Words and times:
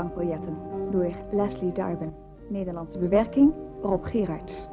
bankbiljetten 0.00 0.56
door 0.90 1.12
Leslie 1.32 1.72
Darben. 1.72 2.12
Nederlandse 2.48 2.98
bewerking 2.98 3.52
Rob 3.82 4.04
Gerards. 4.04 4.68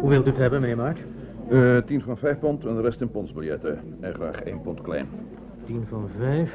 Hoe 0.00 0.08
wilt 0.08 0.26
u 0.26 0.28
het 0.28 0.38
hebben, 0.38 0.60
meneer 0.60 0.76
March? 0.76 0.98
Eh, 1.48 1.76
tien 1.86 2.00
van 2.00 2.16
vijf 2.16 2.38
pond 2.38 2.64
en 2.64 2.74
de 2.74 2.80
rest 2.80 3.00
in 3.00 3.10
pondsbiljetten. 3.10 3.96
En 4.00 4.14
graag 4.14 4.40
één 4.40 4.60
pond 4.60 4.80
klein. 4.80 5.08
10 5.64 5.86
van 5.88 6.08
5. 6.18 6.52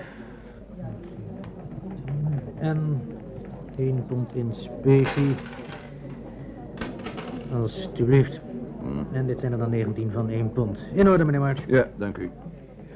En 2.59 3.01
1 3.77 4.05
pond 4.05 4.35
in 4.35 4.53
specie. 4.53 5.35
Alsjeblieft. 7.53 8.39
Hm. 8.81 9.15
En 9.15 9.25
dit 9.25 9.39
zijn 9.39 9.51
er 9.51 9.57
dan 9.57 9.69
19 9.69 10.11
van 10.11 10.29
1 10.29 10.51
pond. 10.51 10.85
In 10.93 11.09
orde, 11.09 11.23
meneer 11.23 11.39
March. 11.39 11.65
Ja, 11.67 11.87
dank 11.95 12.17
u. 12.17 12.31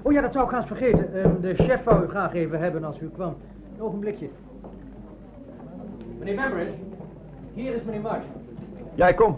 Oh 0.02 0.12
ja, 0.12 0.22
dat 0.22 0.34
zou 0.34 0.46
ik 0.46 0.52
haast 0.52 0.68
vergeten. 0.68 1.14
Ehm, 1.24 1.42
de 1.42 1.54
chef 1.54 1.84
wou 1.84 2.04
u 2.04 2.08
graag 2.08 2.34
even 2.34 2.60
hebben 2.60 2.84
als 2.84 3.00
u 3.00 3.10
kwam. 3.10 3.36
Een 3.76 3.82
ogenblikje. 3.82 4.30
Meneer 6.20 6.36
Bembridge, 6.36 6.74
hier 7.54 7.76
is 7.76 7.84
meneer 7.84 8.02
March. 8.02 8.24
Jij, 8.96 9.14
kom. 9.14 9.36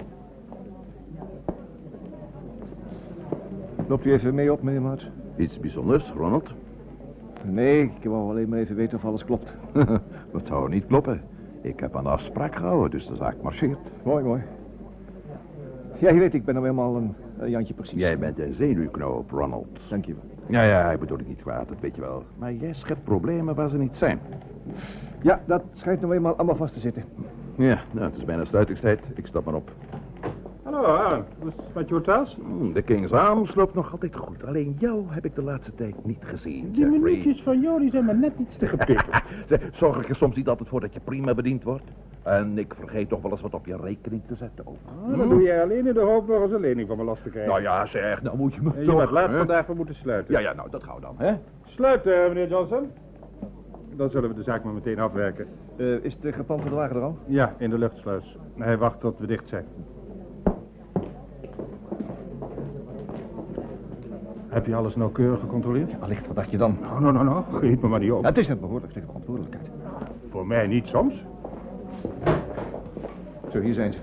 Loopt 3.87 4.05
u 4.05 4.13
even 4.13 4.35
mee 4.35 4.51
op, 4.51 4.61
meneer 4.61 4.81
Maats? 4.81 5.09
Iets 5.37 5.59
bijzonders, 5.59 6.11
Ronald? 6.17 6.53
Nee, 7.43 7.81
ik 7.81 8.09
wou 8.09 8.29
alleen 8.29 8.49
maar 8.49 8.59
even 8.59 8.75
weten 8.75 8.97
of 8.97 9.05
alles 9.05 9.25
klopt. 9.25 9.53
Dat 10.33 10.47
zou 10.47 10.69
niet 10.69 10.85
kloppen. 10.85 11.21
Ik 11.61 11.79
heb 11.79 11.93
een 11.93 12.05
afspraak 12.05 12.55
gehouden, 12.55 12.91
dus 12.91 13.07
de 13.07 13.15
zaak 13.15 13.41
marcheert. 13.41 13.77
Mooi, 14.03 14.23
mooi. 14.23 14.41
Ja, 15.99 16.09
je 16.11 16.19
weet, 16.19 16.33
ik 16.33 16.45
ben 16.45 16.53
nou 16.53 16.65
helemaal 16.67 16.95
een, 16.95 17.13
een 17.39 17.49
Jantje 17.49 17.73
precies. 17.73 17.99
Jij 17.99 18.17
bent 18.19 18.39
een 18.39 18.53
zenuwknoop, 18.53 19.31
Ronald. 19.31 19.79
Dank 19.89 20.05
je 20.05 20.13
wel. 20.13 20.23
Ja, 20.47 20.63
ja, 20.63 20.91
ik 20.91 20.99
bedoel 20.99 21.17
het 21.17 21.27
niet 21.27 21.41
kwaad, 21.41 21.67
dat 21.67 21.79
weet 21.79 21.95
je 21.95 22.01
wel. 22.01 22.23
Maar 22.37 22.53
jij 22.53 22.73
schept 22.73 23.03
problemen 23.03 23.55
waar 23.55 23.69
ze 23.69 23.77
niet 23.77 23.95
zijn. 23.95 24.19
Ja, 25.21 25.41
dat 25.45 25.63
schijnt 25.73 26.01
nou 26.01 26.13
eenmaal 26.15 26.35
allemaal 26.35 26.55
vast 26.55 26.73
te 26.73 26.79
zitten. 26.79 27.03
Ja, 27.55 27.79
nou, 27.91 28.05
het 28.05 28.15
is 28.17 28.25
bijna 28.25 28.45
sluitingstijd. 28.45 28.99
Ik 29.15 29.25
stap 29.27 29.45
maar 29.45 29.53
op. 29.53 29.71
Hallo, 30.63 30.83
Aaron. 30.83 31.23
Is 31.39 31.45
het 31.45 31.73
met 31.73 31.89
je? 31.89 32.25
Hmm, 32.41 32.73
De 32.73 32.81
King's 32.81 33.11
Arms 33.11 33.55
loopt 33.55 33.73
nog 33.73 33.91
altijd 33.91 34.15
goed. 34.15 34.45
Alleen 34.45 34.75
jou 34.79 35.03
heb 35.09 35.25
ik 35.25 35.35
de 35.35 35.41
laatste 35.43 35.75
tijd 35.75 36.05
niet 36.05 36.23
gezien, 36.25 36.71
Die 36.71 36.79
Jeffrey. 36.81 36.99
minuutjes 36.99 37.41
van 37.43 37.61
jou 37.61 37.79
die 37.79 37.91
zijn 37.91 38.05
maar 38.05 38.17
net 38.17 38.33
iets 38.39 38.57
te 38.57 38.67
gepikkeld. 38.77 39.21
Zorg 39.71 40.01
ik 40.01 40.09
er 40.09 40.15
soms 40.15 40.35
niet 40.35 40.47
altijd 40.47 40.69
voor 40.69 40.79
dat 40.81 40.93
je 40.93 40.99
prima 41.03 41.33
bediend 41.33 41.63
wordt? 41.63 41.83
En 42.23 42.57
ik 42.57 42.73
vergeet 42.79 43.09
toch 43.09 43.21
wel 43.21 43.31
eens 43.31 43.41
wat 43.41 43.53
op 43.53 43.65
je 43.65 43.77
rekening 43.77 44.21
te 44.27 44.35
zetten 44.35 44.67
ook. 44.67 44.77
Ah, 45.11 45.17
dat 45.17 45.29
doe 45.29 45.41
jij 45.41 45.61
alleen 45.63 45.87
in 45.87 45.93
de 45.93 45.99
hoop 45.99 46.27
nog 46.27 46.41
eens 46.41 46.51
een 46.51 46.59
lening 46.59 46.87
van 46.87 46.97
me 46.97 47.03
last 47.03 47.23
te 47.23 47.29
krijgen. 47.29 47.51
Nou 47.51 47.63
ja, 47.63 47.85
zeg, 47.85 48.21
nou 48.21 48.37
moet 48.37 48.53
je 48.53 48.61
me 48.61 48.71
je 48.79 48.85
toch, 48.85 48.97
bent 48.97 49.11
laat 49.11 49.31
vandaag 49.31 49.65
voor 49.65 49.75
moeten 49.75 49.95
sluiten. 49.95 50.33
Ja, 50.33 50.39
ja, 50.39 50.53
nou, 50.53 50.69
dat 50.69 50.83
gauw 50.83 50.99
dan, 50.99 51.15
hè? 51.17 51.33
Sluiten, 51.65 52.27
meneer 52.27 52.47
Johnson. 52.47 52.91
Dan 53.95 54.09
zullen 54.09 54.29
we 54.29 54.35
de 54.35 54.43
zaak 54.43 54.63
maar 54.63 54.73
meteen 54.73 54.99
afwerken. 54.99 55.47
Eh, 55.77 56.03
is 56.03 56.19
de 56.19 56.31
gepantserde 56.31 56.75
wagen 56.75 56.95
er 56.95 57.01
al? 57.01 57.17
Ja, 57.25 57.53
in 57.57 57.69
de 57.69 57.77
luchtsluis. 57.77 58.37
Hij 58.57 58.77
wacht 58.77 58.99
tot 58.99 59.19
we 59.19 59.27
dicht 59.27 59.49
zijn. 59.49 59.65
Heb 64.47 64.65
je 64.65 64.75
alles 64.75 64.95
nauwkeurig 64.95 65.39
gecontroleerd? 65.39 65.91
Allicht, 65.99 66.27
wat 66.27 66.35
dacht 66.35 66.51
je 66.51 66.57
dan? 66.57 66.77
Nou, 66.81 67.01
nou, 67.01 67.13
nou, 67.13 67.25
nou. 67.25 67.43
Geet 67.51 67.81
me 67.81 67.87
maar 67.87 67.99
niet 67.99 68.11
op. 68.11 68.23
het 68.23 68.37
is 68.37 68.47
een 68.47 68.59
behoorlijk 68.59 68.91
stuk 68.91 69.03
verantwoordelijkheid. 69.05 69.67
Voor 70.29 70.47
mij 70.47 70.67
niet 70.67 70.87
soms. 70.87 71.23
Zo, 73.51 73.59
hier 73.59 73.73
zijn 73.73 73.93
ze. 73.93 73.99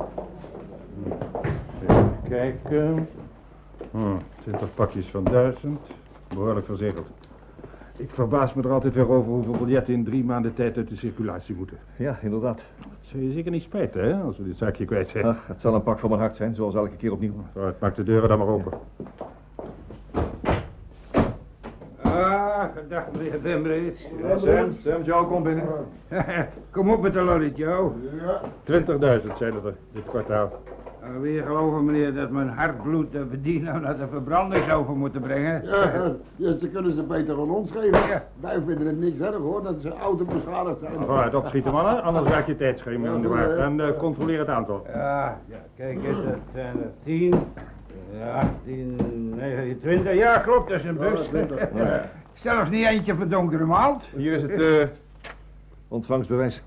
Even 1.82 2.12
kijken. 2.28 3.08
Hm, 3.90 4.16
20 4.40 4.74
pakjes 4.74 5.06
van 5.06 5.24
1000. 5.24 5.80
Behoorlijk 6.28 6.66
verzegeld. 6.66 7.06
Ik 7.98 8.10
verbaas 8.10 8.54
me 8.54 8.62
er 8.62 8.72
altijd 8.72 8.94
weer 8.94 9.08
over 9.08 9.32
hoeveel 9.32 9.56
biljetten 9.56 9.94
in 9.94 10.04
drie 10.04 10.24
maanden 10.24 10.54
tijd 10.54 10.76
uit 10.76 10.88
de 10.88 10.96
circulatie 10.96 11.54
moeten. 11.54 11.78
Ja, 11.98 12.18
inderdaad. 12.22 12.62
Zul 13.00 13.20
je 13.20 13.32
zeker 13.32 13.50
niet 13.50 13.62
spijten, 13.62 14.04
hè, 14.04 14.22
als 14.22 14.38
we 14.38 14.44
dit 14.44 14.56
zaakje 14.56 14.84
kwijt 14.84 15.08
zijn. 15.08 15.24
Ach, 15.24 15.46
het 15.46 15.60
zal 15.60 15.74
een 15.74 15.82
pak 15.82 15.98
van 15.98 16.08
mijn 16.08 16.20
hart 16.20 16.36
zijn, 16.36 16.54
zoals 16.54 16.74
elke 16.74 16.96
keer 16.96 17.12
opnieuw. 17.12 17.32
Vooruit, 17.52 17.80
maak 17.80 17.94
de 17.94 18.02
deuren 18.02 18.28
dan 18.28 18.38
maar 18.38 18.48
open. 18.48 18.72
Ah, 22.16 22.64
gedag 22.74 23.04
meneer 23.12 23.40
Bembreed. 23.40 23.98
Sam, 24.38 24.76
Sam, 24.82 25.02
Joe, 25.02 25.26
kom 25.26 25.42
binnen. 25.42 25.64
Kom 26.70 26.90
op 26.90 27.02
met 27.02 27.12
de 27.12 27.20
lolly, 27.20 27.52
Joe. 27.54 27.90
20.000 28.64 29.36
zijn 29.38 29.54
er 29.54 29.74
dit 29.92 30.04
kwartaal. 30.08 30.52
Weer 31.20 31.42
geloven, 31.42 31.84
meneer, 31.84 32.14
dat 32.14 32.30
mijn 32.30 32.48
hartbloed 32.48 33.12
de 33.12 33.24
bediener 33.24 33.80
naar 33.80 33.96
de 33.98 34.06
verbrandingsoven 34.10 34.96
moeten 34.96 35.20
brengen. 35.20 35.62
Ja, 35.64 36.14
ja, 36.36 36.58
ze 36.58 36.68
kunnen 36.68 36.94
ze 36.94 37.02
beter 37.02 37.34
aan 37.34 37.50
ons 37.50 37.70
geven. 37.70 38.08
Ja. 38.08 38.24
Wij 38.40 38.60
vinden 38.66 38.86
het 38.86 38.98
niks 38.98 39.18
erg 39.20 39.36
hoor, 39.36 39.62
dat 39.62 39.74
ze 39.80 39.92
auto 39.92 40.24
beschadigd 40.24 40.76
zijn. 40.80 40.92
Vooruit, 40.98 41.34
opschieten 41.34 41.72
mannen, 41.72 42.02
anders 42.02 42.28
raak 42.28 42.46
je 42.46 42.56
tijdschema 42.56 43.14
in 43.14 43.22
de 43.22 43.28
war. 43.28 43.58
En 43.58 43.80
eh, 43.80 43.98
controleer 43.98 44.38
het 44.38 44.48
aantal. 44.48 44.86
Ja, 44.92 45.38
ja, 45.48 45.58
kijk 45.76 46.04
eens, 46.04 46.24
dat 46.24 46.34
zijn 46.54 46.76
er 46.82 46.90
tien, 47.04 47.34
ja, 48.18 48.54
tien, 48.64 48.96
negen, 49.36 49.80
twintig. 49.80 50.14
Ja, 50.14 50.38
klopt, 50.38 50.68
dat 50.68 50.78
is 50.78 50.84
een 50.84 50.96
bus. 50.96 51.30
Zelfs 52.34 52.70
niet 52.70 52.86
eentje 52.86 53.14
van 53.14 53.28
donkere 53.28 53.64
maalt. 53.64 54.02
Hier 54.16 54.32
is 54.32 54.42
het 54.42 54.60
eh, 54.60 54.88
ontvangstbewijs. 55.88 56.62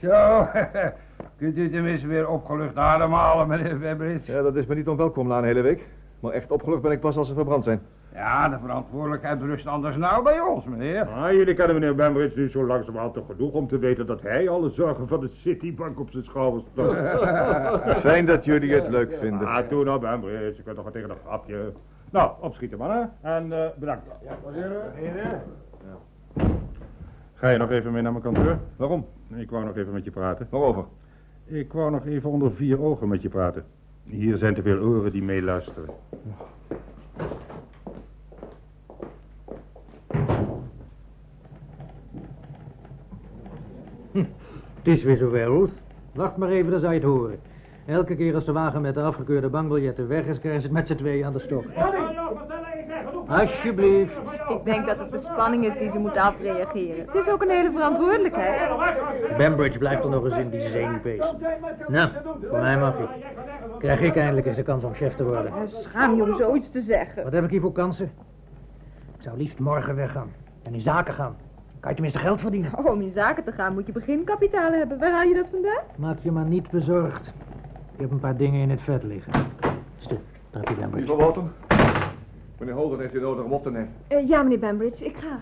Zo, 0.00 0.46
kunt 1.38 1.56
u 1.56 1.70
tenminste 1.70 2.06
weer 2.06 2.28
opgelucht 2.28 2.76
ademhalen, 2.76 3.48
meneer 3.48 3.78
Webbrits? 3.78 4.26
Ja, 4.26 4.42
dat 4.42 4.56
is 4.56 4.66
me 4.66 4.74
niet 4.74 4.88
onwelkom 4.88 5.28
na 5.28 5.38
een 5.38 5.44
hele 5.44 5.60
week. 5.60 5.86
Maar 6.20 6.32
echt 6.32 6.50
opgelucht 6.50 6.82
ben 6.82 6.92
ik 6.92 7.00
pas 7.00 7.16
als 7.16 7.28
ze 7.28 7.34
verbrand 7.34 7.64
zijn. 7.64 7.80
Ja, 8.14 8.48
de 8.48 8.58
verantwoordelijkheid 8.58 9.40
rust 9.40 9.66
anders 9.66 9.96
nou 9.96 10.22
bij 10.22 10.40
ons, 10.40 10.64
meneer. 10.64 11.06
Ah, 11.06 11.32
jullie 11.32 11.54
kennen 11.54 11.74
meneer 11.74 11.94
Bembridge 11.94 12.38
nu 12.38 12.50
zo 12.50 12.66
langzamerhand 12.66 13.14
toch 13.14 13.26
genoeg 13.26 13.52
om 13.52 13.68
te 13.68 13.78
weten 13.78 14.06
dat 14.06 14.22
hij 14.22 14.48
alle 14.48 14.70
zorgen 14.70 15.08
van 15.08 15.20
de 15.20 15.28
Citibank 15.28 16.00
op 16.00 16.10
zijn 16.10 16.24
schouders 16.24 16.64
draagt. 16.74 18.00
Fijn 18.06 18.26
dat 18.26 18.44
jullie 18.44 18.74
het 18.74 18.88
leuk 18.88 19.16
vinden. 19.20 19.46
Ah, 19.46 19.66
toen 19.66 19.84
nou, 19.84 20.00
Bembridge, 20.00 20.56
je 20.56 20.62
kunt 20.62 20.74
toch 20.74 20.84
wel 20.84 20.92
tegen 20.92 21.10
een 21.10 21.16
grapje. 21.26 21.72
Nou, 22.10 22.30
opschieten 22.40 22.78
mannen, 22.78 23.12
en 23.20 23.52
eh, 23.52 23.68
bedankt. 23.76 24.06
Ga 27.34 27.48
je 27.48 27.58
nog 27.58 27.70
even 27.70 27.92
mee 27.92 28.02
naar 28.02 28.12
mijn 28.12 28.24
kantoor? 28.24 28.58
Waarom? 28.76 29.06
Ik 29.34 29.50
wou 29.50 29.64
nog 29.64 29.76
even 29.76 29.92
met 29.92 30.04
je 30.04 30.10
praten. 30.10 30.46
Waarover? 30.50 30.84
Ik 31.44 31.72
wou 31.72 31.90
nog 31.90 32.06
even 32.06 32.30
onder 32.30 32.52
vier 32.52 32.82
ogen 32.82 33.08
met 33.08 33.22
je 33.22 33.28
praten. 33.28 33.64
Hier 34.04 34.36
zijn 34.36 34.54
te 34.54 34.62
veel 34.62 34.78
oren 34.78 35.12
die 35.12 35.22
meeluisteren. 35.22 35.88
Het 44.78 44.86
is 44.86 45.02
weer 45.02 45.16
zover, 45.16 45.44
Ruth. 45.44 45.72
Wacht 46.14 46.36
maar 46.36 46.48
even, 46.48 46.70
dan 46.70 46.80
zou 46.80 46.92
je 46.92 46.98
het 46.98 47.08
horen. 47.08 47.38
Elke 47.86 48.16
keer 48.16 48.34
als 48.34 48.44
de 48.44 48.52
wagen 48.52 48.80
met 48.80 48.94
de 48.94 49.02
afgekeurde 49.02 49.48
bankbiljetten 49.48 50.08
weg 50.08 50.24
is, 50.26 50.38
krijgen 50.38 50.60
ze 50.60 50.66
het 50.66 50.76
met 50.76 50.86
z'n 50.86 50.94
tweeën 50.94 51.24
aan 51.24 51.32
de 51.32 51.38
stok. 51.38 51.64
Alsjeblieft. 53.28 54.12
Ik 54.48 54.64
denk 54.64 54.86
dat 54.86 54.98
het 54.98 55.10
de 55.10 55.18
spanning 55.18 55.66
is 55.66 55.78
die 55.78 55.90
ze 55.90 55.98
moeten 55.98 56.22
afreageren. 56.22 57.06
Het 57.06 57.14
is 57.14 57.28
ook 57.28 57.42
een 57.42 57.50
hele 57.50 57.70
verantwoordelijkheid. 57.70 58.58
Bambridge 59.38 59.78
blijft 59.78 60.04
er 60.04 60.10
nog 60.10 60.24
eens 60.24 60.36
in 60.36 60.50
die 60.50 60.68
zenuwpees. 60.68 61.32
Nou, 61.88 62.10
voor 62.48 62.58
mij 62.58 62.78
mag 62.78 62.96
hij. 62.96 63.06
Krijg 63.78 64.00
ik 64.00 64.16
eindelijk 64.16 64.46
eens 64.46 64.56
de 64.56 64.62
kans 64.62 64.84
om 64.84 64.94
chef 64.94 65.14
te 65.14 65.24
worden. 65.24 65.52
Schaam 65.64 66.16
je 66.16 66.22
om 66.22 66.34
zoiets 66.34 66.70
te 66.70 66.80
zeggen. 66.80 67.22
Wat 67.22 67.32
heb 67.32 67.44
ik 67.44 67.50
hier 67.50 67.60
voor 67.60 67.72
kansen? 67.72 68.10
Ik 69.16 69.22
zou 69.22 69.36
liefst 69.36 69.58
morgen 69.58 69.94
weggaan. 69.96 70.32
En 70.62 70.74
in 70.74 70.80
zaken 70.80 71.14
gaan. 71.14 71.36
Kan 71.88 71.96
je 71.96 72.02
tenminste 72.02 72.28
geld 72.28 72.40
verdienen. 72.40 72.78
Oh, 72.78 72.92
om 72.92 73.00
in 73.00 73.12
zaken 73.12 73.44
te 73.44 73.52
gaan 73.52 73.74
moet 73.74 73.86
je 73.86 73.92
beginkapitaal 73.92 74.72
hebben. 74.72 74.98
Waar 74.98 75.12
haal 75.12 75.28
je 75.28 75.34
dat 75.34 75.48
vandaan? 75.50 75.82
Maak 75.96 76.18
je 76.22 76.30
maar 76.30 76.44
niet 76.44 76.70
bezorgd. 76.70 77.26
Ik 77.94 78.00
heb 78.00 78.10
een 78.10 78.20
paar 78.20 78.36
dingen 78.36 78.60
in 78.60 78.70
het 78.70 78.80
vet 78.80 79.02
liggen. 79.02 79.32
Stuk, 79.98 80.20
daar 80.50 80.62
heb 80.62 80.68
je 80.68 80.74
Bambridge. 80.80 81.10
Mevrouw 81.10 81.16
Wouter? 81.16 81.42
Meneer 82.58 82.74
Holder 82.74 82.98
heeft 82.98 83.14
u 83.14 83.20
nodig 83.20 83.44
om 83.44 83.52
op 83.52 83.62
te 83.62 83.70
nemen. 83.70 83.88
Eh, 84.08 84.28
ja, 84.28 84.42
meneer 84.42 84.58
Bambridge, 84.58 85.04
ik 85.04 85.16
ga. 85.16 85.40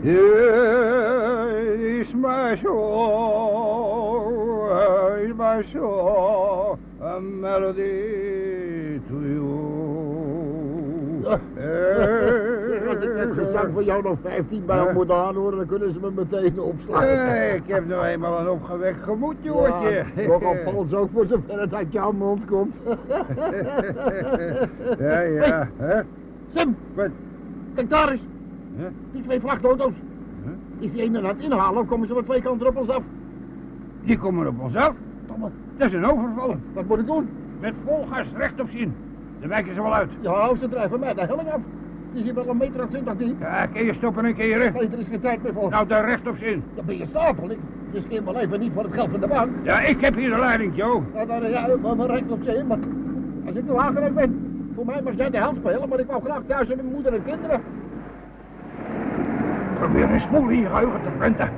Het 0.00 1.80
is 1.80 2.14
maar 2.14 2.56
zo, 2.56 2.76
het 4.74 5.28
is 5.28 5.34
maar 5.34 5.64
zo, 5.72 6.78
a 7.02 7.18
melody 7.18 8.40
Als 12.88 13.04
ik 13.04 13.14
net 13.14 13.28
gezag 13.36 13.66
van 13.72 13.84
jou 13.84 14.02
nog 14.02 14.16
15 14.22 14.66
bij 14.66 14.92
moet 14.92 15.10
aanhoren, 15.10 15.56
dan 15.56 15.66
kunnen 15.66 15.92
ze 15.92 15.98
me 16.00 16.10
meteen 16.14 16.60
opslaan. 16.60 17.02
Eh, 17.02 17.54
ik 17.54 17.62
heb 17.66 17.86
nou 17.88 18.04
eenmaal 18.06 18.40
een 18.40 18.48
opgewekt 18.48 19.02
gemoed, 19.02 19.36
Joortje. 19.40 20.04
Ja, 20.16 20.26
Nogal 20.26 20.54
vals 20.64 20.92
ook 20.94 21.08
voor 21.12 21.26
zover 21.26 21.60
het 21.60 21.74
uit 21.74 21.92
jouw 21.92 22.12
mond 22.12 22.44
komt. 22.44 22.74
ja, 24.98 25.20
ja, 25.20 25.68
hè? 25.76 26.00
Sim, 26.54 26.76
Wat? 26.94 27.08
kijk 27.74 27.90
daar 27.90 28.10
eens. 28.10 28.20
Die 29.12 29.22
twee 29.22 29.40
vrachtauto's. 29.40 29.92
Is 30.78 30.92
die 30.92 31.02
ene 31.02 31.18
aan 31.18 31.24
het 31.24 31.38
inhalen 31.38 31.80
of 31.82 31.88
komen 31.88 32.08
ze 32.08 32.14
van 32.14 32.24
twee 32.24 32.42
kanten 32.42 32.66
op 32.66 32.76
ons 32.76 32.88
af? 32.88 33.02
Die 34.04 34.18
komen 34.18 34.46
op 34.46 34.60
ons 34.60 34.74
af. 34.76 34.94
Domme. 35.26 35.48
Dat 35.76 35.86
is 35.86 35.92
een 35.94 36.06
overval. 36.06 36.56
Wat 36.72 36.86
moet 36.86 36.98
ik 36.98 37.06
doen? 37.06 37.28
Met 37.60 37.74
vol 37.84 38.06
gas 38.10 38.26
recht 38.36 38.60
op 38.60 38.68
zien. 38.70 38.94
Dan 39.42 39.50
wijken 39.50 39.74
ze 39.74 39.82
wel 39.82 39.94
uit. 39.94 40.10
Ja, 40.20 40.56
ze 40.60 40.68
drijven 40.68 41.00
mij 41.00 41.14
de 41.14 41.20
helling 41.20 41.52
af. 41.52 41.60
Die 42.12 42.20
is 42.20 42.22
hier 42.22 42.34
wel 42.34 42.48
een 42.48 42.56
meter 42.56 42.82
of 42.82 42.88
twintig 42.88 43.16
diep. 43.16 43.40
Ja, 43.40 43.66
kun 43.66 43.84
je 43.84 43.94
stoppen 43.94 44.24
en 44.24 44.34
keren? 44.34 44.72
Nee, 44.72 44.88
er 44.88 44.98
is 44.98 45.06
geen 45.10 45.20
tijd 45.20 45.42
meer 45.42 45.52
voor. 45.52 45.70
Nou, 45.70 45.86
daar 45.86 46.04
recht 46.04 46.28
op 46.28 46.36
zien. 46.40 46.64
Dan 46.74 46.84
ben 46.84 46.98
je 46.98 47.06
stapel. 47.08 47.50
Ik 47.50 47.58
riskeer 47.92 48.22
mijn 48.22 48.36
leven 48.36 48.60
niet 48.60 48.72
voor 48.74 48.82
het 48.82 48.92
geld 48.92 49.10
van 49.10 49.20
de 49.20 49.26
bank. 49.26 49.50
Ja, 49.62 49.80
ik 49.80 50.00
heb 50.00 50.14
hier 50.14 50.30
de 50.30 50.38
leiding, 50.38 50.76
Joe. 50.76 51.02
Nou, 51.14 51.26
dan, 51.26 51.50
ja, 51.50 51.68
maar 51.82 51.96
maar 51.96 52.06
recht 52.06 52.30
op 52.30 52.42
zee. 52.44 52.64
Maar 52.64 52.78
als 53.46 53.54
ik 53.54 53.64
nu 53.64 53.76
hagerig 53.76 54.12
ben, 54.12 54.70
voor 54.74 54.86
mij 54.86 55.02
mag 55.02 55.12
jij 55.16 55.30
de 55.30 55.36
helft 55.36 55.56
spelen, 55.56 55.88
maar 55.88 55.98
ik 55.98 56.06
wou 56.06 56.22
graag 56.24 56.42
thuis 56.46 56.68
met 56.68 56.76
mijn 56.76 56.92
moeder 56.92 57.14
en 57.14 57.24
kinderen. 57.24 57.60
Probeer 59.78 60.10
een 60.10 60.20
smoel 60.20 60.48
in 60.48 60.60
je 60.60 60.66
geheugen 60.66 61.02
te 61.02 61.10
prenten. 61.18 61.50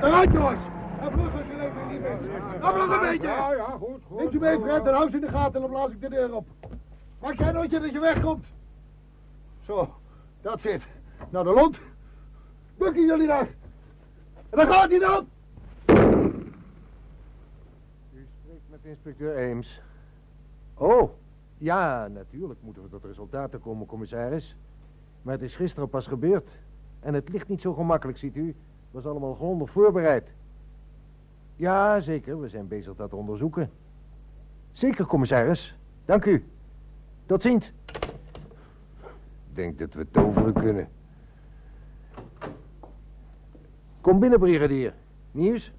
Eruit, 0.00 0.32
jongens! 0.32 0.71
Dan 2.62 2.72
vlug 2.72 2.92
een 2.92 3.00
beetje! 3.00 3.26
Ja, 3.26 3.52
ja, 3.52 3.64
goed, 3.64 4.02
goed. 4.06 4.18
Neemt 4.18 4.34
u 4.34 4.38
mee, 4.38 4.60
Fred, 4.60 4.86
en 4.86 4.94
hou 4.94 5.10
ze 5.10 5.14
in 5.14 5.20
de 5.20 5.28
gaten 5.28 5.54
en 5.54 5.60
dan 5.60 5.70
blaas 5.70 5.90
ik 5.90 6.00
de 6.00 6.08
deur 6.08 6.34
op. 6.34 6.46
Maak 7.20 7.38
jij 7.38 7.52
nooit 7.52 7.70
dat 7.70 7.92
je 7.92 8.00
wegkomt. 8.00 8.46
Zo, 9.60 9.94
dat 10.40 10.60
zit. 10.60 10.82
Nou, 11.30 11.44
de 11.44 11.52
lont. 11.52 11.80
Bukken 12.78 13.06
jullie 13.06 13.26
daar. 13.26 13.48
En 14.50 14.58
dan 14.58 14.66
gaat 14.66 14.90
hij 14.90 14.98
dan! 14.98 15.28
U 18.14 18.26
spreekt 18.40 18.70
met 18.70 18.80
inspecteur 18.82 19.36
Eames. 19.36 19.80
Oh, 20.74 21.10
ja, 21.58 22.08
natuurlijk 22.08 22.60
moeten 22.62 22.82
we 22.82 22.88
tot 22.88 23.04
resultaten 23.04 23.60
komen, 23.60 23.86
commissaris. 23.86 24.56
Maar 25.22 25.34
het 25.34 25.42
is 25.42 25.56
gisteren 25.56 25.88
pas 25.88 26.06
gebeurd. 26.06 26.48
En 27.00 27.14
het 27.14 27.28
ligt 27.28 27.48
niet 27.48 27.60
zo 27.60 27.74
gemakkelijk, 27.74 28.18
ziet 28.18 28.36
u. 28.36 28.46
Het 28.46 28.56
was 28.90 29.06
allemaal 29.06 29.34
grondig 29.34 29.70
voorbereid. 29.70 30.28
Ja, 31.56 32.00
zeker, 32.00 32.40
we 32.40 32.48
zijn 32.48 32.68
bezig 32.68 32.96
dat 32.96 33.10
te 33.10 33.16
onderzoeken. 33.16 33.70
Zeker, 34.72 35.06
commissaris. 35.06 35.76
Dank 36.04 36.24
u. 36.24 36.44
Tot 37.26 37.42
ziens. 37.42 37.72
Denk 39.54 39.78
dat 39.78 39.94
we 39.94 40.06
toveren 40.10 40.52
kunnen. 40.52 40.88
Kom 44.00 44.18
binnen, 44.18 44.38
brigadier. 44.38 44.94
Nieuws? 45.30 45.72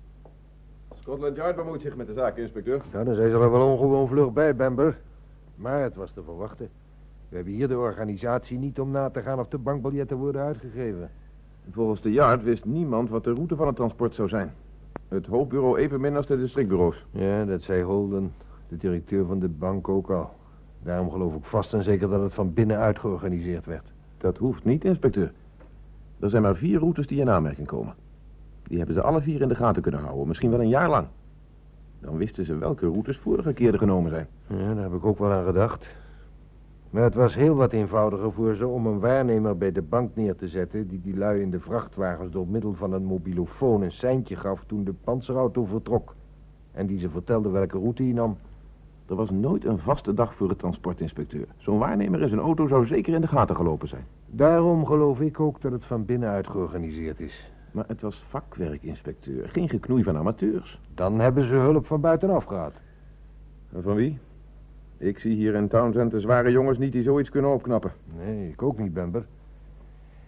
Scotland 1.00 1.36
Yard 1.36 1.56
bemoeit 1.56 1.82
zich 1.82 1.96
met 1.96 2.08
de 2.08 2.14
zaak, 2.14 2.38
inspecteur. 2.38 2.82
Nou, 2.92 3.06
dan 3.06 3.16
zijn 3.16 3.30
ze 3.30 3.38
er 3.38 3.52
wel 3.52 3.72
ongewoon 3.72 4.08
vlug 4.08 4.34
bij, 4.34 4.56
Bamber. 4.56 5.00
Maar 5.56 5.82
het 5.82 5.96
was 5.96 6.12
te 6.12 6.24
verwachten. 6.24 6.70
We 7.30 7.36
hebben 7.36 7.54
hier 7.54 7.68
de 7.68 7.78
organisatie 7.78 8.58
niet 8.58 8.80
om 8.80 8.92
na 8.92 9.10
te 9.10 9.22
gaan 9.22 9.40
of 9.40 9.48
de 9.48 9.58
bankbiljetten 9.58 10.18
worden 10.18 10.42
uitgegeven. 10.42 11.10
Volgens 11.72 12.02
de 12.02 12.12
Yard 12.12 12.44
wist 12.44 12.66
niemand 12.66 13.10
wat 13.10 13.24
de 13.24 13.34
route 13.34 13.56
van 13.56 13.68
het 13.68 13.76
transport 13.76 14.16
zou 14.16 14.30
zijn. 14.30 14.54
Het 15.14 15.26
hoofdbureau 15.26 15.78
evenmin 15.78 16.16
als 16.16 16.26
de 16.26 16.38
districtbureaus. 16.38 17.06
Ja, 17.12 17.46
dat 17.46 17.62
zei 17.62 17.84
Holden, 17.84 18.34
de 18.68 18.78
directeur 18.78 19.26
van 19.26 19.40
de 19.40 19.48
bank 19.48 19.90
ook 19.90 20.10
al. 20.10 20.30
Daarom 20.84 21.12
geloof 21.12 21.36
ik 21.36 21.44
vast 21.44 21.74
en 21.74 21.84
zeker 21.84 22.10
dat 22.10 22.22
het 22.22 22.34
van 22.34 22.54
binnenuit 22.54 23.00
georganiseerd 23.00 23.66
werd. 23.66 23.86
Dat 24.18 24.38
hoeft 24.38 24.64
niet, 24.64 24.86
inspecteur. 24.86 25.32
Er 26.20 26.30
zijn 26.30 26.42
maar 26.42 26.56
vier 26.56 26.80
routes 26.80 27.08
die 27.08 27.20
in 27.20 27.30
aanmerking 27.30 27.68
komen. 27.68 27.94
Die 28.64 28.78
hebben 28.78 28.96
ze 28.96 29.02
alle 29.02 29.22
vier 29.22 29.42
in 29.42 29.48
de 29.48 29.56
gaten 29.56 29.82
kunnen 29.82 30.02
houden, 30.02 30.28
misschien 30.28 30.50
wel 30.50 30.62
een 30.62 30.70
jaar 30.70 30.90
lang. 30.90 31.08
Dan 32.00 32.18
wisten 32.18 32.46
ze 32.46 32.58
welke 32.58 32.88
routes 32.88 33.18
vorige 33.18 33.54
keer 33.54 33.74
er 33.74 33.80
genomen 33.80 34.12
zijn. 34.12 34.28
Ja, 34.48 34.74
daar 34.74 34.84
heb 34.84 34.94
ik 34.94 35.06
ook 35.06 35.20
wel 35.20 35.32
aan 35.32 35.46
gedacht. 35.46 35.86
Maar 36.94 37.04
het 37.04 37.16
was 37.16 37.36
heel 37.36 37.56
wat 37.56 37.72
eenvoudiger 37.72 38.32
voor 38.32 38.56
ze 38.56 38.68
om 38.68 38.86
een 38.86 39.00
waarnemer 39.00 39.58
bij 39.58 39.72
de 39.72 39.82
bank 39.82 40.16
neer 40.16 40.36
te 40.36 40.48
zetten... 40.48 40.88
die 40.88 41.02
die 41.02 41.18
lui 41.18 41.42
in 41.42 41.50
de 41.50 41.60
vrachtwagens 41.60 42.32
door 42.32 42.48
middel 42.48 42.74
van 42.74 42.94
een 42.94 43.04
mobilofoon 43.04 43.82
een 43.82 43.92
seintje 43.92 44.36
gaf 44.36 44.64
toen 44.68 44.84
de 44.84 44.94
panzerauto 45.04 45.66
vertrok. 45.66 46.16
En 46.72 46.88
die 46.88 47.00
ze 47.00 47.10
vertelde 47.10 47.50
welke 47.50 47.78
route 47.78 48.04
hij 48.04 48.12
nam. 48.12 48.38
Er 49.06 49.16
was 49.16 49.30
nooit 49.30 49.66
een 49.66 49.80
vaste 49.80 50.14
dag 50.14 50.36
voor 50.36 50.50
het 50.50 50.60
transportinspecteur. 50.60 51.46
Zo'n 51.58 51.78
waarnemer 51.78 52.22
in 52.22 52.30
zijn 52.30 52.42
auto 52.42 52.68
zou 52.68 52.86
zeker 52.86 53.14
in 53.14 53.22
de 53.22 53.28
gaten 53.28 53.56
gelopen 53.56 53.88
zijn. 53.88 54.06
Daarom 54.26 54.86
geloof 54.86 55.20
ik 55.20 55.40
ook 55.40 55.62
dat 55.62 55.72
het 55.72 55.86
van 55.86 56.06
binnenuit 56.06 56.48
georganiseerd 56.48 57.20
is. 57.20 57.52
Maar 57.72 57.86
het 57.88 58.02
was 58.02 58.24
vakwerk, 58.30 58.84
inspecteur. 58.84 59.50
Geen 59.50 59.70
geknoei 59.70 60.04
van 60.04 60.18
amateurs. 60.18 60.80
Dan 60.96 61.20
hebben 61.20 61.46
ze 61.46 61.56
hulp 61.56 61.86
van 61.86 62.02
buitenaf 62.02 62.44
gehad. 62.44 62.74
En 63.72 63.84
van 63.84 63.96
wie? 63.96 64.20
Ik 64.98 65.20
zie 65.20 65.36
hier 65.36 65.56
in 65.56 65.68
Townsend 65.68 66.12
de 66.12 66.20
zware 66.20 66.52
jongens 66.52 66.78
niet 66.78 66.92
die 66.92 67.04
zoiets 67.04 67.30
kunnen 67.30 67.54
opknappen. 67.54 67.92
Nee, 68.18 68.50
ik 68.50 68.62
ook 68.62 68.80
niet, 68.80 68.94
Bember. 68.94 69.26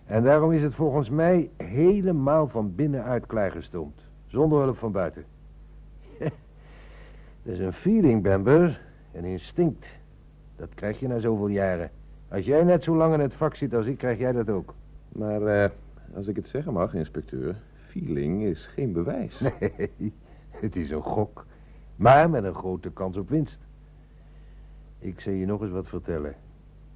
En 0.06 0.24
daarom 0.24 0.52
is 0.52 0.62
het 0.62 0.76
volgens 0.76 1.10
mij 1.10 1.50
helemaal 1.58 2.48
van 2.48 2.76
binnenuit 2.76 3.26
klaargestoomd. 3.26 4.02
Zonder 4.28 4.62
hulp 4.62 4.78
van 4.78 4.92
buiten. 4.92 5.24
Dat 7.44 7.54
is 7.54 7.60
een 7.60 7.74
feeling, 7.74 8.22
Bember. 8.22 8.82
Een 9.14 9.26
instinct. 9.26 9.86
Dat 10.56 10.70
krijg 10.74 11.00
je 11.00 11.08
na 11.08 11.20
zoveel 11.20 11.48
jaren. 11.48 11.90
Als 12.28 12.46
jij 12.46 12.64
net 12.64 12.84
zo 12.84 12.96
lang 12.96 13.14
in 13.14 13.20
het 13.20 13.34
vak 13.34 13.56
zit 13.56 13.74
als 13.74 13.86
ik, 13.86 13.98
krijg 13.98 14.18
jij 14.20 14.32
dat 14.32 14.50
ook. 14.50 14.74
Maar 15.12 15.42
eh, 15.42 15.70
als 16.16 16.28
ik 16.28 16.36
het 16.36 16.48
zeggen 16.48 16.74
mag, 16.74 16.94
inspecteur... 16.94 17.56
feeling 17.88 18.44
is 18.44 18.66
geen 18.66 18.92
bewijs. 18.92 19.40
Nee, 19.60 20.14
het 20.50 20.76
is 20.76 20.90
een 20.90 21.02
gok. 21.02 21.46
Maar 21.96 22.30
met 22.30 22.44
een 22.44 22.54
grote 22.54 22.92
kans 22.92 23.18
op 23.18 23.30
winst. 23.30 23.58
Ik 25.06 25.20
zal 25.20 25.34
je 25.34 25.46
nog 25.46 25.62
eens 25.62 25.72
wat 25.72 25.88
vertellen. 25.88 26.36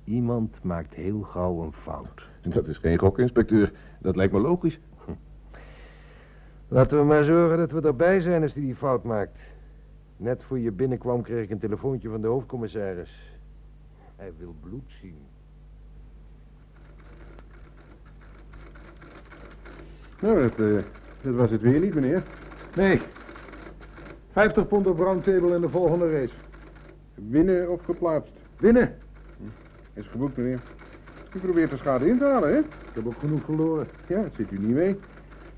Iemand 0.03 0.63
maakt 0.63 0.93
heel 0.93 1.21
gauw 1.21 1.63
een 1.63 1.73
fout. 1.73 2.27
Dat 2.41 2.67
is 2.67 2.77
geen 2.77 2.97
gok, 2.97 3.19
inspecteur. 3.19 3.71
Dat 3.99 4.15
lijkt 4.15 4.33
me 4.33 4.39
logisch. 4.39 4.79
Laten 6.67 6.97
we 6.97 7.03
maar 7.03 7.23
zorgen 7.23 7.57
dat 7.57 7.71
we 7.71 7.81
erbij 7.81 8.19
zijn 8.19 8.43
als 8.43 8.53
hij 8.53 8.61
die 8.61 8.75
fout 8.75 9.03
maakt. 9.03 9.37
Net 10.17 10.43
voor 10.43 10.59
je 10.59 10.71
binnenkwam 10.71 11.21
kreeg 11.21 11.43
ik 11.43 11.49
een 11.49 11.59
telefoontje 11.59 12.09
van 12.09 12.21
de 12.21 12.27
hoofdcommissaris. 12.27 13.37
Hij 14.15 14.31
wil 14.37 14.55
bloed 14.61 14.91
zien. 15.01 15.17
Nou, 20.21 20.41
dat, 20.41 20.59
eh, 20.59 20.83
dat 21.21 21.35
was 21.35 21.51
het 21.51 21.61
weer 21.61 21.79
niet, 21.79 21.93
meneer. 21.93 22.23
Nee. 22.75 23.01
50 24.31 24.67
pond 24.67 24.87
op 24.87 24.99
roundtable 24.99 25.55
in 25.55 25.61
de 25.61 25.69
volgende 25.69 26.11
race. 26.11 26.33
Winnen 27.27 27.71
of 27.71 27.83
geplaatst? 27.83 28.33
Winnen. 28.57 28.95
Is 29.93 30.07
geboekt, 30.07 30.37
meneer. 30.37 30.59
U 31.33 31.39
probeert 31.39 31.71
de 31.71 31.77
schade 31.77 32.07
in 32.07 32.17
te 32.17 32.25
halen, 32.25 32.53
hè? 32.53 32.59
Ik 32.59 32.93
heb 32.93 33.07
ook 33.07 33.19
genoeg 33.19 33.41
verloren. 33.43 33.87
Ja, 34.07 34.21
dat 34.21 34.31
zit 34.35 34.51
u 34.51 34.59
niet 34.59 34.75
mee. 34.75 34.99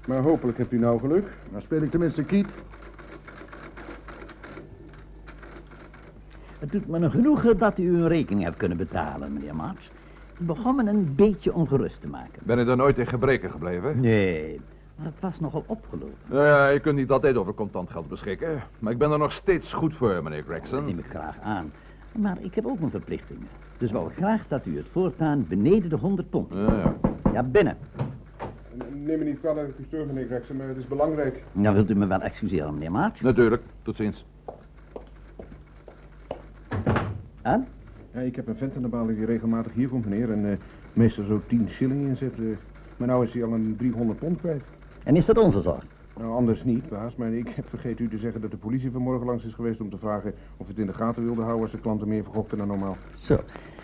Maar 0.08 0.22
hopelijk 0.22 0.58
hebt 0.58 0.72
u 0.72 0.80
nou 0.80 1.00
geluk. 1.00 1.28
Dan 1.52 1.62
speel 1.62 1.82
ik 1.82 1.92
tenminste 1.92 2.24
kiet. 2.24 2.48
Het 6.60 6.72
doet 6.72 6.88
me 6.88 7.00
een 7.00 7.12
genoegen 7.12 7.58
dat 7.58 7.78
u 7.78 7.90
uw 7.90 8.08
rekening 8.08 8.44
hebt 8.44 8.58
kunnen 8.58 8.78
betalen, 8.78 9.34
meneer 9.34 9.56
Marx. 9.56 9.92
Het 10.38 10.48
begon 10.48 10.76
me 10.76 10.90
een 10.90 11.16
beetje 11.16 11.54
ongerust 11.54 12.02
te 12.02 12.08
maken. 12.08 12.42
Ben 12.44 12.60
je 12.60 12.66
er 12.66 12.78
nooit 12.78 12.98
in 12.98 13.08
gebreken 13.08 13.52
gebleven? 13.52 14.00
Nee, 14.00 14.62
maar 15.02 15.12
het 15.12 15.22
was 15.22 15.40
nogal 15.40 15.64
opgelopen. 15.68 16.14
Nou 16.30 16.46
ja, 16.46 16.68
je 16.68 16.80
kunt 16.80 16.96
niet 16.96 17.10
altijd 17.12 17.36
over 17.36 17.54
contant 17.54 17.90
geld 17.90 18.08
beschikken. 18.08 18.62
Maar 18.80 18.92
ik 18.92 18.98
ben 18.98 19.12
er 19.12 19.18
nog 19.18 19.32
steeds 19.32 19.74
goed 19.74 19.96
voor, 19.96 20.24
meneer 20.24 20.44
Dat 20.46 20.48
Gregson. 20.48 20.86
neem 20.86 21.00
ik 21.00 21.06
graag 21.10 21.40
aan. 21.40 21.72
Maar 22.12 22.38
ik 22.42 22.56
heb 22.56 22.66
ook 22.66 22.80
mijn 22.80 22.92
verplichtingen. 22.92 23.48
Dus 23.78 23.92
wou 23.92 24.10
ik 24.10 24.16
graag 24.16 24.48
dat 24.48 24.66
u 24.66 24.78
het 24.78 24.88
voortaan 24.92 25.46
beneden 25.50 25.90
de 25.90 25.96
100 25.96 26.30
pond. 26.30 26.52
Ja, 26.54 26.74
ja. 26.78 26.94
Ja, 27.34 27.44
binnen. 27.44 27.78
Neem 28.94 29.20
me 29.20 29.26
niet 29.26 29.40
kwalijk 29.40 29.68
dat 29.68 29.76
ik 29.80 29.86
u 29.86 29.88
stoor, 29.88 30.06
meneer 30.06 30.26
Gregson, 30.26 30.56
maar 30.58 30.68
het 30.68 30.78
is 30.78 30.88
belangrijk. 30.88 31.44
Nou 31.52 31.76
wilt 31.76 31.90
u 31.90 31.96
me 31.96 32.08
wel 32.08 32.22
excuseren, 32.22 32.74
meneer 32.74 32.92
Marx. 32.92 33.22
Natuurlijk. 33.22 33.62
Tot 33.82 33.96
ziens. 33.96 34.26
En? 37.42 37.68
Ja, 38.14 38.20
ik 38.20 38.36
heb 38.36 38.48
een 38.48 38.56
vent 38.56 38.76
in 38.76 38.82
de 38.82 38.88
balie 38.88 39.16
die 39.16 39.26
regelmatig 39.26 39.74
hier 39.74 39.88
komt, 39.88 40.06
meneer. 40.06 40.32
En 40.32 40.52
eh, 40.52 40.58
meestal 40.94 41.24
zo 41.26 41.42
10 41.48 41.70
shilling 41.70 42.08
inzet. 42.08 42.34
eh. 42.40 42.46
maar 42.98 43.08
nou 43.08 43.26
is 43.26 43.34
hij 43.34 43.44
al 43.44 43.54
een 43.54 43.76
300 43.78 44.20
pond 44.20 44.40
kwijt. 44.40 44.64
En 45.04 45.16
is 45.16 45.26
dat 45.26 45.38
onze 45.38 45.62
zorg? 45.62 45.86
Nou, 46.18 46.34
anders 46.34 46.64
niet, 46.64 46.90
baas. 46.90 47.16
Maar 47.16 47.34
ik 47.34 47.50
heb 47.50 47.70
vergeten 47.70 48.06
u 48.06 48.10
te 48.10 48.18
zeggen 48.18 48.42
dat 48.42 48.52
de 48.52 48.58
politie 48.58 48.92
vanmorgen 48.92 49.26
langs 49.26 49.44
is 49.44 49.54
geweest 49.54 49.82
om 49.82 49.90
te 49.90 49.98
vragen 49.98 50.34
of 50.58 50.68
het 50.68 50.78
in 50.78 50.86
de 50.86 50.94
gaten 50.94 51.24
wilde 51.24 51.42
houden 51.42 51.62
als 51.62 51.72
de 51.72 51.80
klanten 51.80 52.08
meer 52.08 52.24
verkochten 52.24 52.58
dan 52.58 52.68
normaal. 52.68 52.98
Zo. 53.14 53.40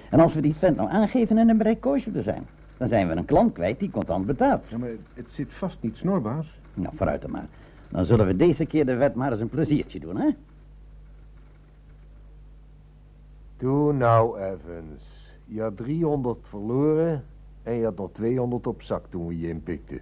En 0.10 0.20
als 0.20 0.34
we 0.34 0.42
die 0.42 0.56
vent 0.56 0.78
nou 0.78 0.90
aangeven 0.90 1.38
in 1.38 1.50
een 1.50 1.58
bereik 1.58 1.82
kooisje 1.82 2.12
te 2.12 2.22
zijn, 2.22 2.48
dan 2.78 2.88
zijn 2.88 3.08
we 3.08 3.16
een 3.16 3.26
klant 3.26 3.54
kwijt 3.54 3.80
die 3.80 3.90
contant 3.90 4.26
betaalt. 4.26 4.70
Ja, 4.70 4.78
maar 4.78 4.90
het 5.14 5.28
zit 5.30 5.54
vast 5.54 5.78
niet 5.80 5.98
snor, 5.98 6.22
baas. 6.22 6.60
Nou, 6.74 6.96
vooruit 6.96 7.22
dan 7.22 7.32
maar. 7.32 7.48
Dan 7.90 8.06
zullen 8.06 8.26
we 8.26 8.36
deze 8.36 8.66
keer 8.66 8.86
de 8.86 8.96
wet 8.96 9.16
maar 9.16 9.32
eens 9.32 9.42
een 9.42 9.50
pleziertje 9.50 10.00
doen, 10.00 10.18
hè? 10.18 10.30
Doe 13.58 13.94
nou, 13.94 14.40
Evans. 14.40 15.04
Je 15.46 15.62
had 15.62 15.78
300 15.78 16.38
verloren 16.50 17.24
en 17.64 17.74
je 17.74 17.84
had 17.84 17.98
nog 17.98 18.10
200 18.14 18.68
op 18.68 18.82
zak 18.82 19.06
toen 19.10 19.28
we 19.28 19.40
je 19.40 19.48
inpikten. 19.48 20.00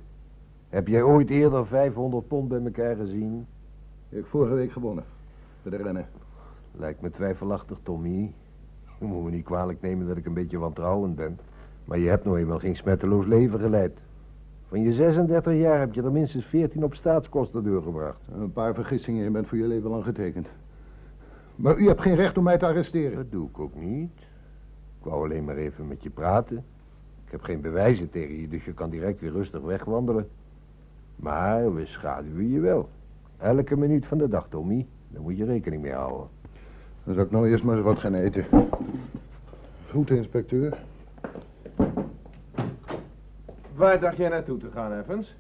Heb 0.76 0.88
jij 0.88 1.04
ooit 1.04 1.30
eerder 1.30 1.68
500 1.68 2.28
pond 2.28 2.48
bij 2.48 2.64
elkaar 2.64 2.96
gezien? 2.96 3.48
Ik 4.10 4.18
heb 4.18 4.26
vorige 4.26 4.54
week 4.54 4.72
gewonnen. 4.72 5.04
Bij 5.62 5.78
de 5.78 5.84
rennen. 5.84 6.08
Lijkt 6.72 7.02
me 7.02 7.12
twijfelachtig, 7.12 7.78
Tommy. 7.84 8.34
Je 9.00 9.06
moet 9.06 9.24
me 9.24 9.32
niet 9.32 9.46
kwalijk 9.46 9.82
nemen 9.82 10.08
dat 10.08 10.18
ik 10.18 10.26
een 10.26 10.34
beetje 10.34 10.58
wantrouwend 10.58 11.16
ben. 11.16 11.40
Maar 11.86 12.00
je 12.00 12.10
hebt 12.10 12.26
nou 12.26 12.40
eenmaal 12.40 12.60
geen 12.60 12.76
smetteloos 12.76 13.26
leven 13.26 13.60
geleid. 13.60 13.98
Van 14.68 14.82
je 14.82 14.94
36 14.94 15.54
jaar 15.54 15.80
heb 15.80 15.94
je 15.94 16.02
er 16.02 16.12
minstens 16.12 16.46
14 16.46 16.84
op 16.84 16.96
staatskosten 16.96 17.64
doorgebracht. 17.64 18.22
Een 18.32 18.54
paar 18.54 18.74
vergissingen, 18.74 19.24
je 19.24 19.30
bent 19.30 19.48
voor 19.48 19.58
je 19.58 19.68
leven 19.68 19.90
lang 19.90 20.04
getekend. 20.04 20.48
Maar 21.56 21.78
u 21.78 21.88
hebt 21.88 22.02
geen 22.02 22.16
recht 22.16 22.38
om 22.38 22.44
mij 22.44 22.58
te 22.58 22.66
arresteren. 22.66 23.16
Dat 23.16 23.32
doe 23.32 23.50
ik 23.50 23.60
ook 23.60 23.76
niet. 23.76 24.12
Ik 25.00 25.12
wou 25.12 25.24
alleen 25.24 25.44
maar 25.44 25.58
even 25.58 25.88
met 25.88 26.04
je 26.04 26.10
praten. 26.10 26.58
Ik 27.26 27.32
heb 27.32 27.42
geen 27.42 27.62
bewijzen 27.62 28.10
tegen 28.10 28.42
je, 28.42 28.48
dus 28.48 28.66
je 28.66 28.74
kan 28.74 28.90
direct 28.90 29.20
weer 29.20 29.32
rustig 29.32 29.62
wegwandelen. 29.62 30.28
Maar 31.16 31.76
we 31.76 31.86
schaduwen 31.86 32.52
je 32.52 32.60
wel. 32.60 32.90
Elke 33.38 33.78
minuut 33.78 34.06
van 34.06 34.18
de 34.18 34.28
dag, 34.28 34.48
Tommy. 34.50 34.88
Daar 35.08 35.22
moet 35.22 35.38
je 35.38 35.46
rekening 35.46 35.82
mee 35.82 35.94
houden. 35.94 36.28
Dan 37.04 37.14
zal 37.14 37.24
ik 37.24 37.32
nou 37.32 37.50
eerst 37.50 37.64
maar 37.64 37.76
eens 37.76 37.86
wat 37.86 38.00
gaan 38.00 38.14
eten. 38.14 38.46
Goed, 39.90 40.10
inspecteur. 40.10 40.78
Waar 43.76 44.00
dacht 44.00 44.18
jij 44.18 44.30
naartoe 44.30 44.58
te 44.58 44.72
gaan, 44.72 45.00
Evans? 45.00 45.36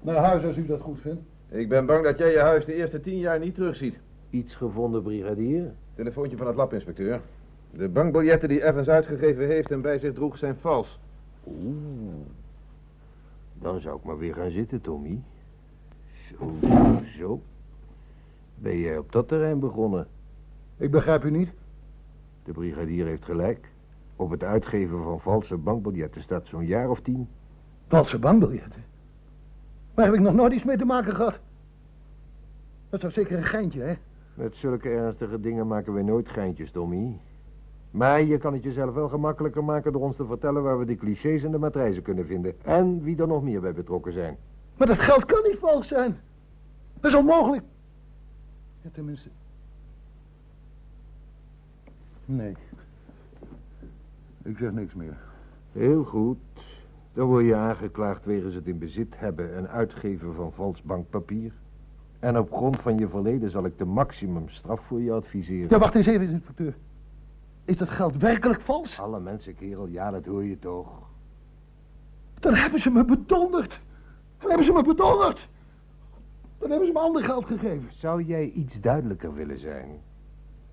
Naar 0.00 0.16
huis 0.16 0.44
als 0.44 0.56
u 0.56 0.66
dat 0.66 0.80
goed 0.80 1.00
vindt. 1.00 1.22
Ik 1.48 1.68
ben 1.68 1.86
bang 1.86 2.04
dat 2.04 2.18
jij 2.18 2.30
je 2.30 2.38
huis 2.38 2.64
de 2.64 2.74
eerste 2.74 3.00
tien 3.00 3.18
jaar 3.18 3.38
niet 3.38 3.54
terugziet. 3.54 3.98
Iets 4.30 4.54
gevonden, 4.54 5.02
brigadier? 5.02 5.72
Telefoontje 5.94 6.36
van 6.36 6.46
het 6.46 6.56
lab, 6.56 6.72
inspecteur. 6.72 7.20
De 7.70 7.88
bankbiljetten 7.88 8.48
die 8.48 8.64
Evans 8.64 8.88
uitgegeven 8.88 9.46
heeft 9.46 9.70
en 9.70 9.80
bij 9.80 9.98
zich 9.98 10.14
droeg 10.14 10.38
zijn 10.38 10.56
vals. 10.60 10.98
Oeh. 11.46 12.14
Dan 13.60 13.80
zou 13.80 13.96
ik 13.96 14.04
maar 14.04 14.18
weer 14.18 14.34
gaan 14.34 14.50
zitten, 14.50 14.80
Tommy. 14.80 15.22
Zo, 16.28 16.52
zo. 17.18 17.40
Ben 18.54 18.78
jij 18.78 18.98
op 18.98 19.12
dat 19.12 19.28
terrein 19.28 19.58
begonnen? 19.58 20.06
Ik 20.76 20.90
begrijp 20.90 21.24
u 21.24 21.30
niet. 21.30 21.50
De 22.44 22.52
brigadier 22.52 23.06
heeft 23.06 23.24
gelijk. 23.24 23.68
Op 24.16 24.30
het 24.30 24.42
uitgeven 24.42 25.02
van 25.02 25.20
valse 25.20 25.56
bankbiljetten 25.56 26.22
staat 26.22 26.46
zo'n 26.46 26.66
jaar 26.66 26.90
of 26.90 27.00
tien. 27.00 27.28
Valse 27.88 28.18
bankbiljetten? 28.18 28.84
Waar 29.94 30.04
heb 30.04 30.14
ik 30.14 30.20
nog 30.20 30.34
nooit 30.34 30.52
iets 30.52 30.64
mee 30.64 30.76
te 30.76 30.84
maken 30.84 31.14
gehad? 31.14 31.38
Dat 32.88 33.00
zou 33.00 33.12
zeker 33.12 33.36
een 33.36 33.44
geintje, 33.44 33.80
hè? 33.80 33.94
Met 34.34 34.54
zulke 34.54 34.88
ernstige 34.88 35.40
dingen 35.40 35.66
maken 35.66 35.92
wij 35.92 36.02
nooit 36.02 36.28
geintjes, 36.28 36.70
Tommy. 36.70 37.18
Maar 37.90 38.22
je 38.22 38.38
kan 38.38 38.52
het 38.52 38.62
jezelf 38.62 38.94
wel 38.94 39.08
gemakkelijker 39.08 39.64
maken 39.64 39.92
door 39.92 40.02
ons 40.02 40.16
te 40.16 40.26
vertellen 40.26 40.62
waar 40.62 40.78
we 40.78 40.84
de 40.84 40.96
clichés 40.96 41.42
en 41.42 41.50
de 41.50 41.58
matrijzen 41.58 42.02
kunnen 42.02 42.26
vinden. 42.26 42.54
En 42.62 43.02
wie 43.02 43.20
er 43.20 43.26
nog 43.26 43.42
meer 43.42 43.60
bij 43.60 43.72
betrokken 43.72 44.12
zijn. 44.12 44.36
Maar 44.76 44.86
dat 44.86 44.98
geld 44.98 45.24
kan 45.24 45.42
niet 45.42 45.58
vals 45.58 45.88
zijn. 45.88 46.18
Dat 47.00 47.10
is 47.10 47.16
onmogelijk. 47.16 47.62
Ja, 48.82 48.90
tenminste. 48.92 49.28
Nee. 52.24 52.56
Ik 54.42 54.58
zeg 54.58 54.72
niks 54.72 54.94
meer. 54.94 55.16
Heel 55.72 56.04
goed. 56.04 56.38
Dan 57.12 57.26
word 57.26 57.44
je 57.44 57.54
aangeklaagd 57.54 58.24
wegens 58.24 58.54
het 58.54 58.66
in 58.66 58.78
bezit 58.78 59.14
hebben 59.16 59.56
en 59.56 59.68
uitgeven 59.68 60.34
van 60.34 60.52
vals 60.52 60.82
bankpapier. 60.82 61.52
En 62.18 62.38
op 62.38 62.52
grond 62.52 62.76
van 62.76 62.98
je 62.98 63.08
verleden 63.08 63.50
zal 63.50 63.64
ik 63.64 63.78
de 63.78 63.84
maximumstraf 63.84 64.80
voor 64.86 65.00
je 65.00 65.12
adviseren. 65.12 65.70
Ja, 65.70 65.78
wacht 65.78 65.94
eens 65.94 66.06
even, 66.06 66.30
inspecteur. 66.30 66.74
Is 67.70 67.76
dat 67.76 67.90
geld 67.90 68.16
werkelijk 68.16 68.60
vals? 68.60 68.98
Alle 69.00 69.20
mensen, 69.20 69.54
kerel, 69.54 69.86
ja, 69.86 70.10
dat 70.10 70.24
hoor 70.24 70.44
je 70.44 70.58
toch. 70.58 70.88
Dan 72.40 72.54
hebben 72.54 72.80
ze 72.80 72.90
me 72.90 73.04
bedonderd. 73.04 73.80
Dan 74.38 74.48
hebben 74.48 74.66
ze 74.66 74.72
me 74.72 74.82
bedonderd. 74.82 75.48
Dan 76.58 76.70
hebben 76.70 76.86
ze 76.86 76.92
me 76.92 76.98
ander 76.98 77.24
geld 77.24 77.46
gegeven. 77.46 77.88
Zou 77.92 78.22
jij 78.22 78.50
iets 78.50 78.80
duidelijker 78.80 79.34
willen 79.34 79.58
zijn? 79.58 79.88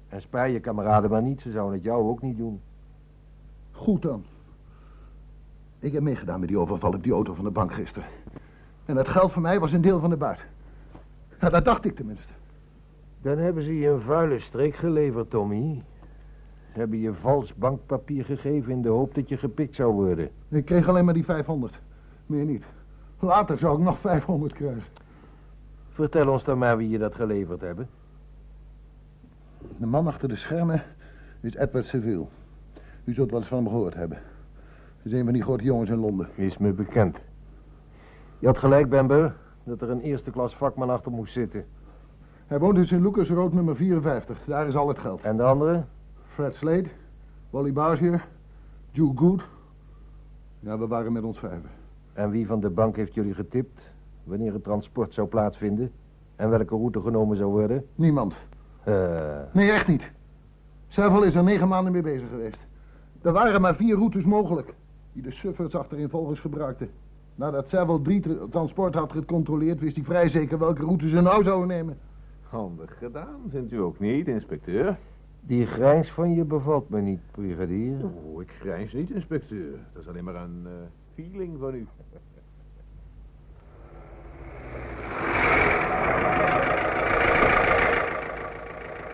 En 0.10 0.22
spaar 0.22 0.50
je 0.50 0.60
kameraden 0.60 1.10
maar 1.10 1.22
niet, 1.22 1.42
ze 1.42 1.52
zouden 1.52 1.76
het 1.76 1.84
jou 1.84 2.04
ook 2.04 2.22
niet 2.22 2.38
doen. 2.38 2.62
Goed 3.72 4.02
dan. 4.02 4.24
Ik 5.80 5.94
heb 5.94 6.02
meegedaan 6.02 6.40
met 6.40 6.50
die 6.50 6.58
overval 6.58 6.94
op 6.94 7.04
die 7.04 7.14
auto 7.14 7.34
van 7.34 7.46
de 7.46 7.52
bank 7.52 7.74
gisteren. 7.74 8.10
En 8.86 8.96
dat 8.96 9.08
geld 9.08 9.32
voor 9.32 9.42
mij 9.42 9.60
was 9.60 9.72
een 9.72 9.82
deel 9.82 10.00
van 10.00 10.10
de 10.10 10.18
buit. 10.18 10.40
Ja, 11.42 11.50
dat 11.50 11.66
dacht 11.66 11.86
ik 11.86 11.96
tenminste. 11.96 12.34
Dan 13.22 13.38
hebben 13.38 13.64
ze 13.64 13.80
je 13.80 13.88
een 13.88 14.02
vuile 14.02 14.40
streek 14.40 14.76
geleverd, 14.76 15.30
Tommy. 15.30 15.84
Hebben 16.78 17.00
je 17.00 17.14
vals 17.14 17.56
bankpapier 17.56 18.26
gegeven 18.26 18.72
in 18.72 18.82
de 18.82 18.90
hoop 18.90 19.16
dat 19.16 19.30
je 19.30 19.38
gepikt 19.38 19.76
zou 19.76 19.94
worden. 19.94 20.30
Ik 20.48 20.66
kreeg 20.66 20.88
alleen 20.88 21.06
maar 21.06 21.14
die 21.14 21.26
500. 21.26 21.80
Meer 22.26 22.46
niet. 22.46 22.64
Later 23.20 23.58
zou 23.58 23.78
ik 23.78 23.84
nog 23.84 24.00
500 24.00 24.54
krijgen. 24.54 24.84
Vertel 25.90 26.30
ons 26.30 26.44
dan 26.44 26.58
maar 26.58 26.78
wie 26.78 26.90
je 26.90 26.98
dat 26.98 27.16
geleverd 27.16 27.62
hebben. 27.62 27.90
De 29.78 29.86
man 29.86 30.08
achter 30.08 30.30
de 30.30 30.36
schermen 30.36 30.84
is 31.42 31.56
Edward 31.56 31.86
Seville. 31.86 32.26
U 33.04 33.14
zult 33.14 33.30
wel 33.30 33.40
eens 33.40 33.50
van 33.50 33.58
hem 33.58 33.68
gehoord 33.68 33.94
hebben. 33.94 34.18
Hij 35.02 35.12
is 35.12 35.12
een 35.12 35.24
van 35.24 35.34
die 35.34 35.44
grote 35.44 35.64
jongens 35.64 35.90
in 35.90 36.00
Londen. 36.00 36.30
Is 36.36 36.58
me 36.58 36.72
bekend. 36.72 37.18
Je 38.40 38.48
had 38.48 38.58
gelijk, 38.58 38.90
Bamber, 38.90 39.36
dat 39.64 39.82
er 39.82 39.90
een 39.90 40.02
eerste 40.02 40.32
klas 40.32 40.56
vakman 40.56 40.90
achter 40.90 41.12
moest 41.12 41.34
zitten. 41.34 41.66
Hij 42.48 42.60
woont 42.60 42.78
in 42.78 42.86
St. 42.86 42.92
Lucas 42.92 43.30
Road 43.30 43.54
nummer 43.54 43.76
54. 43.76 44.38
Daar 44.46 44.68
is 44.68 44.76
al 44.76 44.88
het 44.88 45.00
geld. 45.00 45.22
En 45.22 45.38
de 45.38 45.44
andere? 45.44 45.84
Fred 46.38 46.56
Slade, 46.56 46.90
Wally 47.50 47.74
Bouzier, 47.74 48.26
Joe 48.92 49.12
Good. 49.16 49.42
Ja, 50.60 50.78
we 50.78 50.88
waren 50.88 51.12
met 51.12 51.24
ons 51.24 51.40
vijven. 51.40 51.70
En 52.14 52.30
wie 52.30 52.48
van 52.48 52.60
de 52.60 52.70
bank 52.70 52.96
heeft 52.96 53.14
jullie 53.14 53.34
getipt? 53.34 53.82
Wanneer 54.24 54.54
het 54.54 54.64
transport 54.64 55.14
zou 55.14 55.28
plaatsvinden? 55.28 55.92
En 56.36 56.50
welke 56.50 56.76
route 56.76 57.02
genomen 57.02 57.38
zou 57.38 57.52
worden? 57.52 57.86
Niemand. 57.96 58.34
Uh... 58.88 59.40
Nee, 59.54 59.72
echt 59.72 59.88
niet. 59.88 60.12
Seville 60.88 61.26
is 61.26 61.36
er 61.36 61.44
negen 61.44 61.68
maanden 61.68 61.94
mee 61.94 62.02
bezig 62.02 62.30
geweest. 62.30 62.60
Er 63.22 63.32
waren 63.32 63.62
maar 63.62 63.76
vier 63.76 63.96
routes 63.96 64.24
mogelijk, 64.24 64.74
die 65.14 65.24
de 65.24 65.32
sufferts 65.32 65.76
achterin 65.76 66.10
volgens 66.10 66.40
gebruikten. 66.40 66.90
Nadat 67.36 67.70
Seville 67.70 68.02
drie 68.02 68.48
transport 68.50 68.94
had 68.94 69.12
gecontroleerd, 69.12 69.80
wist 69.80 69.96
hij 69.96 70.06
vrij 70.06 70.30
zeker 70.30 70.60
welke 70.60 70.82
route 70.82 71.10
ze 71.10 71.22
nou 71.22 71.44
zouden 71.44 71.68
nemen. 71.68 71.98
Handig 72.50 72.98
gedaan, 72.98 73.40
vindt 73.50 73.72
u 73.72 73.78
ook 73.78 74.00
niet, 74.00 74.28
inspecteur? 74.28 74.98
Die 75.48 75.66
grijns 75.66 76.12
van 76.12 76.34
je 76.34 76.44
bevalt 76.44 76.90
me 76.90 77.02
niet, 77.02 77.20
brigadier. 77.32 78.06
Oh, 78.06 78.42
ik 78.42 78.52
grijns 78.60 78.94
niet, 78.94 79.10
inspecteur. 79.10 79.72
Dat 79.94 80.02
is 80.02 80.08
alleen 80.08 80.24
maar 80.24 80.36
een 80.36 80.64
uh, 80.66 80.72
feeling 81.14 81.60
van 81.60 81.74
u. 81.74 81.88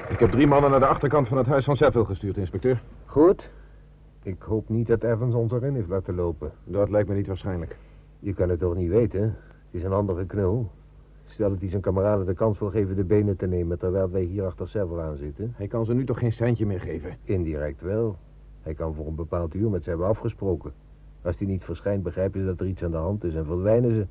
Ik 0.09 0.19
heb 0.19 0.31
drie 0.31 0.47
mannen 0.47 0.71
naar 0.71 0.79
de 0.79 0.85
achterkant 0.85 1.27
van 1.27 1.37
het 1.37 1.47
huis 1.47 1.65
van 1.65 1.75
Seville 1.75 2.05
gestuurd, 2.05 2.37
inspecteur. 2.37 2.81
Goed. 3.05 3.49
Ik 4.23 4.41
hoop 4.41 4.69
niet 4.69 4.87
dat 4.87 5.03
Evans 5.03 5.33
ons 5.33 5.51
erin 5.51 5.75
heeft 5.75 5.87
laten 5.87 6.15
lopen. 6.15 6.51
Dat 6.63 6.89
lijkt 6.89 7.09
me 7.09 7.15
niet 7.15 7.27
waarschijnlijk. 7.27 7.77
Je 8.19 8.33
kan 8.33 8.49
het 8.49 8.59
toch 8.59 8.75
niet 8.75 8.89
weten? 8.89 9.21
Het 9.21 9.35
is 9.71 9.83
een 9.83 9.93
andere 9.93 10.25
knul. 10.25 10.71
Stel 11.33 11.49
dat 11.49 11.59
hij 11.59 11.69
zijn 11.69 11.81
kameraden 11.81 12.25
de 12.25 12.33
kans 12.33 12.59
wil 12.59 12.69
geven 12.69 12.95
de 12.95 13.03
benen 13.03 13.37
te 13.37 13.47
nemen... 13.47 13.79
terwijl 13.79 14.09
wij 14.09 14.21
hier 14.21 14.45
achter 14.45 14.69
Seville 14.69 15.01
aan 15.01 15.17
zitten. 15.17 15.53
Hij 15.55 15.67
kan 15.67 15.85
ze 15.85 15.93
nu 15.93 16.05
toch 16.05 16.19
geen 16.19 16.31
centje 16.31 16.65
meer 16.65 16.79
geven? 16.79 17.17
Indirect 17.23 17.81
wel. 17.81 18.17
Hij 18.61 18.73
kan 18.73 18.93
voor 18.93 19.07
een 19.07 19.15
bepaald 19.15 19.53
uur 19.53 19.69
met 19.69 19.83
ze 19.83 19.89
hebben 19.89 20.07
afgesproken. 20.07 20.73
Als 21.21 21.37
hij 21.37 21.47
niet 21.47 21.63
verschijnt, 21.63 22.03
begrijpen 22.03 22.39
ze 22.39 22.45
dat 22.45 22.59
er 22.59 22.65
iets 22.65 22.83
aan 22.83 22.91
de 22.91 22.97
hand 22.97 23.23
is 23.23 23.35
en 23.35 23.45
verdwijnen 23.45 23.91
ze. 23.91 24.07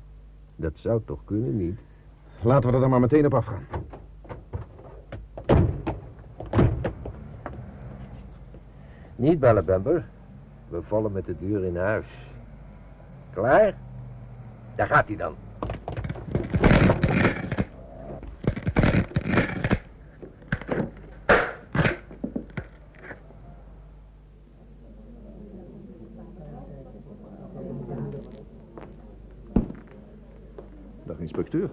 Dat 0.55 0.73
zou 0.75 1.01
toch 1.05 1.25
kunnen, 1.25 1.57
niet? 1.57 1.79
Laten 2.41 2.69
we 2.69 2.75
er 2.75 2.81
dan 2.81 2.89
maar 2.89 2.99
meteen 2.99 3.25
op 3.25 3.33
afgaan. 3.33 3.63
Niet 9.15 9.39
bellen, 9.39 9.65
Bamber. 9.65 10.05
We 10.69 10.81
vallen 10.81 11.11
met 11.11 11.25
de 11.25 11.35
deur 11.39 11.63
in 11.63 11.77
huis. 11.77 12.05
Klaar? 13.33 13.73
Daar 14.75 14.87
gaat 14.87 15.07
hij 15.07 15.15
dan. 15.15 15.35
Dag, 31.03 31.19
inspecteur. 31.19 31.69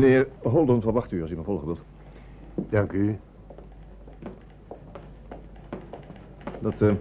Meneer 0.00 0.28
Holden 0.42 0.80
verwacht 0.80 1.12
u 1.12 1.22
als 1.22 1.30
u 1.30 1.36
me 1.36 1.42
volgen 1.42 1.66
wilt. 1.66 1.80
Dank 2.54 2.92
u. 2.92 3.18
Dat, 6.60 6.82
eh... 6.82 6.94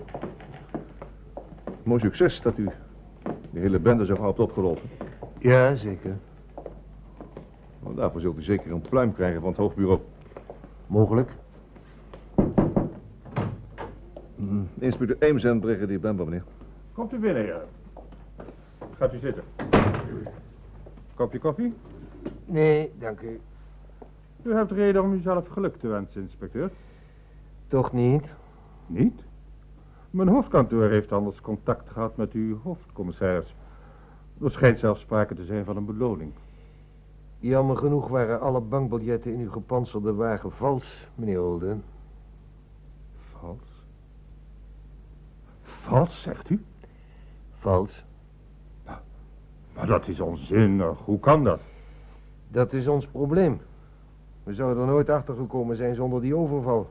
mooi 1.83 2.01
succes 2.01 2.41
dat 2.41 2.57
u 2.57 2.69
de 3.51 3.59
hele 3.59 3.79
bende 3.79 4.05
zo 4.05 4.15
gauw 4.15 4.27
hebt 4.27 4.39
opgelopen. 4.39 4.89
Ja, 5.37 5.75
zeker. 5.75 6.17
Maar 7.79 7.93
daarvoor 7.95 8.21
zult 8.21 8.37
u 8.37 8.43
zeker 8.43 8.71
een 8.71 8.81
pluim 8.81 9.13
krijgen 9.13 9.41
van 9.41 9.49
het 9.49 9.57
hoofdbureau. 9.57 9.99
Mogelijk. 10.87 11.31
Mm, 14.35 14.67
inspecteur 14.79 15.29
Ames 15.29 15.43
en 15.43 15.59
brigadier 15.59 15.99
Bember, 15.99 16.25
meneer. 16.25 16.43
Komt 16.93 17.13
u 17.13 17.17
binnen, 17.17 17.45
ja. 17.45 17.61
Gaat 18.97 19.13
u 19.13 19.19
zitten. 19.19 19.43
Kopje 21.15 21.39
koffie? 21.39 21.73
Nee, 22.49 22.91
dank 22.99 23.21
u. 23.21 23.39
U 24.43 24.53
hebt 24.53 24.71
reden 24.71 25.03
om 25.03 25.13
uzelf 25.13 25.47
geluk 25.47 25.75
te 25.75 25.87
wensen, 25.87 26.21
inspecteur. 26.21 26.71
Toch 27.67 27.91
niet? 27.93 28.23
Niet? 28.85 29.23
Mijn 30.09 30.27
hoofdkantoor 30.27 30.89
heeft 30.89 31.11
anders 31.11 31.41
contact 31.41 31.89
gehad 31.89 32.17
met 32.17 32.31
uw 32.31 32.59
hoofdcommissaris. 32.63 33.55
Er 34.41 34.51
schijnt 34.51 34.79
zelfs 34.79 35.01
sprake 35.01 35.35
te 35.35 35.45
zijn 35.45 35.65
van 35.65 35.77
een 35.77 35.85
beloning. 35.85 36.31
Jammer 37.39 37.77
genoeg 37.77 38.07
waren 38.07 38.41
alle 38.41 38.61
bankbiljetten 38.61 39.33
in 39.33 39.39
uw 39.39 39.51
gepantserde 39.51 40.13
wagen 40.13 40.51
vals, 40.51 41.07
meneer 41.15 41.39
Holden. 41.39 41.83
Vals? 43.31 43.83
Vals, 45.63 46.21
zegt 46.21 46.49
u? 46.49 46.63
Vals. 47.59 48.03
Maar 49.73 49.87
dat 49.87 50.07
is 50.07 50.19
onzinnig. 50.19 50.97
Hoe 50.97 51.19
kan 51.19 51.43
dat? 51.43 51.61
Dat 52.51 52.73
is 52.73 52.87
ons 52.87 53.07
probleem. 53.07 53.61
We 54.43 54.53
zouden 54.53 54.83
er 54.83 54.89
nooit 54.89 55.09
achter 55.09 55.35
gekomen 55.35 55.75
zijn 55.77 55.95
zonder 55.95 56.21
die 56.21 56.35
overval. 56.35 56.89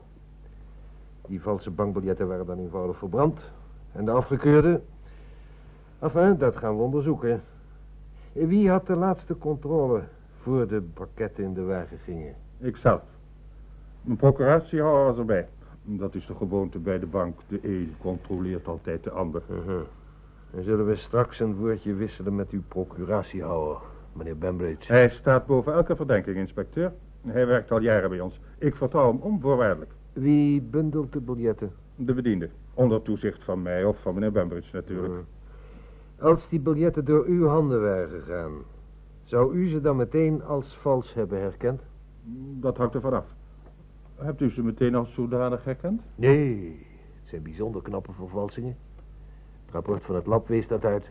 Die 1.27 1.41
valse 1.41 1.71
bankbiljetten 1.71 2.29
waren 2.29 2.47
dan 2.47 2.59
eenvoudig 2.59 2.99
verbrand. 2.99 3.41
En 3.93 4.05
de 4.05 4.11
afgekeurde... 4.11 4.81
Enfin, 5.99 6.37
dat 6.39 6.57
gaan 6.57 6.77
we 6.77 6.83
onderzoeken. 6.83 7.43
Wie 8.33 8.71
had 8.71 8.87
de 8.87 8.97
laatste 8.97 9.39
controle 9.39 10.03
voor 10.43 10.69
de 10.69 10.83
pakketten 10.95 11.45
in 11.45 11.55
de 11.55 11.65
wagen 11.65 11.99
gingen? 11.99 12.35
Ikzelf. 12.61 13.03
Mijn 14.03 14.17
procuratiehouder 14.17 15.05
was 15.05 15.19
erbij. 15.19 15.49
Dat 15.83 16.15
is 16.15 16.27
de 16.27 16.35
gewoonte 16.35 16.79
bij 16.79 16.99
de 16.99 17.07
bank. 17.07 17.41
De 17.49 17.59
een 17.63 17.95
controleert 18.01 18.67
altijd 18.67 19.05
de 19.05 19.11
ander. 19.11 19.43
Dan 20.51 20.63
zullen 20.63 20.87
we 20.87 20.97
straks 20.97 21.41
een 21.41 21.55
woordje 21.55 21.95
wisselen 21.95 22.35
met 22.35 22.51
uw 22.51 22.63
procuratiehouder, 22.69 23.81
meneer 24.13 24.39
Bembridge. 24.39 24.93
Hij 24.93 25.09
staat 25.09 25.47
boven 25.47 25.73
elke 25.73 25.97
verdenking, 25.97 26.37
inspecteur. 26.37 26.93
Hij 27.27 27.47
werkt 27.47 27.71
al 27.71 27.81
jaren 27.81 28.11
bij 28.11 28.21
ons. 28.21 28.41
Ik 28.59 28.75
vertrouw 28.75 29.13
hem 29.13 29.21
onvoorwaardelijk. 29.21 29.91
Wie 30.13 30.61
bundelt 30.61 31.13
de 31.13 31.21
biljetten? 31.21 31.73
De 31.97 32.15
bediende. 32.15 32.49
Onder 32.75 33.03
toezicht 33.03 33.45
van 33.45 33.63
mij 33.63 33.85
of 33.85 34.01
van 34.01 34.15
meneer 34.15 34.33
Bembridge 34.33 34.71
natuurlijk. 34.73 35.15
Uh, 35.15 36.25
als 36.25 36.49
die 36.49 36.61
biljetten 36.61 37.05
door 37.05 37.25
uw 37.25 37.47
handen 37.47 37.81
waren 37.81 38.09
gegaan, 38.09 38.53
zou 39.25 39.55
u 39.55 39.69
ze 39.69 39.81
dan 39.81 39.97
meteen 39.97 40.43
als 40.45 40.77
vals 40.77 41.15
hebben 41.15 41.41
herkend? 41.41 41.83
Dat 42.61 42.77
hangt 42.77 42.95
er 42.95 43.01
vanaf. 43.01 43.27
Hebt 44.15 44.41
u 44.41 44.51
ze 44.51 44.63
meteen 44.63 44.95
als 44.95 45.15
zodanig 45.15 45.65
herkend? 45.65 46.03
Nee, 46.15 46.87
het 47.21 47.29
zijn 47.29 47.43
bijzonder 47.43 47.83
knappe 47.83 48.13
vervalsingen. 48.13 48.77
Het 49.65 49.75
rapport 49.75 50.03
van 50.03 50.15
het 50.15 50.27
lab 50.27 50.49
wees 50.49 50.69
dat 50.69 50.85
uit. 50.85 51.11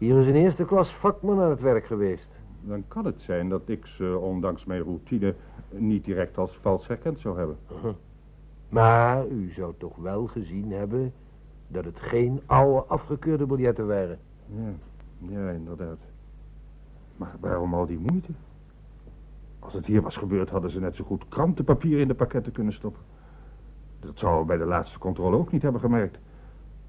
Hier 0.00 0.18
is 0.20 0.26
een 0.26 0.34
eerste 0.34 0.64
klas 0.64 0.94
vakman 0.94 1.40
aan 1.40 1.50
het 1.50 1.60
werk 1.60 1.86
geweest. 1.86 2.28
Dan 2.60 2.84
kan 2.88 3.04
het 3.04 3.20
zijn 3.20 3.48
dat 3.48 3.62
ik 3.64 3.86
ze, 3.86 4.18
ondanks 4.18 4.64
mijn 4.64 4.82
routine, 4.82 5.34
niet 5.70 6.04
direct 6.04 6.38
als 6.38 6.58
vals 6.60 6.86
herkend 6.86 7.20
zou 7.20 7.38
hebben. 7.38 7.56
Maar 8.68 9.26
u 9.26 9.52
zou 9.52 9.74
toch 9.78 9.96
wel 9.96 10.26
gezien 10.26 10.72
hebben 10.72 11.12
dat 11.68 11.84
het 11.84 11.98
geen 11.98 12.40
oude 12.46 12.84
afgekeurde 12.86 13.46
biljetten 13.46 13.86
waren. 13.86 14.18
Ja, 14.46 14.72
ja, 15.18 15.50
inderdaad. 15.50 15.98
Maar 17.16 17.34
waarom 17.40 17.74
al 17.74 17.86
die 17.86 17.98
moeite? 17.98 18.32
Als 19.58 19.72
het 19.72 19.86
hier 19.86 20.02
was 20.02 20.16
gebeurd, 20.16 20.50
hadden 20.50 20.70
ze 20.70 20.80
net 20.80 20.96
zo 20.96 21.04
goed 21.04 21.28
krantenpapier 21.28 22.00
in 22.00 22.08
de 22.08 22.14
pakketten 22.14 22.52
kunnen 22.52 22.72
stoppen. 22.72 23.02
Dat 24.00 24.18
zouden 24.18 24.40
we 24.40 24.46
bij 24.46 24.56
de 24.56 24.64
laatste 24.64 24.98
controle 24.98 25.36
ook 25.36 25.52
niet 25.52 25.62
hebben 25.62 25.80
gemerkt. 25.80 26.18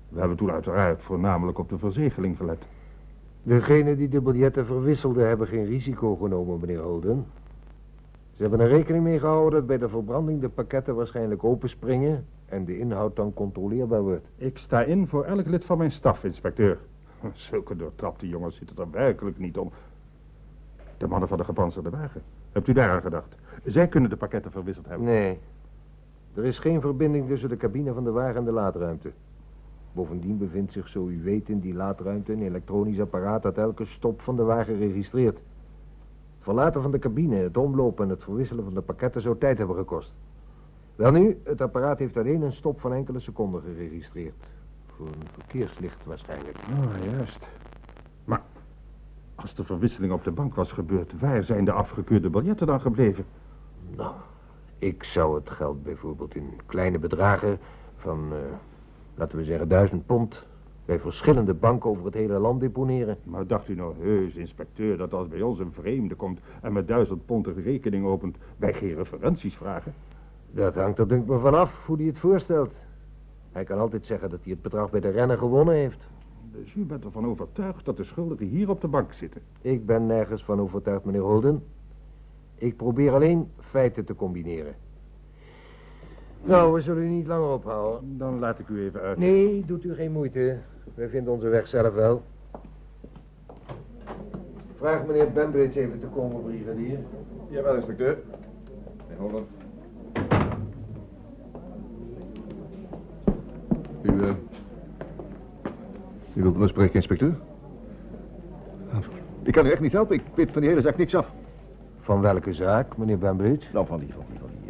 We 0.10 0.20
hebben 0.20 0.38
toen 0.38 0.52
uiteraard 0.52 1.02
voornamelijk 1.02 1.58
op 1.58 1.70
de 1.70 1.78
verzegeling 1.78 2.38
gelet. 2.38 2.64
Degenen 3.44 3.98
die 3.98 4.10
de 4.10 4.22
biljetten 4.22 4.66
verwisselden 4.66 5.28
hebben 5.28 5.48
geen 5.48 5.66
risico 5.66 6.16
genomen, 6.16 6.60
meneer 6.60 6.82
Holden. 6.82 7.26
Ze 8.34 8.42
hebben 8.42 8.60
er 8.60 8.68
rekening 8.68 9.04
mee 9.04 9.20
gehouden 9.20 9.60
dat 9.60 9.68
bij 9.68 9.78
de 9.78 9.90
verbranding 9.90 10.42
de 10.42 10.50
pakketten 10.50 10.96
waarschijnlijk 10.96 11.44
openspringen 11.44 12.26
en 12.46 12.66
de 12.66 12.78
inhoud 12.78 13.16
dan 13.16 13.34
controleerbaar 13.34 14.02
wordt. 14.02 14.28
Ik 14.36 14.58
sta 14.58 14.84
in 14.84 15.08
voor 15.08 15.24
elk 15.24 15.48
lid 15.48 15.66
van 15.66 15.78
mijn 15.78 15.92
staf, 15.92 16.24
inspecteur. 16.24 16.78
Zulke 17.34 17.76
doortrapte 17.76 18.28
jongens 18.28 18.58
zitten 18.58 18.78
er 18.78 18.92
werkelijk 18.92 19.38
niet 19.38 19.58
om. 19.58 19.72
De 20.98 21.08
mannen 21.08 21.30
van 21.30 21.38
de 21.38 21.44
gepantserde 21.44 21.90
wagen. 21.90 22.22
Hebt 22.52 22.68
u 22.68 22.74
daar 22.74 22.90
aan 22.90 23.02
gedacht? 23.02 23.36
Zij 23.66 23.88
kunnen 23.88 24.10
de 24.10 24.18
pakketten 24.18 24.52
verwisseld 24.52 24.88
hebben. 24.88 25.06
Nee. 25.06 25.40
Er 26.34 26.46
is 26.46 26.60
geen 26.60 26.82
verbinding 26.82 27.28
tussen 27.28 27.50
de 27.50 27.58
cabine 27.58 27.94
van 27.94 28.04
de 28.04 28.12
wagen 28.12 28.36
en 28.36 28.46
de 28.46 28.52
laadruimte. 28.52 29.12
Bovendien 29.94 30.38
bevindt 30.38 30.72
zich, 30.72 30.88
zo 30.88 31.08
u 31.08 31.24
weet, 31.24 31.50
in 31.50 31.60
die 31.60 31.74
laadruimte 31.74 32.34
een 32.34 32.42
elektronisch 32.42 33.00
apparaat 33.00 33.42
dat 33.42 33.58
elke 33.58 33.86
stop 33.86 34.22
van 34.22 34.36
de 34.36 34.44
wagen 34.44 34.78
registreert. 34.78 35.36
Het 35.36 35.44
verlaten 36.40 36.82
van 36.82 36.92
de 36.92 37.00
cabine, 37.00 37.36
het 37.36 37.58
omlopen 37.58 38.04
en 38.04 38.10
het 38.10 38.24
verwisselen 38.24 38.64
van 38.64 38.74
de 38.74 38.82
pakketten 38.82 39.22
zou 39.22 39.38
tijd 39.38 39.58
hebben 39.58 39.76
gekost. 39.76 40.14
Welnu, 40.96 41.42
het 41.44 41.62
apparaat 41.62 42.00
heeft 42.00 42.18
alleen 42.18 42.42
een 42.42 42.54
stop 42.54 42.80
van 42.80 42.94
enkele 42.94 43.20
seconden 43.20 43.62
geregistreerd. 43.62 44.36
Voor 44.86 45.08
een 45.08 45.28
verkeerslicht 45.32 46.06
waarschijnlijk. 46.06 46.58
Ah, 46.58 47.04
juist. 47.12 47.40
Maar 48.26 48.42
als 49.36 49.56
de 49.56 49.64
verwisseling 49.64 50.14
op 50.14 50.24
de 50.24 50.32
bank 50.32 50.56
was 50.56 50.72
gebeurd, 50.72 51.20
waar 51.20 51.44
zijn 51.44 51.66
de 51.66 51.72
afgekeurde 51.72 52.30
biljetten 52.30 52.68
dan 52.68 52.82
gebleven? 52.82 53.26
Nou, 53.96 54.14
ik 54.78 55.04
zou 55.04 55.36
het 55.36 55.50
geld 55.50 55.84
bijvoorbeeld 55.84 56.36
in 56.36 56.50
kleine 56.66 57.00
bedragen 57.00 57.60
van, 57.98 58.30
uh, 58.32 58.38
laten 59.16 59.38
we 59.38 59.44
zeggen, 59.44 59.68
duizend 59.68 60.06
pond 60.06 60.44
bij 60.86 61.00
verschillende 61.00 61.54
banken 61.54 61.90
over 61.90 62.06
het 62.06 62.14
hele 62.14 62.40
land 62.40 62.60
deponeren. 62.60 63.18
Maar 63.24 63.48
dacht 63.48 63.68
u 63.68 63.76
nou 63.76 63.96
heus, 64.00 64.34
inspecteur, 64.34 64.98
dat 64.98 65.14
als 65.14 65.28
bij 65.28 65.42
ons 65.42 65.60
een 65.60 65.74
vreemde 65.74 66.16
komt 66.16 66.40
en 66.62 66.74
met 66.74 66.88
duizend 66.88 67.26
pond 67.26 67.48
een 67.48 67.62
rekening 67.64 68.06
opent, 68.06 68.38
wij 68.58 68.74
geen 68.74 68.96
referenties 68.96 69.56
vragen? 69.56 69.94
Dat 70.52 70.76
hangt 70.76 71.00
er 71.00 71.08
denk 71.08 71.22
ik 71.22 71.30
me 71.30 71.40
vanaf 71.40 71.86
hoe 71.86 71.98
hij 71.98 72.06
het 72.06 72.20
voorstelt. 72.20 72.72
Hij 73.52 73.64
kan 73.64 73.80
altijd 73.80 74.06
zeggen 74.06 74.30
dat 74.30 74.40
hij 74.44 74.52
het 74.52 74.62
bedrag 74.62 74.90
bij 74.90 75.00
de 75.00 75.10
renner 75.10 75.38
gewonnen 75.38 75.76
heeft. 75.76 76.08
Dus 76.52 76.74
u 76.76 76.84
bent 76.84 77.04
ervan 77.04 77.26
overtuigd 77.26 77.86
dat 77.86 77.98
de 77.98 78.04
schuldigen 78.04 78.48
hier 78.48 78.70
op 78.70 78.82
de 78.82 78.88
bank 78.88 79.14
zitten? 79.14 79.42
Ik 79.62 79.86
ben 79.86 80.06
nergens 80.06 80.44
van 80.44 80.60
overtuigd, 80.60 81.06
meneer 81.06 81.22
Holden. 81.22 81.64
Ik 82.56 82.78
probeer 82.78 83.14
alleen 83.14 83.52
feiten 83.60 84.06
te 84.06 84.16
combineren. 84.16 84.76
Nou, 86.44 86.74
we 86.74 86.82
zullen 86.82 87.04
u 87.04 87.08
niet 87.08 87.28
langer 87.28 87.50
ophouden. 87.50 88.18
Dan 88.18 88.40
laat 88.40 88.60
ik 88.60 88.68
u 88.68 88.84
even 88.84 89.02
uit. 89.02 89.18
Nee, 89.18 89.64
doet 89.66 89.84
u 89.84 89.94
geen 89.94 90.12
moeite. 90.12 90.58
Wij 90.94 91.10
vinden 91.10 91.34
onze 91.34 91.48
weg 91.48 91.68
zelf 91.68 91.94
wel. 91.94 92.22
Vraag 94.78 95.06
meneer 95.06 95.32
Bembridge 95.32 95.80
even 95.80 96.00
te 96.00 96.08
komen, 96.08 96.44
brigadier. 96.44 97.00
Jawel, 97.50 97.76
inspecteur. 97.76 98.18
Meneer 99.08 99.22
Holden. 99.22 99.46
U, 104.02 104.12
uh, 104.12 104.30
u 106.34 106.42
wilt 106.42 106.58
me 106.58 106.68
spreken, 106.68 106.96
inspecteur? 106.96 107.36
Ik 109.44 109.54
kan 109.54 109.66
u 109.66 109.72
echt 109.72 109.82
niet 109.82 109.92
helpen. 109.92 110.16
Ik 110.16 110.24
weet 110.36 110.52
van 110.52 110.62
die 110.62 110.70
hele 110.70 110.82
zaak 110.82 110.98
niks 110.98 111.16
af. 111.16 111.32
Van 112.00 112.22
welke 112.22 112.54
zaak, 112.54 112.98
meneer 112.98 113.18
Bembridge? 113.18 113.68
Nou, 113.74 113.86
van 113.86 114.00
die, 114.00 114.14
van 114.14 114.24
die, 114.30 114.40
van 114.40 114.50
die, 114.50 114.61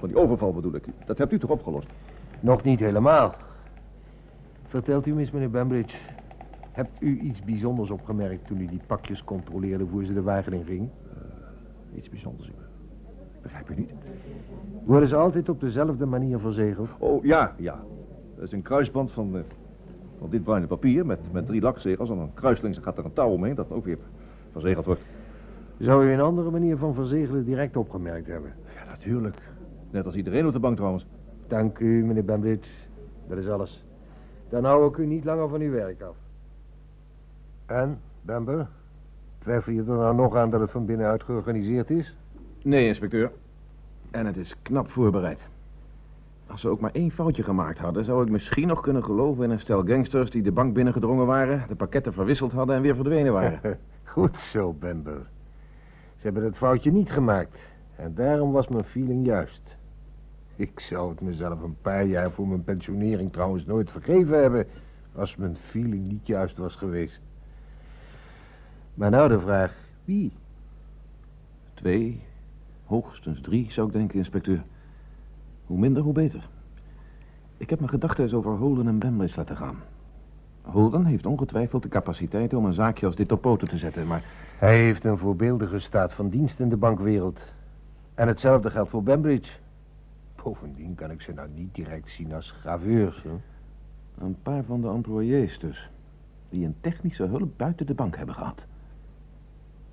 van 0.00 0.08
die 0.08 0.18
overval 0.18 0.52
bedoel 0.52 0.74
ik. 0.74 0.84
Dat 1.06 1.18
hebt 1.18 1.32
u 1.32 1.38
toch 1.38 1.50
opgelost? 1.50 1.88
Nog 2.40 2.62
niet 2.62 2.78
helemaal. 2.78 3.34
Vertelt 4.68 5.06
u 5.06 5.12
me 5.12 5.20
eens, 5.20 5.30
meneer 5.30 5.50
Bembridge. 5.50 5.96
Hebt 6.72 6.90
u 7.00 7.18
iets 7.18 7.40
bijzonders 7.40 7.90
opgemerkt 7.90 8.46
toen 8.46 8.60
u 8.60 8.66
die 8.66 8.80
pakjes 8.86 9.24
controleerde 9.24 9.86
voor 9.86 10.04
ze 10.04 10.12
de 10.12 10.22
wagen 10.22 10.52
in 10.52 10.64
ging? 10.64 10.88
Uh, 11.90 11.98
iets 11.98 12.08
bijzonders, 12.08 12.48
ik 12.48 12.54
begrijp 13.42 13.70
u 13.70 13.74
niet. 13.76 13.90
Worden 14.84 15.08
ze 15.08 15.16
altijd 15.16 15.48
op 15.48 15.60
dezelfde 15.60 16.06
manier 16.06 16.38
verzegeld? 16.38 16.88
Oh, 16.98 17.24
ja, 17.24 17.54
ja. 17.56 17.80
Dat 18.34 18.44
is 18.44 18.52
een 18.52 18.62
kruisband 18.62 19.12
van, 19.12 19.36
uh, 19.36 19.40
van 20.18 20.30
dit 20.30 20.42
bruine 20.42 20.66
papier 20.66 21.06
met, 21.06 21.18
met 21.32 21.46
drie 21.46 21.60
lakzegels. 21.60 22.10
En 22.10 22.16
dan 22.16 22.30
kruislings 22.34 22.78
gaat 22.78 22.98
er 22.98 23.04
een 23.04 23.12
touw 23.12 23.30
omheen 23.30 23.54
dat 23.54 23.70
ook 23.70 23.84
weer 23.84 23.98
verzegeld 24.52 24.84
wordt. 24.84 25.02
Zou 25.78 26.06
u 26.06 26.12
een 26.12 26.20
andere 26.20 26.50
manier 26.50 26.76
van 26.76 26.94
verzegelen 26.94 27.44
direct 27.44 27.76
opgemerkt 27.76 28.26
hebben? 28.26 28.52
Ja, 28.74 28.84
natuurlijk. 28.84 29.36
Net 29.90 30.06
als 30.06 30.14
iedereen 30.14 30.46
op 30.46 30.52
de 30.52 30.58
bank 30.58 30.76
trouwens. 30.76 31.06
Dank 31.48 31.78
u, 31.78 32.04
meneer 32.04 32.24
Bembridge. 32.24 32.70
Dat 33.28 33.38
is 33.38 33.48
alles. 33.48 33.84
Dan 34.48 34.64
hou 34.64 34.88
ik 34.88 34.96
u 34.96 35.06
niet 35.06 35.24
langer 35.24 35.48
van 35.48 35.60
uw 35.60 35.70
werk 35.70 36.02
af. 36.02 36.16
En, 37.66 37.98
Bamber? 38.22 38.66
Twijfel 39.38 39.72
je 39.72 39.80
er 39.80 39.86
nou 39.86 40.14
nog 40.14 40.36
aan 40.36 40.50
dat 40.50 40.60
het 40.60 40.70
van 40.70 40.86
binnenuit 40.86 41.22
georganiseerd 41.22 41.90
is? 41.90 42.16
Nee, 42.62 42.86
inspecteur. 42.86 43.32
En 44.10 44.26
het 44.26 44.36
is 44.36 44.54
knap 44.62 44.90
voorbereid. 44.90 45.40
Als 46.46 46.60
ze 46.60 46.68
ook 46.68 46.80
maar 46.80 46.92
één 46.92 47.10
foutje 47.10 47.42
gemaakt 47.42 47.78
hadden... 47.78 48.04
zou 48.04 48.22
ik 48.22 48.30
misschien 48.30 48.66
nog 48.66 48.80
kunnen 48.80 49.04
geloven 49.04 49.44
in 49.44 49.50
een 49.50 49.60
stel 49.60 49.82
gangsters... 49.84 50.30
die 50.30 50.42
de 50.42 50.52
bank 50.52 50.74
binnengedrongen 50.74 51.26
waren... 51.26 51.64
de 51.68 51.74
pakketten 51.74 52.12
verwisseld 52.12 52.52
hadden 52.52 52.76
en 52.76 52.82
weer 52.82 52.94
verdwenen 52.94 53.32
waren. 53.32 53.78
Goed 54.04 54.38
zo, 54.38 54.72
Bamber. 54.72 55.26
Ze 56.16 56.22
hebben 56.26 56.44
het 56.44 56.56
foutje 56.56 56.92
niet 56.92 57.10
gemaakt. 57.10 57.58
En 57.96 58.14
daarom 58.14 58.52
was 58.52 58.68
mijn 58.68 58.84
feeling 58.84 59.26
juist. 59.26 59.76
Ik 60.60 60.80
zou 60.80 61.10
het 61.10 61.20
mezelf 61.20 61.62
een 61.62 61.76
paar 61.82 62.04
jaar 62.04 62.30
voor 62.30 62.48
mijn 62.48 62.64
pensionering 62.64 63.32
trouwens 63.32 63.64
nooit 63.64 63.90
vergeven 63.90 64.40
hebben... 64.40 64.66
als 65.14 65.36
mijn 65.36 65.56
feeling 65.56 66.08
niet 66.08 66.26
juist 66.26 66.56
was 66.56 66.74
geweest. 66.74 67.20
Maar 68.94 69.10
nou 69.10 69.28
de 69.28 69.40
vraag, 69.40 69.74
wie? 70.04 70.32
Twee, 71.74 72.20
hoogstens 72.84 73.40
drie, 73.40 73.72
zou 73.72 73.86
ik 73.86 73.92
denken, 73.92 74.18
inspecteur. 74.18 74.62
Hoe 75.66 75.78
minder, 75.78 76.02
hoe 76.02 76.12
beter. 76.12 76.48
Ik 77.56 77.70
heb 77.70 77.78
mijn 77.78 77.90
gedachten 77.90 78.24
eens 78.24 78.32
over 78.32 78.56
Holden 78.56 78.88
en 78.88 78.98
Bembridge 78.98 79.36
laten 79.36 79.56
gaan. 79.56 79.76
Holden 80.62 81.04
heeft 81.04 81.26
ongetwijfeld 81.26 81.82
de 81.82 81.88
capaciteit 81.88 82.54
om 82.54 82.64
een 82.64 82.72
zaakje 82.72 83.06
als 83.06 83.16
dit 83.16 83.32
op 83.32 83.40
poten 83.40 83.68
te 83.68 83.78
zetten, 83.78 84.06
maar... 84.06 84.24
Hij 84.58 84.78
heeft 84.78 85.04
een 85.04 85.18
voorbeeldige 85.18 85.78
staat 85.78 86.12
van 86.12 86.28
dienst 86.28 86.60
in 86.60 86.68
de 86.68 86.76
bankwereld. 86.76 87.40
En 88.14 88.28
hetzelfde 88.28 88.70
geldt 88.70 88.90
voor 88.90 89.02
Bembridge. 89.02 89.50
Bovendien 90.42 90.94
kan 90.94 91.10
ik 91.10 91.20
ze 91.20 91.32
nou 91.32 91.48
niet 91.54 91.74
direct 91.74 92.10
zien 92.10 92.34
als 92.34 92.50
graveurs. 92.50 93.22
Hè? 93.22 93.30
Een 94.24 94.36
paar 94.42 94.64
van 94.64 94.80
de 94.80 94.88
employés 94.88 95.58
dus. 95.58 95.90
Die 96.48 96.66
een 96.66 96.76
technische 96.80 97.24
hulp 97.24 97.50
buiten 97.56 97.86
de 97.86 97.94
bank 97.94 98.16
hebben 98.16 98.34
gehad. 98.34 98.64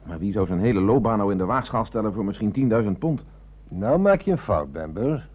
Maar 0.06 0.20
wie 0.20 0.32
zou 0.32 0.48
zijn 0.48 0.60
hele 0.60 0.80
loopbaan 0.80 1.18
nou 1.18 1.32
in 1.32 1.38
de 1.38 1.46
waagschaal 1.46 1.86
stellen 1.86 2.14
voor 2.14 2.26
misschien 2.26 2.72
10.000 2.94 2.98
pond? 3.00 3.22
Nou 3.68 4.00
maak 4.00 4.22
je 4.22 4.32
een 4.32 4.38
fout, 4.38 4.72
Bamber. 4.72 5.30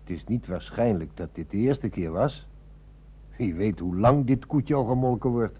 Het 0.00 0.10
is 0.16 0.24
niet 0.24 0.46
waarschijnlijk 0.46 1.10
dat 1.14 1.28
dit 1.32 1.50
de 1.50 1.56
eerste 1.56 1.88
keer 1.88 2.10
was. 2.10 2.46
Wie 3.36 3.54
weet 3.54 3.78
hoe 3.78 3.96
lang 3.96 4.26
dit 4.26 4.46
koetje 4.46 4.74
al 4.74 4.84
gemolken 4.84 5.30
wordt. 5.30 5.58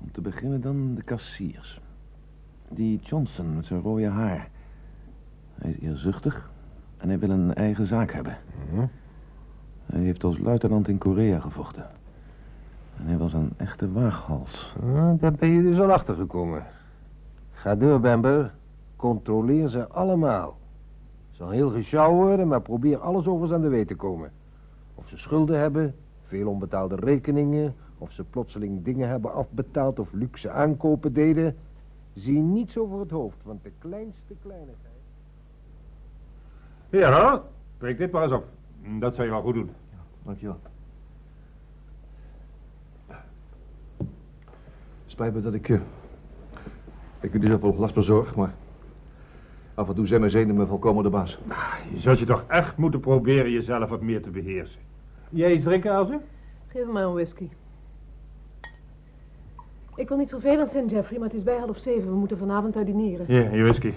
Om 0.00 0.12
te 0.12 0.20
beginnen 0.20 0.60
dan 0.60 0.94
de 0.94 1.02
kassiers. 1.02 1.80
Die 2.68 3.00
Johnson 3.02 3.54
met 3.54 3.66
zijn 3.66 3.80
rode 3.80 4.08
haar. 4.08 4.48
Hij 5.54 5.70
is 5.70 5.78
eerzuchtig 5.78 6.50
en 7.00 7.08
hij 7.08 7.18
wil 7.18 7.30
een 7.30 7.54
eigen 7.54 7.86
zaak 7.86 8.12
hebben. 8.12 8.36
Hm? 8.70 8.86
Hij 9.86 10.00
heeft 10.00 10.24
als 10.24 10.38
luitenant 10.38 10.88
in 10.88 10.98
Korea 10.98 11.40
gevochten. 11.40 11.86
En 12.98 13.06
hij 13.06 13.16
was 13.16 13.32
een 13.32 13.52
echte 13.56 13.92
waaghals. 13.92 14.74
Ah, 14.82 15.20
daar 15.20 15.32
ben 15.32 15.48
je 15.48 15.62
dus 15.62 15.78
al 15.78 15.92
achter 15.92 16.14
gekomen. 16.14 16.66
Ga 17.52 17.74
door, 17.74 18.00
Bamber. 18.00 18.52
Controleer 18.96 19.68
ze 19.68 19.88
allemaal. 19.88 20.56
Zal 21.30 21.50
heel 21.50 21.70
gesjouw 21.70 22.12
worden, 22.12 22.48
maar 22.48 22.60
probeer 22.60 22.98
alles 22.98 23.26
over 23.26 23.48
ze 23.48 23.54
aan 23.54 23.60
de 23.60 23.68
weet 23.68 23.88
te 23.88 23.94
komen. 23.94 24.30
Of 24.94 25.08
ze 25.08 25.16
schulden 25.16 25.58
hebben, 25.58 25.94
veel 26.26 26.48
onbetaalde 26.48 26.96
rekeningen... 26.96 27.74
of 27.98 28.12
ze 28.12 28.24
plotseling 28.24 28.84
dingen 28.84 29.08
hebben 29.08 29.34
afbetaald 29.34 29.98
of 29.98 30.12
luxe 30.12 30.50
aankopen 30.50 31.12
deden... 31.12 31.56
zie 32.14 32.40
niets 32.40 32.78
over 32.78 33.00
het 33.00 33.10
hoofd, 33.10 33.36
want 33.42 33.62
de 33.62 33.72
kleinste 33.78 34.34
kleinigheid... 34.42 34.89
Hier, 36.90 37.12
hoor. 37.20 37.42
Trek 37.78 37.98
dit 37.98 38.10
maar 38.10 38.22
eens 38.22 38.32
op. 38.32 38.44
Dat 38.98 39.14
zou 39.14 39.26
je 39.26 39.32
wel 39.32 39.42
goed 39.42 39.54
doen. 39.54 39.70
Dankjewel. 40.22 40.58
Spijt 45.06 45.34
me 45.34 45.40
dat 45.40 45.54
ik... 45.54 45.68
eh, 45.68 45.80
ik 47.20 47.34
u 47.34 47.38
dus 47.38 47.60
wel 47.60 47.74
last 47.78 47.94
bezorg, 47.94 48.34
maar... 48.34 48.54
Af 49.74 49.88
en 49.88 49.94
toe 49.94 50.06
zijn 50.06 50.20
mijn 50.20 50.32
zenuwen 50.32 50.66
volkomen 50.66 51.02
de 51.02 51.10
baas. 51.10 51.38
Je 51.92 52.00
zult 52.00 52.18
je 52.18 52.24
toch 52.24 52.44
echt 52.46 52.76
moeten 52.76 53.00
proberen 53.00 53.50
jezelf 53.50 53.88
wat 53.88 54.00
meer 54.00 54.22
te 54.22 54.30
beheersen. 54.30 54.80
Jij 55.28 55.52
iets 55.52 55.64
drinken, 55.64 55.90
Elze? 55.90 56.20
Geef 56.66 56.86
me 56.86 56.92
maar 56.92 57.02
een 57.02 57.12
whisky. 57.12 57.48
Ik 59.96 60.08
wil 60.08 60.16
niet 60.16 60.28
vervelend 60.28 60.70
zijn, 60.70 60.86
Jeffrey, 60.86 61.18
maar 61.18 61.28
het 61.28 61.36
is 61.36 61.42
bij 61.42 61.58
half 61.58 61.78
zeven. 61.78 62.08
We 62.10 62.16
moeten 62.16 62.38
vanavond 62.38 62.76
uit 62.76 62.86
dineren. 62.86 63.26
Hier, 63.26 63.54
je 63.56 63.62
whisky. 63.62 63.92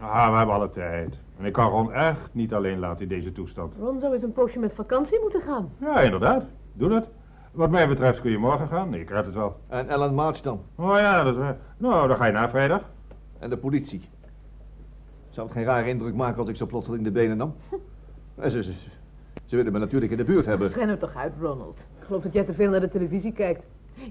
Ah, 0.00 0.30
we 0.30 0.36
hebben 0.36 0.54
alle 0.54 0.70
tijd. 0.70 1.14
En 1.40 1.46
ik 1.46 1.52
kan 1.52 1.70
Ron 1.70 1.92
echt 1.92 2.28
niet 2.32 2.54
alleen 2.54 2.78
laten 2.78 3.02
in 3.02 3.08
deze 3.08 3.32
toestand. 3.32 3.72
Ron 3.78 4.00
zou 4.00 4.12
eens 4.12 4.22
een 4.22 4.32
poosje 4.32 4.58
met 4.58 4.72
vakantie 4.74 5.20
moeten 5.20 5.40
gaan. 5.40 5.72
Ja, 5.80 6.00
inderdaad. 6.00 6.44
Doe 6.72 6.88
dat. 6.88 7.06
Wat 7.52 7.70
mij 7.70 7.88
betreft 7.88 8.20
kun 8.20 8.30
je 8.30 8.38
morgen 8.38 8.68
gaan. 8.68 8.94
Ik 8.94 9.10
red 9.10 9.24
het 9.24 9.34
wel. 9.34 9.56
En 9.68 9.88
Ellen 9.88 10.14
March 10.14 10.40
dan? 10.40 10.60
Oh 10.74 10.96
ja, 10.98 11.22
dat 11.22 11.32
is 11.34 11.38
waar. 11.40 11.56
Nou, 11.76 12.08
dan 12.08 12.16
ga 12.16 12.24
je 12.26 12.32
na 12.32 12.48
vrijdag. 12.48 12.80
En 13.38 13.50
de 13.50 13.56
politie? 13.56 14.08
Zou 15.28 15.46
het 15.46 15.56
geen 15.56 15.64
rare 15.66 15.88
indruk 15.88 16.14
maken 16.14 16.38
als 16.38 16.48
ik 16.48 16.56
zo 16.56 16.66
plotseling 16.66 17.04
de 17.04 17.10
benen 17.10 17.36
nam? 17.36 17.54
Eh, 18.34 18.50
Ze, 18.50 18.62
ze, 18.62 18.72
ze 19.44 19.56
willen 19.56 19.72
me 19.72 19.78
natuurlijk 19.78 20.12
in 20.12 20.18
de 20.18 20.24
buurt 20.24 20.46
hebben. 20.46 20.70
Schijn 20.70 20.88
er 20.88 20.98
toch 20.98 21.16
uit, 21.16 21.32
Ronald. 21.40 21.78
Ik 21.98 22.04
geloof 22.06 22.22
dat 22.22 22.32
jij 22.32 22.44
te 22.44 22.52
veel 22.52 22.70
naar 22.70 22.80
de 22.80 22.88
televisie 22.88 23.32
kijkt. 23.32 23.62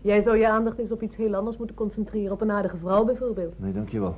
Jij 0.01 0.21
zou 0.21 0.37
je 0.37 0.49
aandacht 0.49 0.77
eens 0.77 0.91
op 0.91 1.01
iets 1.01 1.15
heel 1.15 1.35
anders 1.35 1.57
moeten 1.57 1.75
concentreren. 1.75 2.31
Op 2.31 2.41
een 2.41 2.51
aardige 2.51 2.77
vrouw 2.77 3.03
bijvoorbeeld. 3.05 3.59
Nee, 3.59 3.73
dankjewel. 3.73 4.15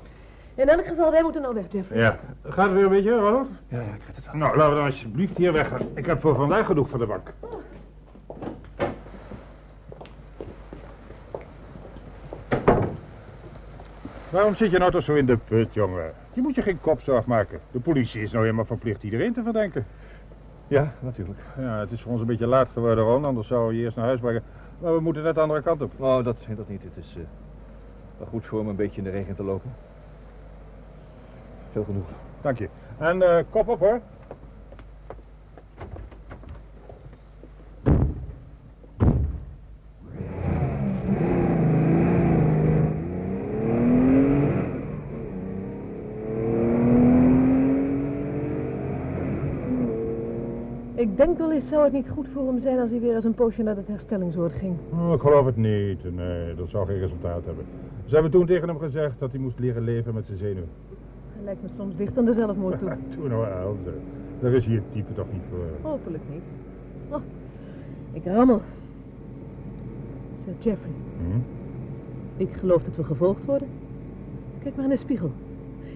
In 0.56 0.70
elk 0.70 0.88
geval, 0.88 1.12
wij 1.12 1.22
moeten 1.22 1.42
nou 1.42 1.54
weg, 1.54 1.66
Jeffrey. 1.70 2.00
Ja. 2.00 2.20
Gaat 2.44 2.66
het 2.66 2.74
weer 2.74 2.84
een 2.84 2.90
beetje, 2.90 3.20
Ronald? 3.20 3.48
Ja, 3.68 3.78
ja, 3.78 3.94
ik 3.94 4.02
weet 4.06 4.16
het 4.16 4.26
wel. 4.26 4.36
Nou, 4.36 4.58
laten 4.58 4.70
we 4.70 4.76
dan 4.76 4.86
alsjeblieft 4.86 5.38
hier 5.38 5.54
weggaan. 5.54 5.82
Ik 5.94 6.06
heb 6.06 6.22
voor 6.22 6.36
vandaag 6.36 6.66
genoeg 6.66 6.90
van 6.90 7.00
de 7.00 7.06
bank. 7.06 7.34
Waarom 14.30 14.56
zit 14.56 14.72
je 14.72 14.78
nou 14.78 14.92
toch 14.92 15.04
zo 15.04 15.14
in 15.14 15.26
de 15.26 15.38
put, 15.38 15.74
jongen? 15.74 16.14
Je 16.34 16.42
moet 16.42 16.56
je 16.56 16.62
geen 16.62 16.82
kopzorg 16.82 17.26
maken. 17.26 17.60
De 17.72 17.80
politie 17.80 18.22
is 18.22 18.32
nou 18.32 18.44
helemaal 18.44 18.66
verplicht 18.66 19.04
iedereen 19.04 19.34
te 19.34 19.44
verdenken. 19.44 19.86
Ja, 20.68 20.94
natuurlijk. 21.00 21.40
Ja, 21.58 21.80
het 21.80 21.92
is 21.92 22.02
voor 22.02 22.12
ons 22.12 22.22
een 22.22 22.28
beetje 22.28 22.48
laat 22.48 22.70
geworden, 22.74 23.04
Ron. 23.04 23.26
Anders 23.26 23.48
zouden 23.48 23.70
we 23.70 23.78
je 23.78 23.84
eerst 23.84 23.96
naar 23.96 24.06
huis 24.06 24.20
brengen. 24.20 24.44
Maar 24.80 24.94
we 24.94 25.00
moeten 25.00 25.24
net 25.24 25.36
de 25.36 25.42
andere 25.42 25.62
kant 25.62 25.82
op. 25.82 25.92
Oh, 25.98 26.24
dat, 26.24 26.38
dat 26.56 26.68
niet. 26.70 26.84
Het 26.84 27.06
is 27.06 27.16
eh, 27.18 27.24
wel 28.18 28.28
goed 28.28 28.46
voor 28.46 28.64
me 28.64 28.70
een 28.70 28.76
beetje 28.76 28.98
in 28.98 29.04
de 29.04 29.10
regen 29.10 29.36
te 29.36 29.44
lopen. 29.44 29.72
Veel 31.72 31.84
genoeg. 31.84 32.06
Dank 32.42 32.58
je. 32.58 32.70
En 32.98 33.22
eh, 33.22 33.44
kop 33.50 33.68
op, 33.68 33.80
hoor. 33.80 34.02
Ik 50.96 51.18
denk 51.18 51.38
wel 51.38 51.52
eens, 51.52 51.68
zou 51.68 51.84
het 51.84 51.94
niet 51.94 52.10
goed 52.10 52.28
voor 52.34 52.48
hem 52.48 52.60
zijn 52.60 52.80
als 52.80 52.90
hij 52.90 53.00
weer 53.00 53.16
eens 53.16 53.24
een 53.24 53.34
poosje 53.34 53.64
naar 53.64 53.76
het 53.76 53.88
herstellingsoord 53.88 54.54
ging. 54.54 54.76
Oh, 54.92 55.14
ik 55.14 55.20
geloof 55.20 55.46
het 55.46 55.58
niet. 55.58 56.16
Nee, 56.16 56.56
dat 56.56 56.70
zou 56.70 56.86
geen 56.86 57.00
resultaat 57.00 57.46
hebben. 57.46 57.66
Ze 58.06 58.14
hebben 58.14 58.32
toen 58.32 58.46
tegen 58.46 58.68
hem 58.68 58.80
gezegd 58.80 59.20
dat 59.20 59.32
hij 59.32 59.40
moest 59.40 59.60
leren 59.60 59.84
leven 59.84 60.14
met 60.14 60.26
zijn 60.26 60.38
zenuwen. 60.38 60.70
Lijkt 61.44 61.62
me 61.62 61.68
soms 61.76 61.96
dicht 61.96 62.18
aan 62.18 62.26
de 62.26 62.34
zelfmoord 62.34 62.80
toe. 62.80 62.90
Toen 63.16 63.30
nou, 63.30 63.46
Elze. 63.48 63.94
Daar 64.40 64.52
is 64.54 64.66
het 64.66 64.92
type 64.92 65.14
toch 65.14 65.26
niet 65.32 65.42
voor. 65.50 65.90
Hopelijk 65.92 66.24
niet. 66.32 66.42
Oh, 67.10 67.22
ik 68.14 68.26
rammel. 68.26 68.62
Sir 70.44 70.54
Jeffrey, 70.60 70.92
Hm? 71.18 71.38
ik 72.42 72.50
geloof 72.54 72.84
dat 72.84 72.96
we 72.96 73.04
gevolgd 73.04 73.46
worden. 73.46 73.68
Kijk 74.64 74.76
maar 74.76 74.84
in 74.84 74.90
de 74.92 74.98
spiegel. 74.98 75.32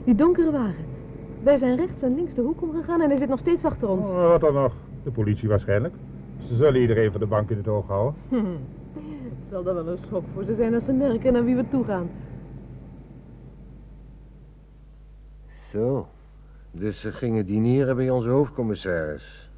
Die 0.03 0.15
donkere 0.15 0.51
wagen. 0.51 0.84
Wij 1.43 1.58
zijn 1.58 1.75
rechts 1.75 2.01
en 2.01 2.15
links 2.15 2.34
de 2.34 2.41
hoek 2.41 2.62
omgegaan 2.62 3.01
en 3.01 3.10
hij 3.10 3.17
zit 3.17 3.29
nog 3.29 3.39
steeds 3.39 3.65
achter 3.65 3.89
ons. 3.89 4.08
Oh, 4.08 4.27
wat 4.27 4.41
dan 4.41 4.53
nog? 4.53 4.73
De 5.03 5.12
politie 5.12 5.49
waarschijnlijk. 5.49 5.93
Ze 6.47 6.55
zullen 6.55 6.81
iedereen 6.81 7.12
van 7.12 7.19
de 7.19 7.27
bank 7.27 7.49
in 7.49 7.58
het 7.58 7.67
oog 7.67 7.88
houden. 7.88 8.13
Het 8.29 9.49
zal 9.49 9.63
dan 9.63 9.75
wel 9.75 9.88
een 9.88 9.97
schok 9.97 10.23
voor 10.34 10.43
ze 10.43 10.53
zijn 10.55 10.73
als 10.73 10.86
ze 10.86 10.93
merken 10.93 11.34
naar 11.34 11.43
wie 11.45 11.55
we 11.55 11.67
toe 11.69 11.84
gaan. 11.84 12.10
Zo, 15.76 16.08
dus 16.72 17.00
ze 17.00 17.12
gingen 17.12 17.46
dineren 17.46 17.96
bij 17.96 18.10
onze 18.10 18.30
hoofdcommissaris. 18.30 19.50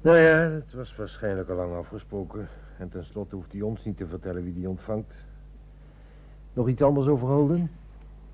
Nou 0.00 0.16
ja, 0.16 0.36
het 0.36 0.72
was 0.74 0.96
waarschijnlijk 0.96 1.48
al 1.48 1.56
lang 1.56 1.74
afgesproken. 1.74 2.48
En 2.78 2.88
tenslotte 2.88 3.34
hoeft 3.34 3.52
hij 3.52 3.60
ons 3.60 3.84
niet 3.84 3.96
te 3.96 4.06
vertellen 4.06 4.44
wie 4.44 4.52
die 4.52 4.68
ontvangt. 4.68 5.12
Nog 6.52 6.68
iets 6.68 6.82
anders 6.82 7.06
over 7.06 7.28
Holden? 7.28 7.70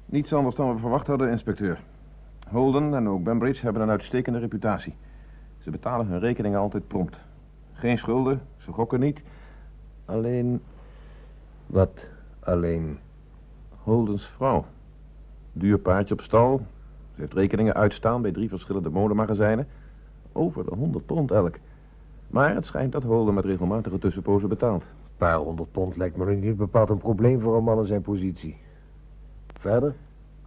Niets 0.06 0.32
anders 0.32 0.56
dan 0.56 0.74
we 0.74 0.80
verwacht 0.80 1.06
hadden, 1.06 1.30
inspecteur. 1.30 1.80
Holden 2.48 2.94
en 2.94 3.08
ook 3.08 3.24
Bembridge 3.24 3.62
hebben 3.62 3.82
een 3.82 3.90
uitstekende 3.90 4.38
reputatie. 4.38 4.94
Ze 5.58 5.70
betalen 5.70 6.06
hun 6.06 6.20
rekeningen 6.20 6.58
altijd 6.58 6.88
prompt. 6.88 7.16
Geen 7.72 7.98
schulden, 7.98 8.40
ze 8.56 8.72
gokken 8.72 9.00
niet. 9.00 9.22
Alleen 10.04 10.62
Wat 11.66 12.04
alleen? 12.40 12.98
Holdens 13.68 14.26
vrouw. 14.26 14.64
Duur 15.52 15.78
paardje 15.78 16.14
op 16.14 16.20
stal. 16.20 16.60
Ze 17.14 17.20
heeft 17.20 17.32
rekeningen 17.32 17.74
uitstaan 17.74 18.22
bij 18.22 18.32
drie 18.32 18.48
verschillende 18.48 18.90
modemagazijnen. 18.90 19.66
Over 20.32 20.64
de 20.64 20.74
100 20.74 21.06
pond 21.06 21.30
elk. 21.30 21.54
Maar 22.26 22.54
het 22.54 22.64
schijnt 22.64 22.92
dat 22.92 23.02
Holden 23.02 23.34
met 23.34 23.44
regelmatige 23.44 23.98
tussenpozen 23.98 24.48
betaalt. 24.48 24.82
Een 24.82 25.16
paar 25.16 25.36
honderd 25.36 25.72
pond 25.72 25.96
lijkt 25.96 26.16
me 26.16 26.34
niet 26.34 26.56
bepaald 26.56 26.88
een 26.88 26.98
probleem 26.98 27.40
voor 27.40 27.56
een 27.56 27.64
man 27.64 27.78
in 27.78 27.86
zijn 27.86 28.02
positie. 28.02 28.56
Verder? 29.58 29.94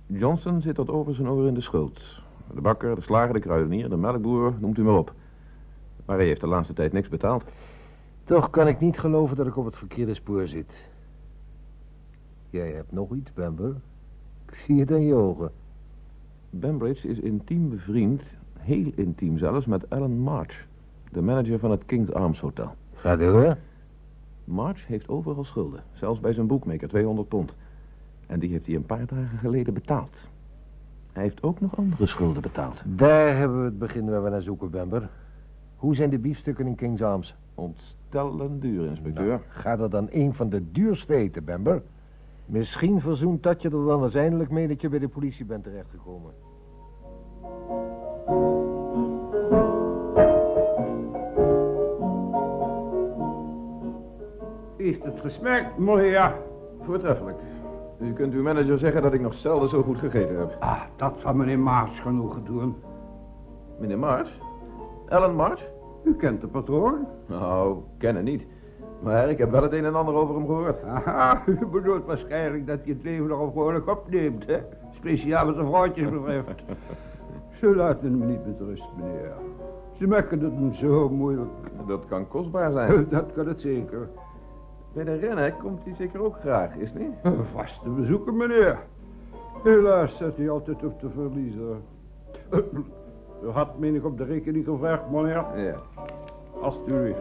Johnson 0.05 0.61
zit 0.61 0.75
tot 0.75 0.89
over 0.89 1.15
zijn 1.15 1.29
oren 1.29 1.47
in 1.47 1.53
de 1.53 1.61
schuld. 1.61 2.01
De 2.53 2.61
bakker, 2.61 2.95
de 2.95 3.01
slager, 3.01 3.33
de 3.33 3.39
kruidenier, 3.39 3.89
de 3.89 3.97
melkboer, 3.97 4.53
noemt 4.59 4.77
u 4.77 4.83
maar 4.83 4.97
op. 4.97 5.13
Maar 6.05 6.17
hij 6.17 6.25
heeft 6.25 6.41
de 6.41 6.47
laatste 6.47 6.73
tijd 6.73 6.93
niks 6.93 7.09
betaald. 7.09 7.43
Toch 8.23 8.49
kan 8.49 8.67
ik 8.67 8.79
niet 8.79 8.99
geloven 8.99 9.35
dat 9.35 9.47
ik 9.47 9.57
op 9.57 9.65
het 9.65 9.77
verkeerde 9.77 10.13
spoor 10.13 10.47
zit. 10.47 10.71
Jij 12.49 12.71
hebt 12.71 12.91
nog 12.91 13.13
iets, 13.13 13.33
Bamber. 13.33 13.75
Zie 14.63 14.79
het 14.79 14.91
aan 14.91 15.05
je 15.05 15.13
ogen. 15.13 15.51
Bembridge 16.49 17.07
is 17.07 17.19
intiem 17.19 17.69
bevriend, 17.69 18.21
heel 18.59 18.91
intiem 18.95 19.37
zelfs, 19.37 19.65
met 19.65 19.89
Alan 19.89 20.19
March, 20.19 20.65
de 21.11 21.21
manager 21.21 21.59
van 21.59 21.71
het 21.71 21.85
King's 21.85 22.11
Arms 22.11 22.39
Hotel. 22.39 22.75
Ga 22.93 23.15
door. 23.15 23.57
March 24.43 24.87
heeft 24.87 25.07
overal 25.07 25.43
schulden, 25.43 25.83
zelfs 25.93 26.19
bij 26.19 26.33
zijn 26.33 26.47
boekmaker 26.47 26.87
200 26.87 27.27
pond. 27.27 27.53
En 28.27 28.39
die 28.39 28.49
heeft 28.49 28.65
hij 28.65 28.75
een 28.75 28.85
paar 28.85 29.05
dagen 29.05 29.37
geleden 29.37 29.73
betaald. 29.73 30.15
Hij 31.11 31.23
heeft 31.23 31.43
ook 31.43 31.61
nog 31.61 31.77
andere 31.77 32.05
schulden 32.05 32.41
betaald. 32.41 32.81
Daar 32.85 33.37
hebben 33.37 33.59
we 33.59 33.65
het 33.65 33.79
begin 33.79 34.09
waar 34.09 34.23
we 34.23 34.29
naar 34.29 34.41
zoeken, 34.41 34.69
Bamber. 34.69 35.09
Hoe 35.75 35.95
zijn 35.95 36.09
de 36.09 36.17
biefstukken 36.17 36.67
in 36.67 36.75
King's 36.75 37.01
Arms? 37.01 37.35
Ontstellend 37.55 38.61
duur, 38.61 38.85
inspecteur. 38.85 39.41
Ga 39.47 39.79
er 39.79 39.89
dan 39.89 40.07
een 40.11 40.33
van 40.33 40.49
de 40.49 40.71
duurste 40.71 41.13
eten, 41.13 41.43
Bamber. 41.43 41.81
Misschien 42.45 43.01
verzoent 43.01 43.43
dat 43.43 43.61
je 43.61 43.69
er 43.69 43.85
dan 43.85 44.01
uiteindelijk 44.01 44.49
mee 44.49 44.67
dat 44.67 44.81
je 44.81 44.89
bij 44.89 44.99
de 44.99 45.07
politie 45.07 45.45
bent 45.45 45.63
terechtgekomen. 45.63 46.33
Is 54.77 54.97
het 55.03 55.19
gesmaakt, 55.19 55.77
meneer? 55.77 56.33
Voortreffelijk. 56.81 57.37
U 57.99 58.13
kunt 58.13 58.33
uw 58.33 58.41
manager 58.41 58.77
zeggen 58.77 59.01
dat 59.01 59.13
ik 59.13 59.21
nog 59.21 59.33
zelden 59.33 59.69
zo 59.69 59.83
goed 59.83 59.97
gegeten 59.97 60.37
heb. 60.37 60.57
Ah, 60.59 60.81
dat 60.95 61.19
zal 61.19 61.33
meneer 61.33 61.59
Maars 61.59 61.99
genoegen 61.99 62.43
doen. 62.43 62.75
Meneer 63.79 63.99
Mars? 63.99 64.39
Ellen 65.07 65.35
Mars? 65.35 65.61
U 66.03 66.15
kent 66.15 66.41
de 66.41 66.47
patroon? 66.47 67.07
Nou, 67.27 67.77
kennen 67.97 68.23
niet. 68.23 68.45
Maar 69.05 69.29
ik 69.29 69.37
heb 69.37 69.51
wel 69.51 69.63
het 69.63 69.71
een 69.71 69.85
en 69.85 69.95
ander 69.95 70.13
over 70.13 70.35
hem 70.35 70.45
gehoord. 70.45 70.83
Aha, 70.83 71.43
u 71.61 71.65
bedoelt 71.65 72.05
waarschijnlijk 72.05 72.67
dat 72.67 72.79
hij 72.83 72.93
het 72.93 73.03
leven 73.03 73.27
nog 73.27 73.39
gewoonlijk 73.39 73.89
opneemt, 73.89 74.45
hè? 74.45 74.57
Speciaal 74.91 75.45
wat 75.45 75.55
de 75.55 75.65
vrouwtjes 75.65 76.09
betreft. 76.09 76.47
Ze 77.59 77.75
laten 77.75 78.19
hem 78.19 78.27
niet 78.27 78.45
met 78.45 78.59
rust, 78.59 78.87
meneer. 78.97 79.31
Ze 79.97 80.07
maken 80.07 80.39
het 80.39 80.51
hem 80.51 80.73
zo 80.73 81.09
moeilijk. 81.09 81.49
Dat 81.87 82.05
kan 82.07 82.27
kostbaar 82.27 82.71
zijn. 82.71 83.07
Dat 83.09 83.33
kan 83.33 83.47
het 83.47 83.61
zeker. 83.61 84.07
Bij 84.93 85.03
de 85.03 85.15
rennen 85.15 85.57
komt 85.57 85.83
hij 85.83 85.93
zeker 85.93 86.23
ook 86.23 86.35
graag, 86.39 86.75
is 86.75 86.93
niet? 86.93 87.13
Een 87.23 87.45
vaste 87.53 87.89
bezoeker, 87.89 88.33
meneer. 88.33 88.79
Helaas 89.63 90.17
zet 90.17 90.37
hij 90.37 90.49
altijd 90.49 90.83
op 90.83 90.99
te 90.99 91.09
verliezen. 91.09 91.81
U 93.43 93.49
had, 93.49 93.79
meen 93.79 93.95
ik, 93.95 94.05
op 94.05 94.17
de 94.17 94.23
rekening 94.23 94.65
gevraagd, 94.65 95.09
meneer. 95.11 95.45
Ja. 95.55 95.75
Alsjeblieft. 96.61 97.19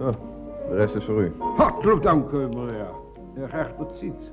Oh, 0.00 0.12
de 0.68 0.74
rest 0.74 0.94
is 0.94 1.04
voor 1.04 1.22
u. 1.22 1.32
Hartelijk 1.56 2.02
dank, 2.02 2.32
eh, 2.32 2.40
graag 3.48 3.70
tot 3.78 3.96
ziens. 3.98 4.30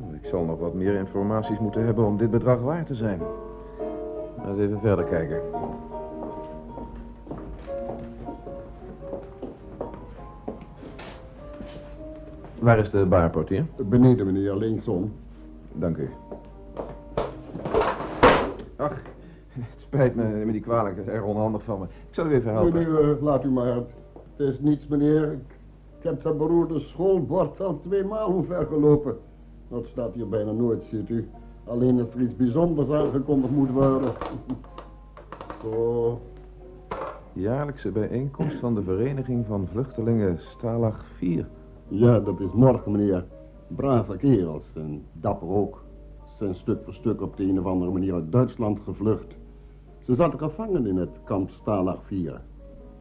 Nou, 0.00 0.14
Ik 0.22 0.28
zal 0.28 0.44
nog 0.44 0.58
wat 0.58 0.74
meer 0.74 0.94
informaties 0.94 1.58
moeten 1.58 1.84
hebben 1.84 2.04
om 2.04 2.16
dit 2.16 2.30
bedrag 2.30 2.60
waar 2.60 2.84
te 2.84 2.94
zijn. 2.94 3.20
Laten 4.36 4.56
we 4.56 4.62
even 4.62 4.80
verder 4.80 5.04
kijken. 5.04 5.40
Waar 12.58 12.78
is 12.78 12.90
de 12.90 13.04
barportier? 13.06 13.64
Beneden, 13.76 14.26
meneer, 14.26 14.54
linksom. 14.56 15.12
Dank 15.72 15.96
u. 15.96 16.10
Ach, 18.76 18.92
spijt 19.92 20.14
me, 20.14 20.22
neem 20.22 20.46
me 20.46 20.52
die 20.52 20.60
kwalijk. 20.60 20.96
Dat 20.96 21.06
is 21.06 21.12
erg 21.12 21.24
onhandig 21.24 21.62
van 21.62 21.78
me. 21.78 21.84
Ik 21.84 22.14
zal 22.14 22.26
u 22.26 22.34
even 22.34 22.52
helpen. 22.52 22.74
Nee, 22.74 22.86
nee, 22.86 23.14
eh, 23.14 23.22
laat 23.22 23.44
u 23.44 23.50
maar. 23.50 23.74
Het 23.74 23.84
is 24.36 24.60
niets, 24.60 24.86
meneer. 24.86 25.32
Ik, 25.32 26.02
heb 26.02 26.22
dat 26.22 26.38
beroerde 26.38 26.80
schoolbord 26.80 27.60
al 27.60 27.80
twee 27.80 28.04
maal 28.04 28.28
omvergelopen. 28.28 29.16
Dat 29.68 29.86
staat 29.86 30.14
hier 30.14 30.28
bijna 30.28 30.52
nooit, 30.52 30.84
ziet 30.90 31.08
u. 31.08 31.28
Alleen 31.64 32.00
als 32.00 32.14
er 32.14 32.20
iets 32.20 32.36
bijzonders 32.36 32.90
aangekondigd 32.90 33.52
moet 33.52 33.70
worden. 33.70 34.12
Zo. 35.62 36.20
Jaarlijkse 37.32 37.90
bijeenkomst 37.90 38.58
van 38.58 38.74
de 38.74 38.82
Vereniging 38.82 39.46
van 39.46 39.68
Vluchtelingen 39.72 40.38
Stalag 40.38 41.04
4. 41.16 41.48
Ja, 41.88 42.20
dat 42.20 42.40
is 42.40 42.52
morgen, 42.52 42.92
meneer. 42.92 43.24
Brave 43.66 44.16
kerels 44.16 44.76
en 44.76 45.04
dapper 45.12 45.48
ook. 45.48 45.84
Ze 46.26 46.36
zijn 46.36 46.54
stuk 46.54 46.84
voor 46.84 46.94
stuk 46.94 47.20
op 47.20 47.36
de 47.36 47.44
een 47.44 47.58
of 47.58 47.66
andere 47.66 47.90
manier 47.90 48.14
uit 48.14 48.32
Duitsland 48.32 48.78
gevlucht. 48.84 49.40
Ze 50.02 50.14
zaten 50.14 50.38
gevangen 50.38 50.86
in 50.86 50.96
het 50.96 51.18
kamp 51.24 51.50
Stalag 51.50 51.98
4. 52.06 52.40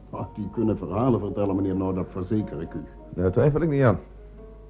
Ah, 0.09 0.25
die 0.35 0.49
kunnen 0.49 0.77
verhalen 0.77 1.19
vertellen, 1.19 1.55
meneer, 1.55 1.75
nou 1.75 1.93
dat 1.93 2.07
verzeker 2.09 2.61
ik 2.61 2.73
u. 2.73 2.83
Daar 3.09 3.31
twijfel 3.31 3.61
ik 3.61 3.69
niet 3.69 3.83
aan. 3.83 3.99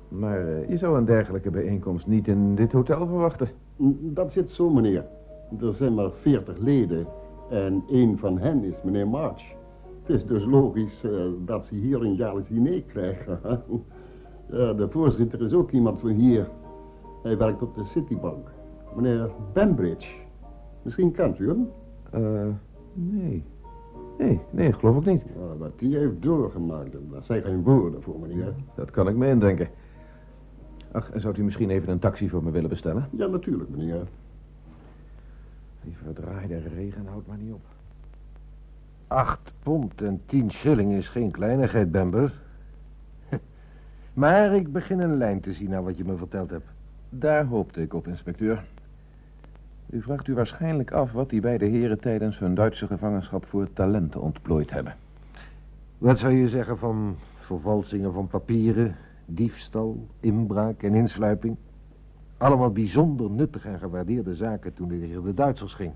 Maar 0.07 0.47
eh, 0.47 0.69
je 0.69 0.77
zou 0.77 0.97
een 0.97 1.05
dergelijke 1.05 1.49
bijeenkomst 1.49 2.07
niet 2.07 2.27
in 2.27 2.55
dit 2.55 2.71
hotel 2.71 3.07
verwachten. 3.07 3.49
Dat 4.01 4.31
zit 4.31 4.51
zo, 4.51 4.69
meneer. 4.69 5.05
Er 5.59 5.73
zijn 5.73 5.93
maar 5.93 6.11
veertig 6.11 6.57
leden 6.57 7.07
en 7.49 7.83
één 7.89 8.17
van 8.17 8.37
hen 8.37 8.63
is 8.63 8.75
meneer 8.83 9.07
March. 9.07 9.43
Het 10.01 10.15
is 10.15 10.25
dus 10.25 10.45
logisch 10.45 11.03
eh, 11.03 11.11
dat 11.45 11.65
ze 11.65 11.75
hier 11.75 12.01
een 12.01 12.15
jaarlijks 12.15 12.49
diner 12.49 12.81
krijgen. 12.81 13.39
ja, 14.51 14.73
de 14.81 14.89
voorzitter 14.89 15.41
is 15.41 15.53
ook 15.53 15.71
iemand 15.71 15.99
van 15.99 16.09
hier. 16.09 16.49
Hij 17.23 17.37
werkt 17.37 17.61
op 17.61 17.75
de 17.75 17.85
Citibank. 17.85 18.51
Meneer 18.95 19.31
Bembridge. 19.53 20.09
Misschien 20.81 21.11
kent 21.11 21.39
u 21.39 21.47
hem? 21.47 21.69
Eh, 22.11 22.47
nee. 22.93 23.43
Nee, 24.17 24.39
nee, 24.49 24.73
geloof 24.73 24.97
ik 24.97 25.05
niet. 25.05 25.21
Ja, 25.35 25.57
wat 25.57 25.79
die 25.79 25.97
heeft 25.97 26.21
doorgemaakt, 26.21 26.91
daar 27.11 27.23
zijn 27.23 27.43
geen 27.43 27.63
woorden 27.63 28.01
voor, 28.01 28.19
meneer. 28.19 28.53
Dat 28.75 28.91
kan 28.91 29.07
ik 29.07 29.15
me 29.15 29.27
indenken. 29.27 29.67
Ach, 30.91 31.11
en 31.11 31.21
zou 31.21 31.37
u 31.37 31.43
misschien 31.43 31.69
even 31.69 31.89
een 31.89 31.99
taxi 31.99 32.29
voor 32.29 32.43
me 32.43 32.51
willen 32.51 32.69
bestellen? 32.69 33.09
Ja, 33.11 33.27
natuurlijk, 33.27 33.69
meneer. 33.69 34.07
Die 35.83 35.97
verdraaide 36.03 36.59
regen 36.75 37.05
houdt 37.05 37.27
maar 37.27 37.37
niet 37.37 37.53
op. 37.53 37.61
Acht 39.07 39.51
pond 39.63 40.01
en 40.01 40.21
tien 40.25 40.51
shilling 40.51 40.93
is 40.93 41.07
geen 41.07 41.31
kleinigheid, 41.31 41.91
Bamber. 41.91 42.33
Maar 44.13 44.55
ik 44.55 44.71
begin 44.71 44.99
een 44.99 45.17
lijn 45.17 45.39
te 45.39 45.53
zien 45.53 45.69
naar 45.69 45.83
wat 45.83 45.97
je 45.97 46.05
me 46.05 46.15
verteld 46.15 46.49
hebt. 46.49 46.67
Daar 47.09 47.45
hoopte 47.45 47.81
ik 47.81 47.93
op, 47.93 48.07
inspecteur. 48.07 48.63
U 49.91 50.01
vraagt 50.01 50.27
u 50.27 50.33
waarschijnlijk 50.33 50.91
af 50.91 51.11
wat 51.11 51.29
die 51.29 51.41
beide 51.41 51.65
heren 51.65 51.99
tijdens 51.99 52.39
hun 52.39 52.55
Duitse 52.55 52.87
gevangenschap 52.87 53.45
voor 53.45 53.73
talenten 53.73 54.21
ontplooid 54.21 54.71
hebben. 54.71 54.95
Wat 55.97 56.19
zou 56.19 56.33
je 56.33 56.49
zeggen 56.49 56.77
van 56.77 57.15
vervalsingen 57.39 58.13
van 58.13 58.27
papieren, 58.27 58.95
diefstal, 59.25 60.07
inbraak 60.19 60.83
en 60.83 60.93
insluiping? 60.93 61.55
Allemaal 62.37 62.71
bijzonder 62.71 63.29
nuttige 63.29 63.67
en 63.67 63.79
gewaardeerde 63.79 64.35
zaken 64.35 64.73
toen 64.73 64.89
het 64.89 65.01
tegen 65.01 65.23
de 65.23 65.33
Duitsers 65.33 65.73
ging. 65.73 65.93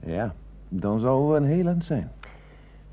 Ja, 0.00 0.34
dan 0.68 1.00
zou 1.00 1.30
we 1.30 1.36
een 1.36 1.44
heel 1.44 1.66
eind 1.66 1.84
zijn. 1.84 2.10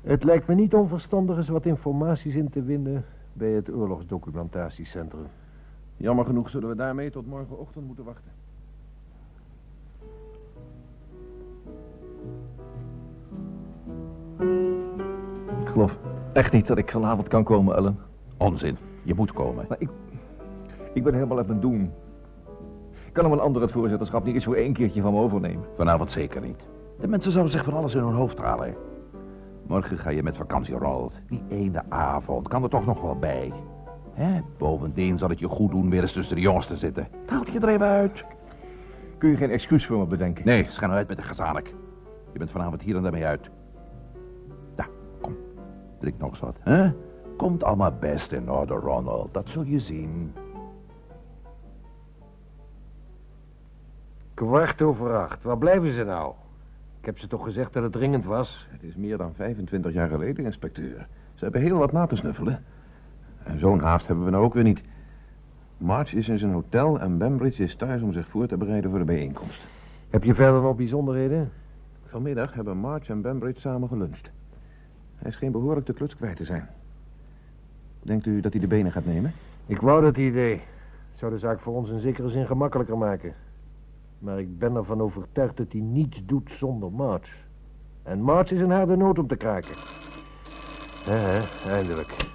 Het 0.00 0.24
lijkt 0.24 0.46
me 0.46 0.54
niet 0.54 0.74
onverstandig 0.74 1.36
eens 1.36 1.48
wat 1.48 1.66
informaties 1.66 2.34
in 2.34 2.50
te 2.50 2.62
winnen 2.62 3.04
bij 3.32 3.50
het 3.50 3.70
oorlogsdocumentatiecentrum. 3.72 5.26
Jammer 5.96 6.24
genoeg 6.24 6.50
zullen 6.50 6.68
we 6.68 6.74
daarmee 6.74 7.10
tot 7.10 7.26
morgenochtend 7.26 7.86
moeten 7.86 8.04
wachten. 8.04 8.33
Geloof 15.74 15.96
echt 16.32 16.52
niet 16.52 16.66
dat 16.66 16.78
ik 16.78 16.90
vanavond 16.90 17.28
kan 17.28 17.44
komen, 17.44 17.76
Ellen. 17.76 17.98
Onzin. 18.36 18.76
Je 19.02 19.14
moet 19.14 19.32
komen. 19.32 19.64
Maar 19.68 19.80
ik, 19.80 19.88
ik 20.92 21.02
ben 21.02 21.14
helemaal 21.14 21.38
uit 21.38 21.46
mijn 21.46 21.60
doen. 21.60 21.92
Kan 23.12 23.24
hem 23.24 23.32
een 23.32 23.40
ander 23.40 23.62
het 23.62 23.72
voorzitterschap 23.72 24.24
niet 24.24 24.34
eens 24.34 24.44
voor 24.44 24.54
één 24.54 24.72
keertje 24.72 25.02
van 25.02 25.12
me 25.12 25.20
overnemen? 25.20 25.64
Vanavond 25.76 26.12
zeker 26.12 26.40
niet. 26.40 26.60
De 27.00 27.08
mensen 27.08 27.32
zouden 27.32 27.52
zich 27.52 27.64
van 27.64 27.74
alles 27.74 27.94
in 27.94 28.02
hun 28.02 28.14
hoofd 28.14 28.38
halen. 28.38 28.74
Morgen 29.66 29.98
ga 29.98 30.10
je 30.10 30.22
met 30.22 30.36
vakantie, 30.36 30.74
Ronald. 30.74 31.12
Die 31.28 31.42
ene 31.48 31.82
avond 31.88 32.48
kan 32.48 32.62
er 32.62 32.68
toch 32.68 32.86
nog 32.86 33.00
wel 33.00 33.18
bij. 33.18 33.52
Hè? 34.12 34.40
Bovendien 34.58 35.18
zal 35.18 35.28
het 35.28 35.38
je 35.38 35.48
goed 35.48 35.70
doen 35.70 35.90
weer 35.90 36.02
eens 36.02 36.12
tussen 36.12 36.34
de 36.34 36.40
jongens 36.40 36.66
te 36.66 36.76
zitten. 36.76 37.08
Haalt 37.26 37.48
je 37.48 37.60
er 37.60 37.68
even 37.68 37.86
uit. 37.86 38.24
Kun 39.18 39.30
je 39.30 39.36
geen 39.36 39.50
excuus 39.50 39.86
voor 39.86 39.98
me 39.98 40.06
bedenken? 40.06 40.44
Nee, 40.44 40.66
schijn 40.68 40.88
nou 40.88 41.00
uit 41.00 41.08
met 41.08 41.16
de 41.16 41.22
gezanik. 41.22 41.74
Je 42.32 42.38
bent 42.38 42.50
vanavond 42.50 42.82
hier 42.82 42.96
en 42.96 43.02
daarmee 43.02 43.26
uit. 43.26 43.50
Drink 46.04 46.18
nog 46.18 46.40
wat, 46.40 46.56
hè? 46.60 46.92
Komt 47.36 47.64
allemaal 47.64 47.96
best 48.00 48.32
in 48.32 48.50
orde, 48.50 48.74
Ronald. 48.74 49.34
Dat 49.34 49.48
zul 49.48 49.62
je 49.62 49.80
zien. 49.80 50.32
Kwart 54.34 54.82
over 54.82 55.16
acht. 55.16 55.42
Waar 55.42 55.58
blijven 55.58 55.92
ze 55.92 56.04
nou? 56.04 56.32
Ik 57.00 57.06
heb 57.06 57.18
ze 57.18 57.26
toch 57.26 57.44
gezegd 57.44 57.72
dat 57.72 57.82
het 57.82 57.92
dringend 57.92 58.24
was? 58.24 58.66
Het 58.70 58.82
is 58.82 58.96
meer 58.96 59.16
dan 59.16 59.34
25 59.34 59.92
jaar 59.92 60.08
geleden, 60.08 60.44
inspecteur. 60.44 61.06
Ze 61.34 61.44
hebben 61.44 61.60
heel 61.60 61.78
wat 61.78 61.92
na 61.92 62.06
te 62.06 62.16
snuffelen. 62.16 62.64
En 63.42 63.58
zo'n 63.58 63.80
haast 63.80 64.06
hebben 64.06 64.24
we 64.24 64.30
nou 64.30 64.44
ook 64.44 64.54
weer 64.54 64.62
niet. 64.62 64.82
March 65.76 66.14
is 66.14 66.28
in 66.28 66.38
zijn 66.38 66.52
hotel 66.52 67.00
en 67.00 67.18
Bembridge 67.18 67.62
is 67.62 67.76
thuis 67.76 68.02
om 68.02 68.12
zich 68.12 68.28
voor 68.28 68.46
te 68.46 68.56
bereiden 68.56 68.90
voor 68.90 68.98
de 68.98 69.04
bijeenkomst. 69.04 69.60
Heb 70.10 70.24
je 70.24 70.34
verder 70.34 70.60
nog 70.60 70.76
bijzonderheden? 70.76 71.52
Vanmiddag 72.06 72.54
hebben 72.54 72.76
March 72.76 73.08
en 73.08 73.20
Bembridge 73.20 73.60
samen 73.60 73.88
geluncht. 73.88 74.30
Hij 75.24 75.32
scheen 75.32 75.52
behoorlijk 75.52 75.86
de 75.86 75.92
kluts 75.92 76.16
kwijt 76.16 76.36
te 76.36 76.44
zijn. 76.44 76.68
Denkt 78.02 78.26
u 78.26 78.40
dat 78.40 78.52
hij 78.52 78.60
de 78.60 78.66
benen 78.66 78.92
gaat 78.92 79.04
nemen? 79.04 79.32
Ik 79.66 79.80
wou 79.80 80.02
dat 80.02 80.16
idee. 80.16 80.62
Zou 81.14 81.32
de 81.32 81.38
zaak 81.38 81.60
voor 81.60 81.74
ons 81.74 81.90
in 81.90 82.00
zekere 82.00 82.28
zin 82.28 82.46
gemakkelijker 82.46 82.98
maken. 82.98 83.34
Maar 84.18 84.38
ik 84.38 84.58
ben 84.58 84.76
ervan 84.76 85.00
overtuigd 85.00 85.56
dat 85.56 85.72
hij 85.72 85.80
niets 85.80 86.22
doet 86.26 86.50
zonder 86.50 86.92
March. 86.92 87.30
En 88.02 88.20
March 88.20 88.50
is 88.50 88.60
een 88.60 88.70
harde 88.70 88.96
noot 88.96 89.18
om 89.18 89.26
te 89.26 89.36
kraken. 89.36 89.74
Hè, 91.04 91.40
eindelijk. 91.70 92.26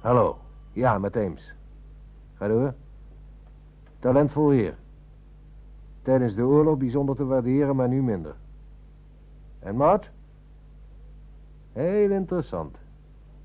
Hallo. 0.00 0.38
Ja, 0.72 0.98
met 0.98 1.16
Eames. 1.16 1.54
Ga 2.34 2.48
door. 2.48 2.74
Talentvol 3.98 4.50
heer. 4.50 4.74
Tijdens 6.02 6.34
de 6.34 6.42
oorlog 6.42 6.78
bijzonder 6.78 7.16
te 7.16 7.24
waarderen, 7.24 7.76
maar 7.76 7.88
nu 7.88 8.02
minder. 8.02 8.34
En 9.58 9.76
Mart? 9.76 10.10
Heel 11.72 12.10
interessant. 12.10 12.76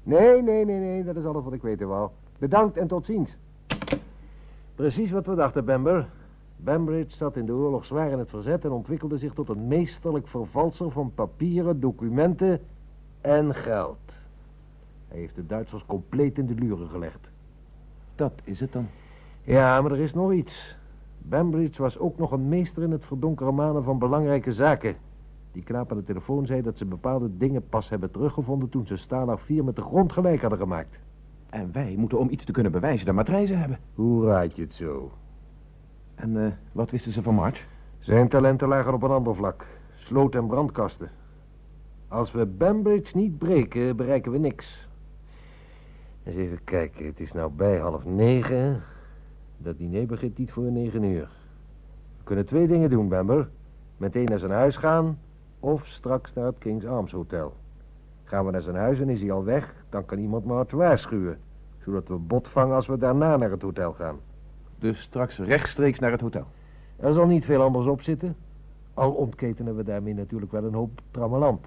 Nee, 0.03 0.41
nee, 0.41 0.65
nee, 0.65 0.79
nee, 0.79 1.03
dat 1.03 1.15
is 1.15 1.25
alles 1.25 1.43
wat 1.43 1.53
ik 1.53 1.61
weten 1.61 1.87
wou. 1.87 2.09
Bedankt 2.37 2.77
en 2.77 2.87
tot 2.87 3.05
ziens. 3.05 3.35
Precies 4.75 5.11
wat 5.11 5.25
we 5.25 5.35
dachten, 5.35 5.65
Bamber. 5.65 6.07
Bambridge 6.57 7.15
zat 7.15 7.35
in 7.35 7.45
de 7.45 7.53
oorlog 7.53 7.85
zwaar 7.85 8.11
in 8.11 8.19
het 8.19 8.29
verzet 8.29 8.65
en 8.65 8.71
ontwikkelde 8.71 9.17
zich 9.17 9.33
tot 9.33 9.49
een 9.49 9.67
meesterlijk 9.67 10.27
vervalser 10.27 10.91
van 10.91 11.11
papieren, 11.15 11.79
documenten 11.79 12.61
en 13.21 13.55
geld. 13.55 13.97
Hij 15.07 15.19
heeft 15.19 15.35
de 15.35 15.45
Duitsers 15.45 15.85
compleet 15.85 16.37
in 16.37 16.45
de 16.45 16.53
luren 16.53 16.87
gelegd. 16.87 17.19
Dat 18.15 18.33
is 18.43 18.59
het 18.59 18.71
dan. 18.71 18.87
Ja, 19.43 19.81
maar 19.81 19.91
er 19.91 19.99
is 19.99 20.13
nog 20.13 20.31
iets. 20.31 20.75
Bambridge 21.17 21.81
was 21.81 21.97
ook 21.97 22.17
nog 22.17 22.31
een 22.31 22.47
meester 22.47 22.83
in 22.83 22.91
het 22.91 23.05
verdonkeren 23.05 23.55
manen 23.55 23.83
van 23.83 23.99
belangrijke 23.99 24.53
zaken. 24.53 24.95
Die 25.55 25.63
knaap 25.63 25.91
aan 25.91 25.97
de 25.97 26.03
telefoon 26.03 26.45
zei 26.45 26.61
dat 26.61 26.77
ze 26.77 26.85
bepaalde 26.85 27.37
dingen 27.37 27.69
pas 27.69 27.89
hebben 27.89 28.11
teruggevonden 28.11 28.69
toen 28.69 28.85
ze 28.85 28.97
Stalag 28.97 29.41
4 29.41 29.63
met 29.63 29.75
de 29.75 29.81
grond 29.81 30.13
gelijk 30.13 30.41
hadden 30.41 30.59
gemaakt. 30.59 30.97
En 31.49 31.69
wij 31.71 31.95
moeten 31.97 32.19
om 32.19 32.29
iets 32.29 32.45
te 32.45 32.51
kunnen 32.51 32.71
bewijzen 32.71 33.05
de 33.05 33.11
matrijzen 33.11 33.59
hebben. 33.59 33.79
Hoe 33.93 34.25
raad 34.25 34.55
je 34.55 34.61
het 34.61 34.73
zo? 34.73 35.11
En 36.15 36.45
eh, 36.45 36.51
wat 36.71 36.91
wisten 36.91 37.11
ze 37.11 37.21
van 37.21 37.35
March? 37.35 37.67
Zijn 37.99 38.29
talenten 38.29 38.67
lagen 38.67 38.93
op 38.93 39.03
een 39.03 39.09
ander 39.11 39.35
vlak. 39.35 39.65
Sloot- 39.95 40.35
en 40.35 40.47
brandkasten. 40.47 41.09
Als 42.07 42.31
we 42.31 42.45
Bambridge 42.45 43.17
niet 43.17 43.37
breken, 43.37 43.95
bereiken 43.95 44.31
we 44.31 44.37
niks. 44.37 44.87
Eens 46.23 46.35
even 46.35 46.63
kijken, 46.63 47.05
het 47.05 47.19
is 47.19 47.31
nou 47.31 47.51
bij 47.51 47.77
half 47.77 48.05
negen. 48.05 48.83
Dat 49.57 49.77
diner 49.77 50.05
begint 50.05 50.37
niet 50.37 50.51
voor 50.51 50.71
negen 50.71 51.03
uur. 51.03 51.29
We 52.17 52.23
kunnen 52.23 52.45
twee 52.45 52.67
dingen 52.67 52.89
doen, 52.89 53.09
Bamber. 53.09 53.49
Meteen 53.97 54.25
naar 54.25 54.39
zijn 54.39 54.51
huis 54.51 54.77
gaan 54.77 55.17
of 55.65 55.85
straks 55.85 56.33
naar 56.33 56.45
het 56.45 56.57
King's 56.57 56.85
Arms 56.85 57.11
Hotel. 57.11 57.53
Gaan 58.23 58.45
we 58.45 58.51
naar 58.51 58.61
zijn 58.61 58.75
huis 58.75 58.99
en 58.99 59.09
is 59.09 59.19
hij 59.19 59.31
al 59.31 59.43
weg, 59.43 59.85
dan 59.89 60.05
kan 60.05 60.17
iemand 60.17 60.45
March 60.45 60.71
waarschuwen. 60.71 61.37
Zodat 61.83 62.07
we 62.07 62.15
bot 62.15 62.47
vangen 62.47 62.75
als 62.75 62.87
we 62.87 62.97
daarna 62.97 63.37
naar 63.37 63.51
het 63.51 63.61
hotel 63.61 63.93
gaan. 63.93 64.19
Dus 64.79 65.01
straks 65.01 65.37
rechtstreeks 65.37 65.99
naar 65.99 66.11
het 66.11 66.21
hotel. 66.21 66.45
Er 66.95 67.13
zal 67.13 67.25
niet 67.25 67.45
veel 67.45 67.61
anders 67.61 67.87
op 67.87 68.01
zitten. 68.01 68.35
Al 68.93 69.11
ontketenen 69.11 69.75
we 69.75 69.83
daarmee 69.83 70.13
natuurlijk 70.13 70.51
wel 70.51 70.63
een 70.63 70.73
hoop 70.73 71.01
trammeland. 71.11 71.65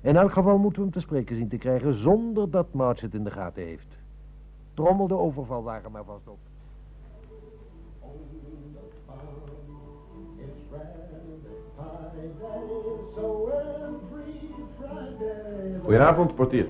In 0.00 0.16
elk 0.16 0.32
geval 0.32 0.58
moeten 0.58 0.78
we 0.82 0.88
hem 0.88 0.96
te 0.96 1.06
spreken 1.06 1.36
zien 1.36 1.48
te 1.48 1.58
krijgen 1.58 2.02
zonder 2.02 2.50
dat 2.50 2.72
March 2.72 3.00
het 3.00 3.14
in 3.14 3.24
de 3.24 3.30
gaten 3.30 3.62
heeft. 3.62 3.96
Trommel 4.74 5.06
de 5.08 5.18
overvalwagen 5.18 5.90
maar 5.90 6.04
vast 6.04 6.28
op. 6.28 6.38
Goedenavond, 15.88 16.34
portier. 16.34 16.66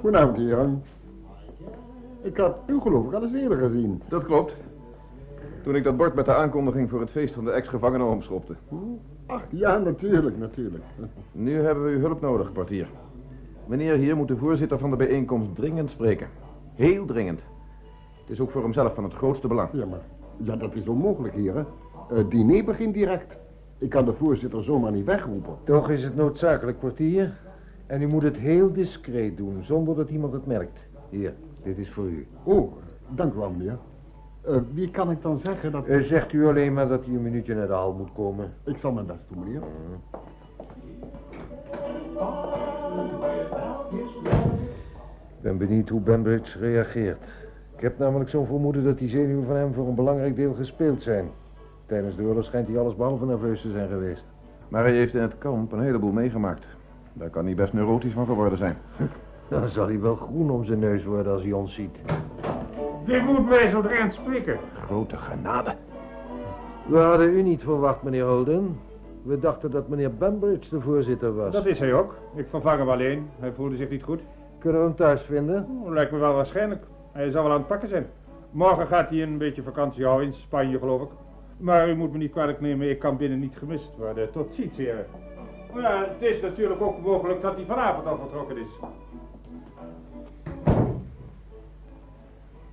Goedenavond, 0.00 0.36
heren. 0.36 0.82
Ik 2.22 2.36
had 2.36 2.56
u 2.66 2.80
geloof 2.80 3.06
ik 3.06 3.12
al 3.12 3.22
eens 3.22 3.34
eerder 3.34 3.58
gezien. 3.58 4.02
Dat 4.08 4.24
klopt. 4.24 4.54
Toen 5.62 5.74
ik 5.74 5.84
dat 5.84 5.96
bord 5.96 6.14
met 6.14 6.24
de 6.24 6.34
aankondiging 6.34 6.90
voor 6.90 7.00
het 7.00 7.10
feest 7.10 7.34
van 7.34 7.44
de 7.44 7.50
ex-gevangenen 7.50 8.06
omschopte. 8.06 8.54
Ach, 9.26 9.42
ja, 9.50 9.78
natuurlijk, 9.78 10.38
natuurlijk. 10.38 10.84
Nu 11.32 11.60
hebben 11.60 11.84
we 11.84 11.90
uw 11.90 12.00
hulp 12.00 12.20
nodig, 12.20 12.52
portier. 12.52 12.86
Meneer 13.66 13.94
hier 13.94 14.16
moet 14.16 14.28
de 14.28 14.36
voorzitter 14.36 14.78
van 14.78 14.90
de 14.90 14.96
bijeenkomst 14.96 15.54
dringend 15.54 15.90
spreken. 15.90 16.28
Heel 16.74 17.04
dringend. 17.04 17.40
Het 18.20 18.30
is 18.30 18.40
ook 18.40 18.50
voor 18.50 18.62
hemzelf 18.62 18.94
van 18.94 19.04
het 19.04 19.14
grootste 19.14 19.48
belang. 19.48 19.68
Ja, 19.72 19.86
maar 19.86 20.02
ja, 20.36 20.56
dat 20.56 20.74
is 20.74 20.88
onmogelijk, 20.88 21.34
heren. 21.34 21.66
Het 22.08 22.30
diner 22.30 22.64
begint 22.64 22.94
direct. 22.94 23.38
Ik 23.78 23.90
kan 23.90 24.04
de 24.04 24.12
voorzitter 24.12 24.64
zomaar 24.64 24.92
niet 24.92 25.04
wegroepen. 25.04 25.56
Toch 25.64 25.90
is 25.90 26.04
het 26.04 26.16
noodzakelijk, 26.16 26.78
portier. 26.78 27.32
En 27.86 28.02
u 28.02 28.06
moet 28.06 28.22
het 28.22 28.36
heel 28.36 28.72
discreet 28.72 29.36
doen, 29.36 29.64
zonder 29.64 29.96
dat 29.96 30.08
iemand 30.08 30.32
het 30.32 30.46
merkt. 30.46 30.78
Hier, 31.08 31.34
dit 31.62 31.78
is 31.78 31.90
voor 31.90 32.04
u. 32.04 32.26
Oh, 32.42 32.72
dank 33.08 33.34
u 33.34 33.36
wel, 33.36 33.50
meneer. 33.50 33.78
Eh, 34.40 34.56
wie 34.72 34.90
kan 34.90 35.10
ik 35.10 35.22
dan 35.22 35.36
zeggen 35.36 35.72
dat... 35.72 35.88
Uh, 35.88 36.02
zegt 36.02 36.32
u 36.32 36.46
alleen 36.46 36.72
maar 36.72 36.88
dat 36.88 37.04
hij 37.04 37.14
een 37.14 37.22
minuutje 37.22 37.54
naar 37.54 37.66
de 37.66 37.72
hal 37.72 37.92
moet 37.92 38.12
komen. 38.12 38.52
Ik 38.64 38.76
zal 38.76 38.92
mijn 38.92 39.06
best 39.06 39.20
doen, 39.28 39.38
meneer. 39.38 39.62
Ik 45.36 45.42
ben 45.42 45.58
benieuwd 45.58 45.88
hoe 45.88 46.00
Bambridge 46.00 46.58
reageert. 46.58 47.22
Ik 47.76 47.82
heb 47.82 47.98
namelijk 47.98 48.30
zo'n 48.30 48.46
vermoeden 48.46 48.84
dat 48.84 48.98
die 48.98 49.08
zenuwen 49.08 49.46
van 49.46 49.56
hem 49.56 49.74
voor 49.74 49.88
een 49.88 49.94
belangrijk 49.94 50.36
deel 50.36 50.54
gespeeld 50.54 51.02
zijn. 51.02 51.28
Tijdens 51.86 52.16
de 52.16 52.22
oorlog 52.22 52.44
schijnt 52.44 52.68
hij 52.68 52.78
alles 52.78 52.96
behalve 52.96 53.26
nerveus 53.26 53.60
te 53.60 53.70
zijn 53.70 53.88
geweest. 53.88 54.24
Maar 54.68 54.82
hij 54.82 54.92
heeft 54.92 55.14
in 55.14 55.20
het 55.20 55.38
kamp 55.38 55.72
een 55.72 55.80
heleboel 55.80 56.12
meegemaakt. 56.12 56.75
Daar 57.18 57.30
kan 57.30 57.44
hij 57.44 57.54
best 57.54 57.72
neurotisch 57.72 58.12
van 58.12 58.26
geworden 58.26 58.58
zijn. 58.58 58.76
Dan 59.48 59.68
zal 59.68 59.86
hij 59.86 60.00
wel 60.00 60.16
groen 60.16 60.50
om 60.50 60.64
zijn 60.64 60.78
neus 60.78 61.04
worden 61.04 61.32
als 61.32 61.42
hij 61.42 61.52
ons 61.52 61.74
ziet. 61.74 61.98
Wie 63.04 63.22
moet 63.22 63.48
mij 63.48 63.70
zo 63.70 63.82
dringend 63.82 64.14
spreken? 64.14 64.58
Grote 64.84 65.16
genade. 65.16 65.74
We 66.86 66.98
hadden 66.98 67.32
u 67.32 67.42
niet 67.42 67.62
verwacht, 67.62 68.02
meneer 68.02 68.24
Holden. 68.24 68.78
We 69.22 69.38
dachten 69.38 69.70
dat 69.70 69.88
meneer 69.88 70.14
Bambridge 70.14 70.70
de 70.70 70.80
voorzitter 70.80 71.34
was. 71.34 71.52
Dat 71.52 71.66
is 71.66 71.78
hij 71.78 71.94
ook. 71.94 72.14
Ik 72.34 72.46
vervang 72.50 72.78
hem 72.78 72.88
alleen. 72.88 73.28
Hij 73.38 73.52
voelde 73.52 73.76
zich 73.76 73.90
niet 73.90 74.02
goed. 74.02 74.20
Kunnen 74.58 74.80
we 74.80 74.86
hem 74.86 74.96
thuis 74.96 75.22
vinden? 75.22 75.66
Oh, 75.84 75.92
lijkt 75.92 76.12
me 76.12 76.18
wel 76.18 76.34
waarschijnlijk. 76.34 76.84
Hij 77.12 77.30
zal 77.30 77.42
wel 77.42 77.52
aan 77.52 77.58
het 77.58 77.66
pakken 77.66 77.88
zijn. 77.88 78.06
Morgen 78.50 78.86
gaat 78.86 79.08
hij 79.08 79.22
een 79.22 79.38
beetje 79.38 79.62
vakantie 79.62 80.04
houden 80.04 80.26
in 80.26 80.34
Spanje, 80.34 80.78
geloof 80.78 81.02
ik. 81.02 81.08
Maar 81.56 81.88
u 81.88 81.94
moet 81.94 82.12
me 82.12 82.18
niet 82.18 82.30
kwalijk 82.30 82.60
nemen, 82.60 82.90
ik 82.90 82.98
kan 82.98 83.16
binnen 83.16 83.38
niet 83.38 83.56
gemist 83.56 83.96
worden. 83.96 84.32
Tot 84.32 84.54
ziens, 84.54 84.76
heren. 84.76 85.06
Ja, 85.80 86.08
het 86.08 86.22
is 86.22 86.40
natuurlijk 86.40 86.80
ook 86.80 87.02
mogelijk 87.02 87.42
dat 87.42 87.54
hij 87.54 87.64
vanavond 87.64 88.06
al 88.06 88.18
vertrokken 88.18 88.56
is. 88.56 88.68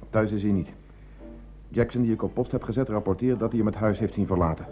Thuis 0.09 0.31
is 0.31 0.41
hij 0.41 0.51
niet. 0.51 0.69
Jackson, 1.67 2.01
die 2.01 2.13
ik 2.13 2.23
op 2.23 2.33
post 2.33 2.51
heb 2.51 2.63
gezet, 2.63 2.89
rapporteert 2.89 3.39
dat 3.39 3.49
hij 3.49 3.57
hem 3.57 3.67
het 3.67 3.75
huis 3.75 3.99
heeft 3.99 4.13
zien 4.13 4.27
verlaten. 4.27 4.65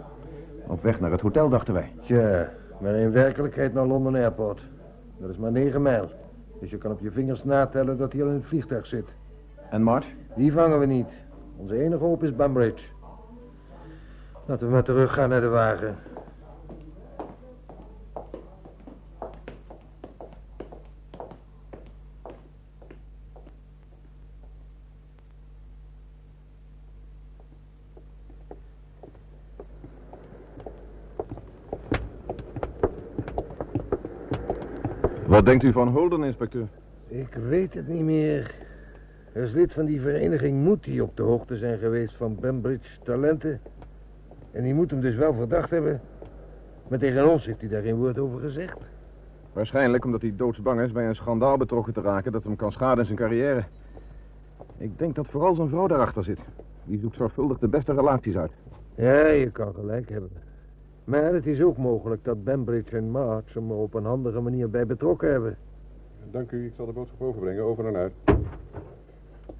Op 0.66 0.82
weg 0.82 1.00
naar 1.00 1.10
het 1.10 1.20
hotel, 1.20 1.48
dachten 1.48 1.74
wij. 1.74 1.92
Tja, 2.04 2.52
maar 2.80 2.94
in 2.94 3.12
werkelijkheid 3.12 3.74
naar 3.74 3.86
London 3.86 4.14
Airport. 4.14 4.60
Dat 5.18 5.30
is 5.30 5.36
maar 5.36 5.52
negen 5.52 5.82
mijl. 5.82 6.10
Dus 6.60 6.70
je 6.70 6.78
kan 6.78 6.90
op 6.90 7.00
je 7.00 7.10
vingers 7.10 7.44
natellen 7.44 7.98
dat 7.98 8.12
hij 8.12 8.22
al 8.22 8.28
in 8.28 8.34
het 8.34 8.46
vliegtuig 8.46 8.86
zit. 8.86 9.08
En 9.70 9.82
March? 9.82 10.06
Die 10.36 10.52
vangen 10.52 10.78
we 10.78 10.86
niet. 10.86 11.08
Onze 11.56 11.82
enige 11.82 12.04
hoop 12.04 12.22
is 12.22 12.36
Bambridge. 12.36 12.84
Laten 14.44 14.66
we 14.66 14.72
maar 14.72 14.84
teruggaan 14.84 15.28
naar 15.28 15.40
de 15.40 15.48
wagen. 15.48 15.96
Wat 35.42 35.50
denkt 35.50 35.66
u 35.66 35.72
van 35.72 35.88
Holden, 35.88 36.24
inspecteur? 36.24 36.68
Ik 37.08 37.34
weet 37.48 37.74
het 37.74 37.88
niet 37.88 38.02
meer. 38.02 38.54
Als 39.34 39.52
lid 39.52 39.72
van 39.72 39.84
die 39.84 40.00
vereniging 40.00 40.64
moet 40.64 40.86
hij 40.86 41.00
op 41.00 41.16
de 41.16 41.22
hoogte 41.22 41.56
zijn 41.56 41.78
geweest 41.78 42.16
van 42.16 42.36
Bambridge 42.40 43.00
talenten. 43.02 43.60
En 44.50 44.62
die 44.62 44.74
moet 44.74 44.90
hem 44.90 45.00
dus 45.00 45.14
wel 45.14 45.34
verdacht 45.34 45.70
hebben. 45.70 46.00
Maar 46.88 46.98
tegen 46.98 47.30
ons 47.30 47.46
heeft 47.46 47.60
hij 47.60 47.68
daar 47.68 47.82
geen 47.82 47.94
woord 47.94 48.18
over 48.18 48.40
gezegd. 48.40 48.78
Waarschijnlijk 49.52 50.04
omdat 50.04 50.20
hij 50.22 50.32
doodsbang 50.36 50.80
is 50.80 50.92
bij 50.92 51.08
een 51.08 51.16
schandaal 51.16 51.56
betrokken 51.56 51.92
te 51.92 52.00
raken 52.00 52.32
dat 52.32 52.44
hem 52.44 52.56
kan 52.56 52.72
schaden 52.72 52.98
in 52.98 53.04
zijn 53.04 53.18
carrière. 53.18 53.64
Ik 54.76 54.98
denk 54.98 55.14
dat 55.14 55.26
vooral 55.26 55.54
zijn 55.54 55.68
vrouw 55.68 55.86
daarachter 55.86 56.24
zit. 56.24 56.40
Die 56.84 57.00
zoekt 57.00 57.16
zorgvuldig 57.16 57.58
de 57.58 57.68
beste 57.68 57.94
relaties 57.94 58.36
uit. 58.36 58.52
Ja, 58.94 59.26
je 59.26 59.50
kan 59.50 59.74
gelijk 59.74 60.08
hebben. 60.08 60.30
Maar 61.04 61.34
het 61.34 61.46
is 61.46 61.60
ook 61.60 61.76
mogelijk 61.76 62.24
dat 62.24 62.44
Bambridge 62.44 62.96
en 62.96 63.10
March 63.10 63.54
hem 63.54 63.70
er 63.70 63.76
op 63.76 63.94
een 63.94 64.04
handige 64.04 64.40
manier 64.40 64.70
bij 64.70 64.86
betrokken 64.86 65.30
hebben. 65.30 65.56
Dank 66.30 66.50
u, 66.50 66.66
ik 66.66 66.72
zal 66.76 66.86
de 66.86 66.92
boodschap 66.92 67.20
overbrengen, 67.22 67.62
over 67.62 67.86
en 67.86 67.96
uit. 67.96 68.12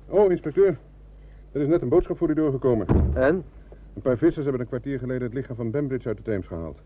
Oh, 0.09 0.31
inspecteur. 0.31 0.79
Er 1.53 1.61
is 1.61 1.69
net 1.69 1.83
een 1.83 1.89
boodschap 1.89 2.19
voor 2.19 2.31
u 2.31 2.35
doorgekomen. 2.35 2.87
En? 3.15 3.45
Een 3.95 4.03
paar 4.03 4.17
vissers 4.17 4.45
hebben 4.45 4.61
een 4.61 4.69
kwartier 4.69 4.99
geleden 4.99 5.23
het 5.23 5.35
lichaam 5.35 5.57
van 5.57 5.71
Bambridge 5.71 6.09
uit 6.09 6.17
de 6.17 6.23
Theems 6.23 6.47
gehaald. 6.47 6.79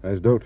Hij 0.00 0.12
is 0.12 0.20
dood. 0.20 0.44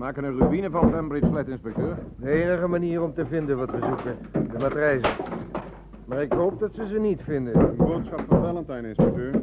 Maken 0.00 0.24
een 0.24 0.38
ruïne 0.38 0.70
van 0.70 0.90
Bembridge 0.90 1.28
Flat, 1.28 1.48
inspecteur. 1.48 1.96
De 2.16 2.30
enige 2.30 2.66
manier 2.66 3.02
om 3.02 3.14
te 3.14 3.26
vinden 3.26 3.56
wat 3.56 3.70
we 3.70 3.78
zoeken. 3.78 4.16
De 4.32 4.58
matrijzen. 4.58 5.10
Maar 6.04 6.22
ik 6.22 6.32
hoop 6.32 6.60
dat 6.60 6.74
ze 6.74 6.86
ze 6.86 6.98
niet 6.98 7.20
vinden. 7.22 7.58
Een 7.58 7.76
boodschap 7.76 8.24
van 8.28 8.42
Valentine, 8.42 8.88
inspecteur. 8.88 9.40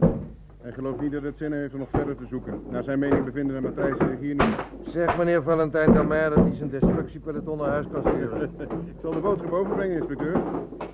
Hij 0.61 0.71
gelooft 0.71 1.01
niet 1.01 1.11
dat 1.11 1.23
het 1.23 1.37
zin 1.37 1.53
heeft 1.53 1.73
om 1.73 1.79
nog 1.79 1.89
verder 1.89 2.15
te 2.15 2.25
zoeken. 2.29 2.61
Naar 2.69 2.83
zijn 2.83 2.99
mening 2.99 3.25
bevinden 3.25 3.55
de 3.55 3.61
matrijzen 3.61 4.07
zich 4.09 4.19
hier 4.19 4.35
niet. 4.35 4.55
Zeg 4.87 5.17
meneer 5.17 5.43
Valentijn 5.43 5.93
dan 5.93 6.07
maar 6.07 6.29
dat 6.29 6.43
hij 6.43 6.55
zijn 6.55 6.69
destructiepeloton 6.69 7.57
naar 7.57 7.69
huis 7.69 7.85
kan 7.91 8.01
sturen. 8.01 8.41
Ik 8.93 9.01
zal 9.01 9.11
de 9.11 9.19
boodschap 9.19 9.51
overbrengen, 9.51 9.97
inspecteur. 9.97 10.37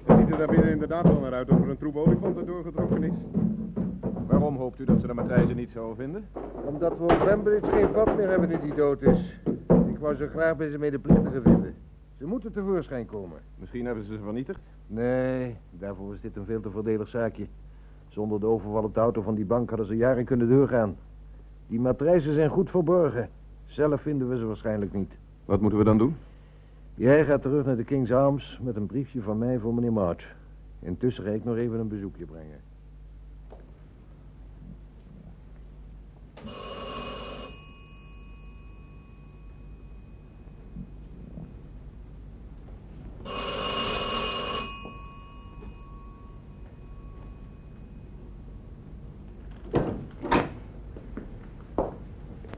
Het 0.05 0.17
ziet 0.17 0.31
er 0.31 0.37
daar 0.37 0.47
binnen 0.47 0.71
inderdaad 0.71 1.03
wel 1.03 1.19
naar 1.19 1.33
uit 1.33 1.49
of 1.49 1.61
er 1.61 1.69
een 1.69 1.77
troep 1.77 1.95
olifanten 1.95 2.45
doorgetrokken 2.45 3.03
is. 3.03 3.13
Waarom 4.27 4.55
hoopt 4.55 4.79
u 4.79 4.85
dat 4.85 5.01
ze 5.01 5.07
de 5.07 5.13
matrijzen 5.13 5.55
niet 5.55 5.71
zouden 5.73 5.95
vinden? 5.95 6.25
Omdat 6.65 6.97
we 6.97 7.03
op 7.03 7.21
Bembridge 7.25 7.71
geen 7.71 7.87
vat 7.93 8.15
meer 8.15 8.29
hebben 8.29 8.49
nu 8.49 8.59
die 8.61 8.75
dood 8.75 9.01
is. 9.01 9.41
Ik 10.03 10.09
wou 10.09 10.21
zo 10.21 10.39
graag 10.39 10.57
bij 10.57 10.67
zijn 10.67 10.79
medeplichtigen 10.79 11.41
vinden. 11.41 11.73
Ze 12.17 12.25
moeten 12.25 12.53
tevoorschijn 12.53 13.05
komen. 13.05 13.37
Misschien 13.59 13.85
hebben 13.85 14.03
ze 14.03 14.13
ze 14.13 14.19
vernietigd? 14.23 14.59
Nee, 14.87 15.55
daarvoor 15.71 16.13
is 16.13 16.21
dit 16.21 16.35
een 16.35 16.45
veel 16.45 16.61
te 16.61 16.71
voordelig 16.71 17.07
zaakje. 17.07 17.45
Zonder 18.07 18.39
de 18.39 18.45
overval 18.45 18.83
op 18.83 18.93
de 18.93 18.99
auto 18.99 19.21
van 19.21 19.35
die 19.35 19.45
bank 19.45 19.69
hadden 19.69 19.87
ze 19.87 19.95
jaren 19.95 20.25
kunnen 20.25 20.49
doorgaan. 20.49 20.95
Die 21.67 21.79
matrijzen 21.79 22.33
zijn 22.33 22.49
goed 22.49 22.69
verborgen. 22.69 23.29
Zelf 23.65 24.01
vinden 24.01 24.29
we 24.29 24.37
ze 24.37 24.45
waarschijnlijk 24.45 24.93
niet. 24.93 25.11
Wat 25.45 25.61
moeten 25.61 25.79
we 25.79 25.85
dan 25.85 25.97
doen? 25.97 26.15
Jij 26.95 27.25
gaat 27.25 27.41
terug 27.41 27.65
naar 27.65 27.77
de 27.77 27.83
King's 27.83 28.11
Arms 28.11 28.59
met 28.63 28.75
een 28.75 28.85
briefje 28.85 29.21
van 29.21 29.37
mij 29.37 29.59
voor 29.59 29.73
meneer 29.73 29.93
March. 29.93 30.35
Intussen 30.79 31.23
ga 31.23 31.29
ik 31.29 31.43
nog 31.43 31.55
even 31.55 31.79
een 31.79 31.87
bezoekje 31.87 32.25
brengen. 32.25 32.59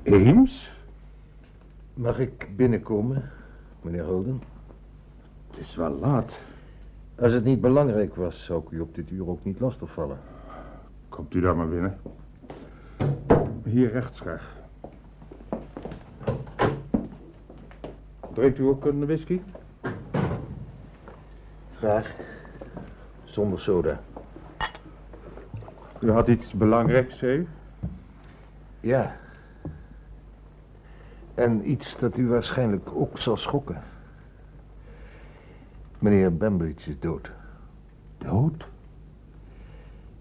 Eames? 0.06 0.72
Mag 1.94 2.20
ik 2.20 2.45
binnenkomen, 2.56 3.32
meneer 3.82 4.04
Holden? 4.04 4.42
Het 5.50 5.60
is 5.60 5.76
wel 5.76 5.92
laat. 5.92 6.34
Als 7.16 7.32
het 7.32 7.44
niet 7.44 7.62
belangrijk 7.62 8.16
was, 8.16 8.46
zou 8.46 8.64
ik 8.64 8.70
u 8.70 8.80
op 8.80 8.96
dit 8.96 9.12
uur 9.12 9.28
ook 9.28 9.44
niet 9.44 9.60
lastigvallen. 9.60 10.18
Komt 11.10 11.34
u 11.34 11.42
daar 11.42 11.56
maar 11.56 11.70
binnen. 11.70 11.98
Hier 13.64 13.92
rechts 13.92 14.20
graag. 14.20 14.56
Drinkt 18.34 18.58
u 18.58 18.64
ook 18.64 18.86
een 18.86 19.06
whisky? 19.06 19.42
Graag. 21.76 22.16
Zonder 23.24 23.60
soda. 23.60 24.00
U 26.00 26.12
had 26.12 26.28
iets 26.28 26.54
belangrijks, 26.54 27.22
u? 27.22 27.48
Ja. 28.80 29.16
En 31.36 31.70
iets 31.70 31.98
dat 31.98 32.18
u 32.18 32.28
waarschijnlijk 32.28 32.90
ook 32.94 33.20
zal 33.20 33.38
schokken. 33.38 33.84
Meneer 36.00 36.38
Bembridge 36.38 36.90
is 36.90 37.00
dood. 37.00 37.32
Dood? 38.18 38.68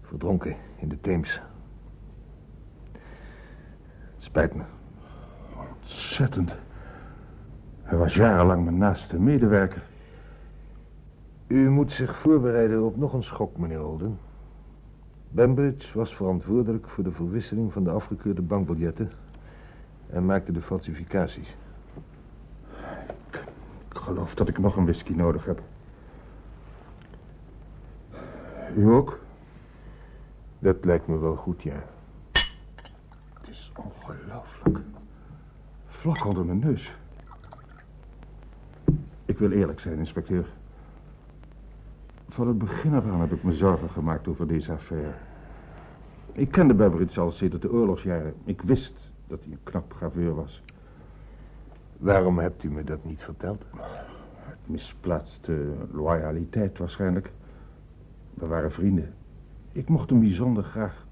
Verdronken 0.01 0.55
in 0.75 0.89
de 0.89 1.01
Theems. 1.01 1.41
Spijt 4.17 4.55
me. 4.55 4.63
Ontzettend. 5.81 6.55
Hij 7.83 7.97
was 7.97 8.13
jarenlang 8.13 8.63
mijn 8.63 8.77
naaste 8.77 9.19
medewerker. 9.19 9.83
U 11.47 11.69
moet 11.69 11.91
zich 11.91 12.17
voorbereiden 12.19 12.83
op 12.83 12.97
nog 12.97 13.13
een 13.13 13.23
schok, 13.23 13.57
meneer 13.57 13.79
Holden. 13.79 14.17
Bembridge 15.29 15.97
was 15.97 16.15
verantwoordelijk 16.15 16.89
voor 16.89 17.03
de 17.03 17.11
verwisseling 17.11 17.73
van 17.73 17.83
de 17.83 17.89
afgekeurde 17.89 18.41
bankbiljetten 18.41 19.11
en 20.15 20.25
maakte 20.25 20.51
de 20.51 20.61
falsificaties. 20.61 21.55
Ik 23.89 23.97
geloof 23.97 24.35
dat 24.35 24.47
ik 24.47 24.57
nog 24.57 24.75
een 24.75 24.83
whisky 24.83 25.13
nodig 25.13 25.45
heb. 25.45 25.61
U 28.75 28.91
ook? 28.91 29.19
Dat 30.59 30.85
lijkt 30.85 31.07
me 31.07 31.17
wel 31.17 31.35
goed, 31.35 31.61
ja. 31.63 31.83
Het 33.33 33.49
is 33.49 33.71
ongelooflijk. 33.75 34.79
Vlak 35.87 36.25
onder 36.25 36.45
mijn 36.45 36.59
neus. 36.59 36.93
Ik 39.25 39.37
wil 39.37 39.51
eerlijk 39.51 39.79
zijn, 39.79 39.97
inspecteur. 39.97 40.45
Van 42.29 42.47
het 42.47 42.57
begin 42.57 42.93
af 42.93 43.05
aan 43.05 43.19
heb 43.19 43.31
ik 43.31 43.43
me 43.43 43.53
zorgen 43.53 43.89
gemaakt 43.89 44.27
over 44.27 44.47
deze 44.47 44.71
affaire. 44.71 45.13
Ik 46.31 46.51
kende 46.51 46.73
Beveridge 46.73 47.19
al 47.19 47.31
sinds 47.31 47.59
de 47.59 47.71
oorlogsjaren. 47.71 48.33
Ik 48.43 48.61
wist 48.61 49.04
dat 49.27 49.39
hij 49.43 49.51
een 49.51 49.63
knap 49.63 49.93
graveur 49.93 50.35
was. 50.35 50.63
Waarom 51.97 52.39
hebt 52.39 52.63
u 52.63 52.71
me 52.71 52.83
dat 52.83 53.03
niet 53.03 53.21
verteld? 53.21 53.63
Het 54.35 54.57
misplaatste 54.65 55.73
loyaliteit 55.91 56.77
waarschijnlijk. 56.77 57.31
We 58.33 58.47
waren 58.47 58.71
vrienden. 58.71 59.13
Ik 59.71 59.89
mocht 59.89 60.09
hem 60.09 60.19
bijzonder 60.19 60.63
graag. 60.63 61.05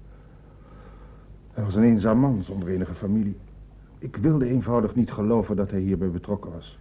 Hij 1.52 1.64
was 1.64 1.74
een 1.74 1.82
eenzaam 1.82 2.18
man 2.18 2.42
zonder 2.42 2.68
enige 2.68 2.94
familie. 2.94 3.36
Ik 3.98 4.16
wilde 4.16 4.46
eenvoudig 4.46 4.94
niet 4.94 5.12
geloven 5.12 5.56
dat 5.56 5.70
hij 5.70 5.80
hierbij 5.80 6.10
betrokken 6.10 6.52
was. 6.52 6.78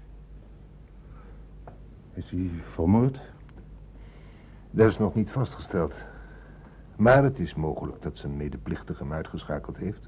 Is 2.14 2.30
hij 2.30 2.50
vermoord? 2.72 3.20
Dat 4.72 4.90
is 4.90 4.98
nog 4.98 5.16
niet 5.16 5.30
vastgesteld. 5.30 5.94
Maar 6.96 7.24
het 7.24 7.40
is 7.40 7.56
mogelijk 7.56 8.02
dat 8.02 8.18
zijn 8.18 8.38
medeplichtige 8.38 9.04
hem 9.04 9.14
uitgeschakeld 9.14 9.78
heeft. 9.78 10.08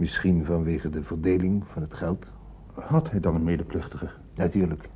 Misschien 0.00 0.44
vanwege 0.44 0.90
de 0.90 1.02
verdeling 1.02 1.62
van 1.66 1.82
het 1.82 1.94
geld. 1.94 2.24
Had 2.74 3.10
hij 3.10 3.20
dan 3.20 3.34
een 3.34 3.44
medeplichtige? 3.44 4.08
Natuurlijk. 4.34 4.88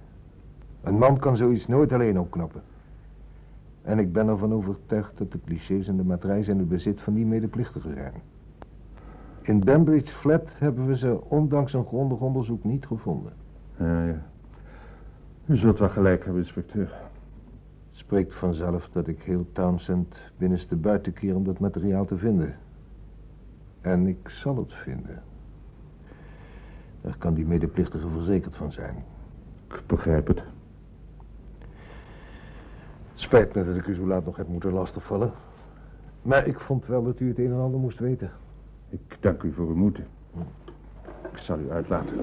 Een 0.82 0.98
man 0.98 1.18
kan 1.18 1.36
zoiets 1.36 1.66
nooit 1.66 1.92
alleen 1.92 2.18
opknappen. 2.18 2.62
En 3.82 3.98
ik 3.98 4.12
ben 4.12 4.28
ervan 4.28 4.52
overtuigd 4.52 5.18
dat 5.18 5.32
de 5.32 5.38
clichés 5.44 5.88
en 5.88 5.96
de 5.96 6.05
matrijs 6.05 6.48
in 6.48 6.59
het 6.59 6.68
bezit 6.68 7.00
van 7.00 7.14
die 7.14 7.26
medeplichtige 7.26 7.92
zijn. 7.94 8.12
In 9.42 9.61
Bembridge 9.61 10.14
Flat 10.14 10.48
hebben 10.59 10.86
we 10.86 10.96
ze 10.96 11.20
ondanks 11.28 11.72
een 11.72 11.86
grondig 11.86 12.18
onderzoek 12.18 12.64
niet 12.64 12.86
gevonden. 12.86 13.32
Ja, 13.78 14.05
ja. 14.05 14.22
U 15.46 15.57
zult 15.57 15.78
wel 15.78 15.88
gelijk 15.88 16.24
hebben, 16.24 16.42
inspecteur. 16.42 16.92
Spreekt 17.92 18.34
vanzelf 18.34 18.88
dat 18.92 19.07
ik 19.07 19.22
heel 19.22 19.46
Townsend 19.52 20.18
binnenste 20.36 20.76
buiten 20.76 21.12
keer 21.12 21.34
om 21.34 21.44
dat 21.44 21.59
materiaal 21.59 22.05
te 22.05 22.18
vinden. 22.18 22.55
En 23.85 24.07
ik 24.07 24.28
zal 24.28 24.57
het 24.57 24.72
vinden. 24.72 25.22
Daar 27.01 27.16
kan 27.18 27.35
die 27.35 27.47
medeplichtige 27.47 28.09
verzekerd 28.09 28.57
van 28.57 28.72
zijn. 28.72 29.05
Ik 29.68 29.87
begrijp 29.87 30.26
het. 30.26 30.43
Spijt 33.14 33.55
me 33.55 33.64
dat 33.64 33.76
ik 33.76 33.87
u 33.87 33.95
zo 33.95 34.07
laat 34.07 34.24
nog 34.24 34.37
heb 34.37 34.49
moeten 34.49 34.72
lastigvallen. 34.72 35.32
Maar 36.22 36.47
ik 36.47 36.61
vond 36.61 36.87
wel 36.87 37.05
dat 37.05 37.20
u 37.20 37.28
het 37.28 37.39
een 37.39 37.53
en 37.53 37.61
ander 37.61 37.80
moest 37.80 37.99
weten. 37.99 38.30
Ik 38.89 39.16
dank 39.20 39.43
u 39.43 39.53
voor 39.53 39.66
uw 39.68 39.76
moeite. 39.76 40.03
Ik 41.32 41.39
zal 41.39 41.59
u 41.59 41.70
uitlaten. 41.70 42.16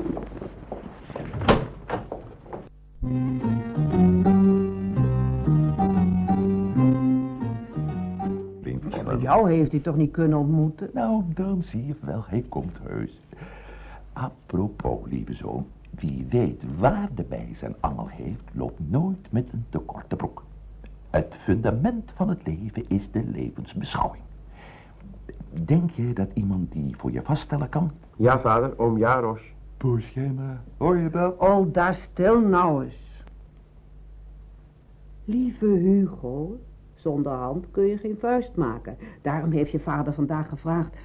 Jou 9.32 9.52
heeft 9.52 9.72
hij 9.72 9.80
toch 9.80 9.96
niet 9.96 10.12
kunnen 10.12 10.38
ontmoeten? 10.38 10.90
Nou, 10.94 11.24
dan 11.34 11.64
zie 11.64 11.86
je 11.86 11.96
wel, 12.00 12.24
hij 12.28 12.46
komt 12.50 12.78
heus. 12.84 13.20
Apropos, 14.14 15.00
lieve 15.10 15.34
zoon, 15.34 15.66
wie 15.90 16.26
weet 16.30 16.64
waar 16.78 17.10
de 17.16 17.24
bij 17.24 17.50
zijn 17.56 17.76
angel 17.80 18.08
heeft, 18.08 18.44
loopt 18.52 18.80
nooit 18.90 19.32
met 19.32 19.54
een 19.54 19.66
te 19.70 19.80
korte 19.80 20.16
broek. 20.16 20.44
Het 21.10 21.36
fundament 21.44 22.12
van 22.16 22.30
het 22.30 22.48
leven 22.48 22.84
is 22.88 23.12
de 23.12 23.24
levensbeschouwing. 23.24 24.24
Denk 25.66 25.92
je 25.92 26.14
dat 26.14 26.30
iemand 26.34 26.72
die 26.72 26.96
voor 26.98 27.12
je 27.12 27.22
vaststellen 27.22 27.70
kan? 27.70 27.92
Ja, 28.16 28.40
vader, 28.40 28.80
oom 28.80 28.98
Jaros. 28.98 29.42
Jij 30.14 30.30
maar. 30.30 30.62
Hoor 30.78 30.98
je 30.98 31.10
dat? 31.10 31.38
Oh, 31.38 31.74
daar 31.74 31.94
stil 31.94 32.42
nou 32.42 32.84
eens. 32.84 33.24
Lieve 35.26 35.66
Hugo, 35.66 36.60
zonder 37.02 37.32
hand 37.32 37.66
kun 37.72 37.86
je 37.86 37.98
geen 37.98 38.18
vuist 38.20 38.56
maken. 38.56 38.98
Daarom 39.22 39.52
heeft 39.52 39.72
je 39.72 39.80
vader 39.80 40.14
vandaag 40.14 40.50
gevraagd. 40.50 40.96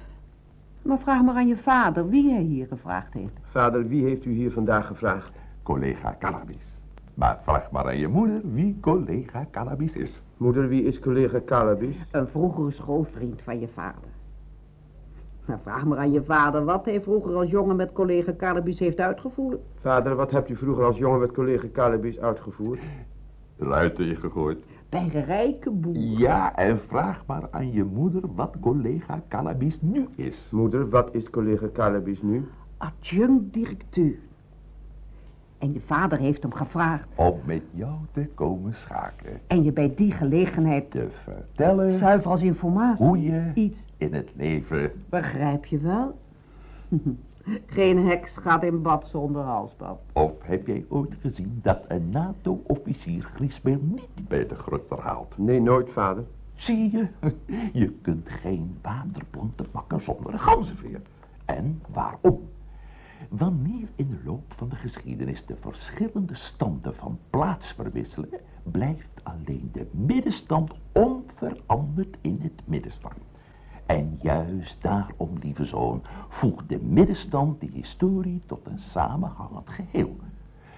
Maar 0.81 0.99
vraag 0.99 1.21
maar 1.21 1.35
aan 1.35 1.47
je 1.47 1.57
vader 1.57 2.09
wie 2.09 2.31
hij 2.31 2.41
hier 2.41 2.67
gevraagd 2.67 3.13
heeft. 3.13 3.33
Vader, 3.41 3.87
wie 3.87 4.03
heeft 4.03 4.25
u 4.25 4.31
hier 4.31 4.51
vandaag 4.51 4.87
gevraagd? 4.87 5.31
Collega 5.63 6.15
Cannabis. 6.19 6.77
Maar 7.13 7.39
vraag 7.43 7.71
maar 7.71 7.85
aan 7.85 7.97
je 7.97 8.07
moeder 8.07 8.41
wie 8.43 8.77
collega 8.81 9.47
Cannabis 9.51 9.93
is. 9.93 10.23
Moeder, 10.37 10.67
wie 10.67 10.83
is 10.83 10.99
collega 10.99 11.41
Calabis? 11.45 11.95
Een 12.11 12.27
vroegere 12.27 12.71
schoolvriend 12.71 13.41
van 13.41 13.59
je 13.59 13.67
vader. 13.67 14.09
Nou, 15.45 15.59
vraag 15.63 15.85
maar 15.85 15.97
aan 15.97 16.11
je 16.11 16.23
vader 16.23 16.65
wat 16.65 16.85
hij 16.85 17.01
vroeger 17.01 17.35
als 17.35 17.49
jongen 17.49 17.75
met 17.75 17.91
collega 17.91 18.35
Calabies 18.35 18.79
heeft 18.79 18.99
uitgevoerd. 18.99 19.59
Vader, 19.81 20.15
wat 20.15 20.31
hebt 20.31 20.49
u 20.49 20.55
vroeger 20.55 20.83
als 20.83 20.97
jongen 20.97 21.19
met 21.19 21.31
collega 21.31 21.67
Calabies 21.73 22.19
uitgevoerd? 22.19 22.79
Ruiten 23.57 24.05
je 24.05 24.15
gegooid. 24.15 24.63
Bij 24.89 25.09
een 25.13 25.25
rijke 25.25 25.69
boer. 25.71 25.95
Ja, 25.97 26.55
en 26.55 26.79
vraag 26.87 27.23
maar 27.25 27.47
aan 27.51 27.71
je 27.71 27.83
moeder 27.83 28.21
wat 28.35 28.55
collega 28.61 29.21
Cannabis 29.27 29.81
nu 29.81 30.07
is. 30.15 30.49
Moeder, 30.51 30.89
wat 30.89 31.13
is 31.15 31.29
collega 31.29 31.67
Calabies 31.73 32.21
nu? 32.21 32.47
Adjunct-directeur. 32.77 34.15
En 35.57 35.73
je 35.73 35.79
vader 35.85 36.17
heeft 36.17 36.41
hem 36.41 36.53
gevraagd 36.53 37.07
Om 37.15 37.39
met 37.45 37.61
jou 37.73 37.93
te 38.11 38.27
komen 38.33 38.73
schaken. 38.73 39.39
en 39.47 39.63
je 39.63 39.71
bij 39.71 39.93
die 39.95 40.11
gelegenheid 40.11 40.91
Te 40.91 41.07
vertellen 41.23 41.93
zuiver 41.95 42.31
als 42.31 42.41
informatie. 42.41 43.05
hoe 43.05 43.21
je 43.21 43.51
Iets, 43.53 43.85
in 43.97 44.13
het 44.13 44.29
leven... 44.35 44.91
begrijp 45.09 45.65
je 45.65 45.77
wel? 45.77 46.17
Geen 47.65 48.05
heks 48.05 48.31
gaat 48.31 48.63
in 48.63 48.81
bad 48.81 49.07
zonder 49.07 49.41
halsband. 49.41 49.99
Of 50.13 50.31
heb 50.41 50.67
jij 50.67 50.85
ooit 50.89 51.15
gezien 51.21 51.59
dat 51.63 51.79
een 51.87 52.09
NATO-officier 52.09 53.23
griesmeel 53.23 53.79
niet 53.81 54.27
bij 54.27 54.47
de 54.47 54.55
grutter 54.55 54.99
haalt? 54.99 55.37
Nee, 55.37 55.61
nooit, 55.61 55.89
vader. 55.89 56.23
Zie 56.55 56.91
je, 56.91 57.07
je 57.73 57.89
kunt 57.91 58.29
geen 58.29 58.77
waterplanten 58.81 59.71
pakken 59.71 60.01
zonder 60.01 60.33
een 60.33 60.39
ganzenveer. 60.39 61.01
En 61.45 61.81
waarom? 61.89 62.49
Wanneer 63.29 63.87
in 63.95 64.09
de 64.09 64.19
loop 64.25 64.53
van 64.55 64.69
de 64.69 64.75
geschiedenis 64.75 65.45
de 65.45 65.55
verschillende 65.59 66.35
standen 66.35 66.95
van 66.95 67.19
plaats 67.29 67.71
verwisselen, 67.71 68.29
blijft 68.63 69.23
alleen 69.23 69.69
de 69.73 69.87
middenstand 69.91 70.73
onveranderd 70.91 72.17
in 72.21 72.39
het 72.41 72.61
middenstand. 72.65 73.13
En 73.87 74.17
juist 74.21 74.81
daarom, 74.81 75.29
lieve 75.41 75.65
zoon, 75.65 76.01
voegt 76.27 76.69
de 76.69 76.79
middenstand 76.81 77.59
die 77.59 77.71
historie 77.73 78.41
tot 78.45 78.67
een 78.67 78.79
samenhangend 78.79 79.69
geheel. 79.69 80.15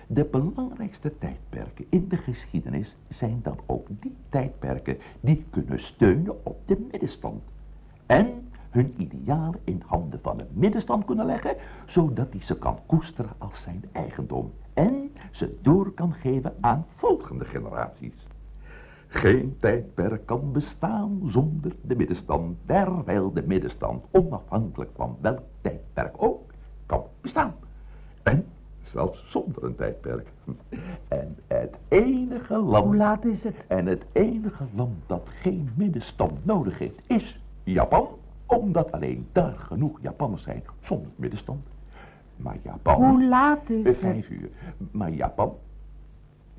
De 0.08 0.26
belangrijkste 0.26 1.18
tijdperken 1.18 1.86
in 1.90 2.08
de 2.08 2.18
geschiedenis 2.18 2.96
zijn 3.08 3.40
dan 3.44 3.60
ook 3.66 3.88
die 3.90 4.16
tijdperken 4.30 4.98
die 5.20 5.46
kunnen 5.50 5.80
steunen 5.80 6.46
op 6.46 6.58
de 6.66 6.88
middenstand. 6.92 7.42
En 8.06 8.28
hun 8.70 8.94
idealen 8.98 9.60
in 9.64 9.82
handen 9.86 10.20
van 10.22 10.40
een 10.40 10.48
middenstand 10.54 11.06
kunnen 11.06 11.26
leggen, 11.26 11.56
zodat 11.86 12.28
hij 12.32 12.42
ze 12.42 12.58
kan 12.58 12.80
koesteren 12.86 13.32
als 13.38 13.62
zijn 13.62 13.84
eigendom. 13.92 14.52
En 14.74 15.12
ze 15.32 15.58
door 15.62 15.92
kan 15.92 16.14
geven 16.14 16.54
aan 16.60 16.86
volgende 16.96 17.46
generaties. 17.46 18.28
Geen 19.12 19.58
tijdperk 19.60 20.26
kan 20.26 20.52
bestaan 20.52 21.22
zonder 21.26 21.76
de 21.82 21.96
middenstand, 21.96 22.58
terwijl 22.66 23.34
de 23.34 23.44
middenstand, 23.48 24.06
onafhankelijk 24.12 24.92
van 24.96 25.18
welk 25.22 25.42
tijdperk 25.62 26.14
ook, 26.18 26.52
kan 26.86 27.04
bestaan. 27.22 27.54
En 28.24 28.46
zelfs 28.82 29.30
zonder 29.30 29.64
een 29.64 29.76
tijdperk. 29.76 30.28
En 31.08 31.38
het 31.48 31.76
enige 31.88 32.58
land... 32.58 32.86
Hoe 32.86 32.96
laat 32.96 33.26
is 33.26 33.44
het? 33.44 33.56
En 33.68 33.86
het 33.86 34.06
enige 34.12 34.64
land 34.76 34.96
dat 35.08 35.28
geen 35.42 35.70
middenstand 35.76 36.46
nodig 36.46 36.80
heeft, 36.80 37.02
is 37.08 37.42
Japan. 37.64 38.08
Omdat 38.46 38.92
alleen 38.92 39.28
daar 39.32 39.56
genoeg 39.58 40.00
Japanners 40.02 40.44
zijn 40.44 40.64
zonder 40.80 41.12
middenstand. 41.16 41.66
Maar 42.36 42.58
Japan... 42.62 43.04
Hoe 43.04 43.28
laat 43.28 43.70
is 43.70 43.84
het? 43.84 43.98
Vijf 43.98 44.30
uur. 44.30 44.50
Maar 44.92 45.12
Japan... 45.12 45.54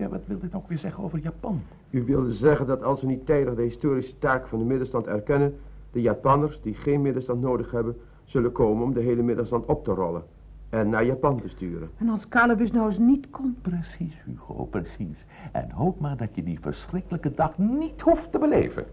Ja, 0.00 0.08
wat 0.08 0.26
wilde 0.26 0.46
ik 0.46 0.52
nog 0.52 0.68
weer 0.68 0.78
zeggen 0.78 1.04
over 1.04 1.18
Japan? 1.18 1.62
U 1.90 2.04
wilde 2.04 2.32
zeggen 2.32 2.66
dat 2.66 2.82
als 2.82 3.00
we 3.00 3.06
niet 3.06 3.26
tijdig 3.26 3.54
de 3.54 3.62
historische 3.62 4.18
taak 4.18 4.46
van 4.46 4.58
de 4.58 4.64
middenstand 4.64 5.06
erkennen, 5.06 5.58
de 5.92 6.00
Japanners, 6.00 6.60
die 6.62 6.74
geen 6.74 7.02
middenstand 7.02 7.40
nodig 7.40 7.70
hebben, 7.70 7.96
zullen 8.24 8.52
komen 8.52 8.84
om 8.84 8.92
de 8.92 9.00
hele 9.00 9.22
middenstand 9.22 9.66
op 9.66 9.84
te 9.84 9.92
rollen 9.92 10.22
en 10.68 10.88
naar 10.88 11.04
Japan 11.04 11.40
te 11.40 11.48
sturen. 11.48 11.90
En 11.96 12.08
als 12.08 12.28
Calabus 12.28 12.70
nou 12.70 12.88
eens 12.88 12.98
niet 12.98 13.30
komt? 13.30 13.62
Precies, 13.62 14.14
Hugo, 14.24 14.64
precies. 14.64 15.24
En 15.52 15.70
hoop 15.70 16.00
maar 16.00 16.16
dat 16.16 16.34
je 16.34 16.42
die 16.42 16.60
verschrikkelijke 16.60 17.34
dag 17.34 17.58
niet 17.58 18.00
hoeft 18.00 18.32
te 18.32 18.38
beleven. 18.38 18.84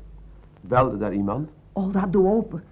Belde 0.62 0.98
daar 0.98 1.14
iemand? 1.14 1.50
Olda, 1.74 2.08
doe 2.08 2.28
open. 2.28 2.64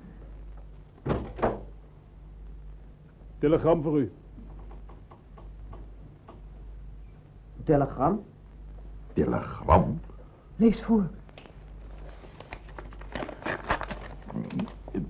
Telegram 3.40 3.82
voor 3.82 4.00
u. 4.00 4.12
Telegram? 7.66 8.24
Telegram? 9.13 9.99
Lees 10.55 10.82
voor. 10.82 11.07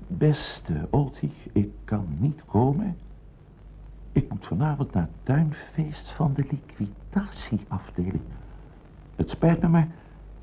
Beste 0.07 0.87
Oltie, 0.89 1.33
ik 1.51 1.71
kan 1.83 2.07
niet 2.19 2.41
komen. 2.45 2.97
Ik 4.11 4.29
moet 4.29 4.45
vanavond 4.45 4.93
naar 4.93 5.03
het 5.03 5.11
tuinfeest 5.23 6.11
van 6.11 6.33
de 6.33 6.45
liquidatieafdeling. 6.49 8.21
Het 9.15 9.29
spijt 9.29 9.61
me, 9.61 9.67
maar 9.67 9.87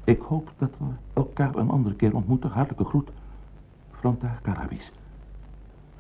ik 0.05 0.21
hoop 0.21 0.53
dat 0.59 0.71
we 0.79 0.85
elkaar 1.13 1.55
een 1.55 1.71
andere 1.71 1.95
keer 1.95 2.15
ontmoeten. 2.15 2.51
Hartelijke 2.51 2.85
groet. 2.85 3.11
Franta 3.91 4.39
Carabis. 4.43 4.93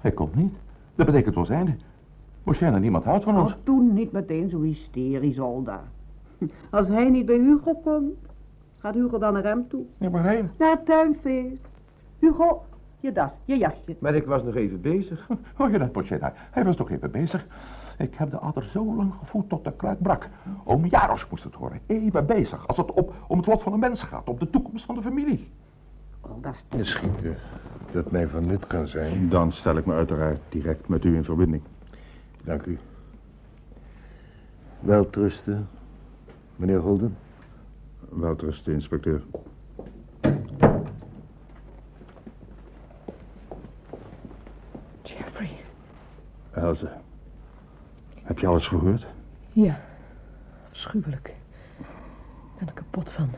Hij 0.00 0.12
komt 0.12 0.34
niet. 0.34 0.54
Dat 0.94 1.06
betekent 1.06 1.36
ons 1.36 1.48
einde. 1.48 1.76
Waarschijnlijk 2.42 2.82
niemand 2.82 3.04
houdt 3.04 3.24
van 3.24 3.40
ons. 3.40 3.52
Oh, 3.52 3.58
toen 3.62 3.92
niet 3.92 4.12
meteen 4.12 4.48
zo 4.48 4.62
hysterisch, 4.62 5.38
Olda. 5.38 5.82
Als 6.70 6.88
hij 6.88 7.10
niet 7.10 7.26
bij 7.26 7.38
Hugo 7.38 7.74
komt, 7.74 8.14
gaat 8.78 8.94
Hugo 8.94 9.18
dan 9.18 9.32
naar 9.32 9.44
hem 9.44 9.68
toe. 9.68 9.84
Ja, 9.98 10.10
waarheen? 10.10 10.50
Naar 10.58 10.70
het 10.70 10.86
tuinfeest. 10.86 11.68
Hugo, 12.18 12.64
je 13.00 13.12
das, 13.12 13.32
je 13.44 13.56
jasje. 13.56 13.96
Maar 13.98 14.14
ik 14.14 14.26
was 14.26 14.42
nog 14.42 14.54
even 14.54 14.80
bezig. 14.80 15.28
Hoor 15.56 15.70
je 15.70 15.78
dat, 15.78 15.92
Pochetta? 15.92 16.32
Hij 16.36 16.64
was 16.64 16.76
toch 16.76 16.90
even 16.90 17.10
bezig. 17.10 17.46
Ik 17.98 18.14
heb 18.14 18.30
de 18.30 18.38
adder 18.38 18.64
zo 18.64 18.94
lang 18.94 19.12
gevoed 19.18 19.48
tot 19.48 19.64
de 19.64 19.72
kruid 19.76 20.02
brak. 20.02 20.28
Oom 20.64 20.86
Jaros 20.86 21.26
moest 21.30 21.44
het 21.44 21.54
horen. 21.54 21.80
Even 21.86 22.26
bezig. 22.26 22.66
Als 22.66 22.76
het 22.76 22.92
op, 22.92 23.14
om 23.26 23.36
het 23.36 23.46
lot 23.46 23.62
van 23.62 23.72
een 23.72 23.78
mens 23.78 24.02
gaat. 24.02 24.28
Om 24.28 24.38
de 24.38 24.50
toekomst 24.50 24.84
van 24.84 24.94
de 24.94 25.02
familie. 25.02 25.48
Oh, 26.20 26.42
dat 26.42 26.54
is... 26.54 26.78
Misschien 26.78 27.10
dat 27.92 28.10
mij 28.10 28.28
van 28.28 28.46
nut 28.46 28.66
kan 28.66 28.86
zijn. 28.86 29.28
Dan 29.28 29.52
stel 29.52 29.76
ik 29.76 29.86
me 29.86 29.94
uiteraard 29.94 30.40
direct 30.48 30.88
met 30.88 31.04
u 31.04 31.14
in 31.16 31.24
verbinding. 31.24 31.62
Dank 32.44 32.66
u. 32.66 32.78
Welterusten, 34.80 35.68
meneer 36.62 36.80
Holden. 36.80 37.16
Welterusten, 38.08 38.72
inspecteur. 38.72 39.22
Jeffrey. 45.02 45.50
Elze, 46.50 46.90
heb 48.22 48.38
je 48.38 48.46
alles 48.46 48.66
gehoord? 48.66 49.06
Ja, 49.52 49.80
afschuwelijk. 50.70 51.34
Ik 51.78 52.58
ben 52.58 52.68
er 52.68 52.74
kapot 52.74 53.10
van. 53.10 53.30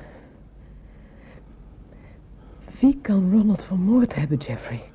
Wie 2.80 2.98
kan 3.02 3.30
Ronald 3.30 3.64
vermoord 3.64 4.14
hebben, 4.14 4.38
Jeffrey? 4.38 4.90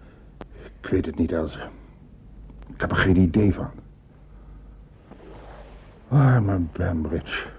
Ik 0.82 0.90
weet 0.90 1.06
het 1.06 1.18
niet, 1.18 1.32
Elze. 1.32 1.68
Ik 2.68 2.82
heb 2.82 2.92
er 2.92 2.98
geen 2.98 3.18
idee 3.18 3.54
van. 3.54 3.70
Arme 6.08 6.60
Bambridge. 6.78 7.58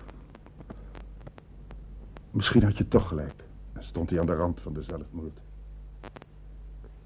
Misschien 2.30 2.64
had 2.64 2.78
je 2.78 2.88
toch 2.88 3.08
gelijk. 3.08 3.34
En 3.72 3.84
stond 3.84 4.10
hij 4.10 4.20
aan 4.20 4.26
de 4.26 4.36
rand 4.36 4.60
van 4.60 4.72
de 4.72 4.82
zelfmoord. 4.82 5.38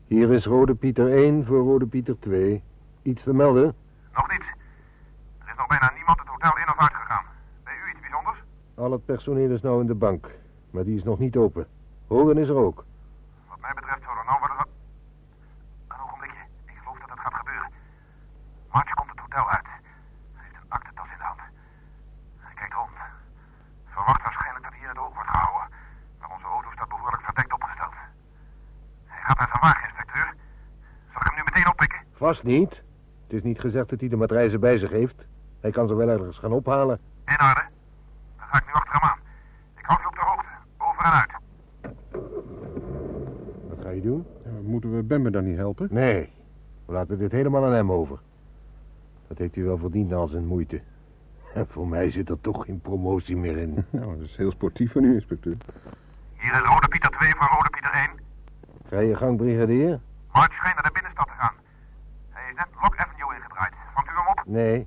Hier 0.06 0.32
is 0.32 0.44
Rode 0.44 0.74
Pieter 0.74 1.12
1 1.12 1.44
voor 1.46 1.58
Rode 1.58 1.86
Pieter 1.86 2.18
2. 2.18 2.62
Iets 3.02 3.22
te 3.22 3.34
melden? 3.34 3.74
Nog 4.14 4.30
niets. 4.30 4.46
Er 5.38 5.48
is 5.50 5.56
nog 5.56 5.66
bijna 5.66 5.92
niemand 5.94 6.18
het 6.18 6.28
hotel 6.28 6.56
in 6.58 6.68
of 6.68 6.78
uit 6.78 6.94
gegaan. 6.94 7.24
Bij 7.64 7.74
u 7.74 7.90
iets 7.90 8.00
bijzonders? 8.00 8.38
Al 8.74 8.92
het 8.92 9.04
personeel 9.04 9.50
is 9.50 9.60
nou 9.62 9.80
in 9.80 9.86
de 9.86 9.94
bank. 9.94 10.30
Maar 10.70 10.84
die 10.84 10.96
is 10.96 11.02
nog 11.04 11.18
niet 11.18 11.36
open. 11.36 11.66
Hogan 12.06 12.38
is 12.38 12.48
er 12.48 12.56
ook. 12.56 12.84
Wat 13.48 13.60
mij 13.60 13.72
betreft 13.74 14.02
zou 14.02 14.18
er 14.18 14.24
nou 14.24 14.38
wel 14.40 14.50
eens... 14.50 14.68
Een 15.88 16.00
ogenblikje. 16.04 16.42
Ik 16.66 16.76
geloof 16.82 16.98
dat 16.98 17.10
het 17.10 17.20
gaat 17.20 17.34
gebeuren. 17.34 17.70
Marge 18.72 18.94
komt 18.94 19.10
het 19.10 19.18
hotel 19.18 19.48
uit. 19.50 19.66
Hij 20.34 20.44
heeft 20.46 20.56
een 20.62 20.70
aktentas 20.76 21.08
in 21.14 21.18
de 21.22 21.24
hand. 21.30 21.40
Hij 22.38 22.54
kijkt 22.54 22.74
rond. 22.74 22.96
Verwacht 23.94 24.22
waarschijnlijk 24.22 24.64
dat 24.64 24.74
hier 24.78 24.88
het 24.88 24.98
oog 24.98 25.14
wordt 25.14 25.30
gehouden. 25.34 25.66
Maar 26.18 26.30
onze 26.36 26.48
auto 26.54 26.68
staat 26.72 26.88
behoorlijk 26.94 27.22
verdekt 27.22 27.52
opgesteld. 27.52 27.96
Hij 29.12 29.22
gaat 29.26 29.38
naar 29.38 29.50
zijn 29.52 29.62
wagen, 29.66 29.84
inspecteur. 29.88 30.28
Zal 31.12 31.20
ik 31.20 31.26
hem 31.28 31.36
nu 31.38 31.44
meteen 31.44 31.68
oppikken? 31.72 32.00
Vast 32.35 32.47
niet. 32.47 32.82
Het 33.26 33.32
is 33.37 33.43
niet 33.43 33.61
gezegd 33.61 33.89
dat 33.89 34.01
hij 34.01 34.09
de 34.09 34.16
matrijzen 34.16 34.61
bij 34.61 34.78
zich 34.78 34.91
heeft. 34.91 35.24
Hij 35.61 35.70
kan 35.70 35.89
ze 35.89 35.95
wel 35.95 36.09
ergens 36.09 36.39
gaan 36.39 36.53
ophalen. 36.53 36.99
In 37.26 37.32
orde. 37.32 37.62
Dan 38.37 38.47
ga 38.47 38.59
ik 38.59 38.66
nu 38.66 38.72
achter 38.72 38.93
hem 38.93 39.03
aan. 39.03 39.18
Ik 39.78 39.85
hou 39.85 40.01
u 40.03 40.07
op 40.07 40.14
de 40.14 40.20
hoogte. 40.20 40.49
Over 40.78 41.05
en 41.05 41.12
uit. 41.12 41.32
Wat 43.68 43.78
ga 43.82 43.91
je 43.91 44.01
doen? 44.01 44.26
moeten 44.62 44.97
we 44.97 45.03
Bembe 45.03 45.30
dan 45.30 45.45
niet 45.45 45.57
helpen? 45.57 45.89
Nee, 45.91 46.32
we 46.87 46.93
laten 46.93 47.18
dit 47.18 47.32
helemaal 47.32 47.64
aan 47.64 47.72
hem 47.72 47.93
over. 47.93 48.18
Dat 49.28 49.39
heeft 49.39 49.55
hij 49.55 49.64
wel 49.64 49.78
verdiend 49.78 50.11
na 50.11 50.16
al 50.16 50.28
zijn 50.28 50.47
moeite. 50.47 50.80
En 51.55 51.66
voor 51.74 51.89
mij 51.89 52.11
zit 52.11 52.28
er 52.28 52.41
toch 52.41 52.64
geen 52.64 52.80
promotie 52.80 53.37
meer 53.37 53.57
in. 53.57 53.87
Nou, 53.91 54.18
dat 54.18 54.28
is 54.28 54.37
heel 54.37 54.51
sportief 54.51 54.93
van 54.93 55.05
u, 55.05 55.14
inspecteur. 55.14 55.57
Hier 56.35 56.55
is 56.55 56.68
Rode 56.68 56.89
Pieter 56.89 57.11
2 57.11 57.35
voor 57.37 57.49
Rode 57.49 57.70
Pieter 57.70 57.93
1. 57.93 58.11
Ga 58.89 58.99
je 58.99 59.16
gang, 59.16 59.37
brigadier? 59.37 60.01
Marge 60.32 60.53
schijnt 60.53 60.74
naar 60.74 60.85
de 60.85 60.93
binnenstad 60.93 61.26
te 61.26 61.32
gaan. 61.39 61.62
Nee, 64.55 64.86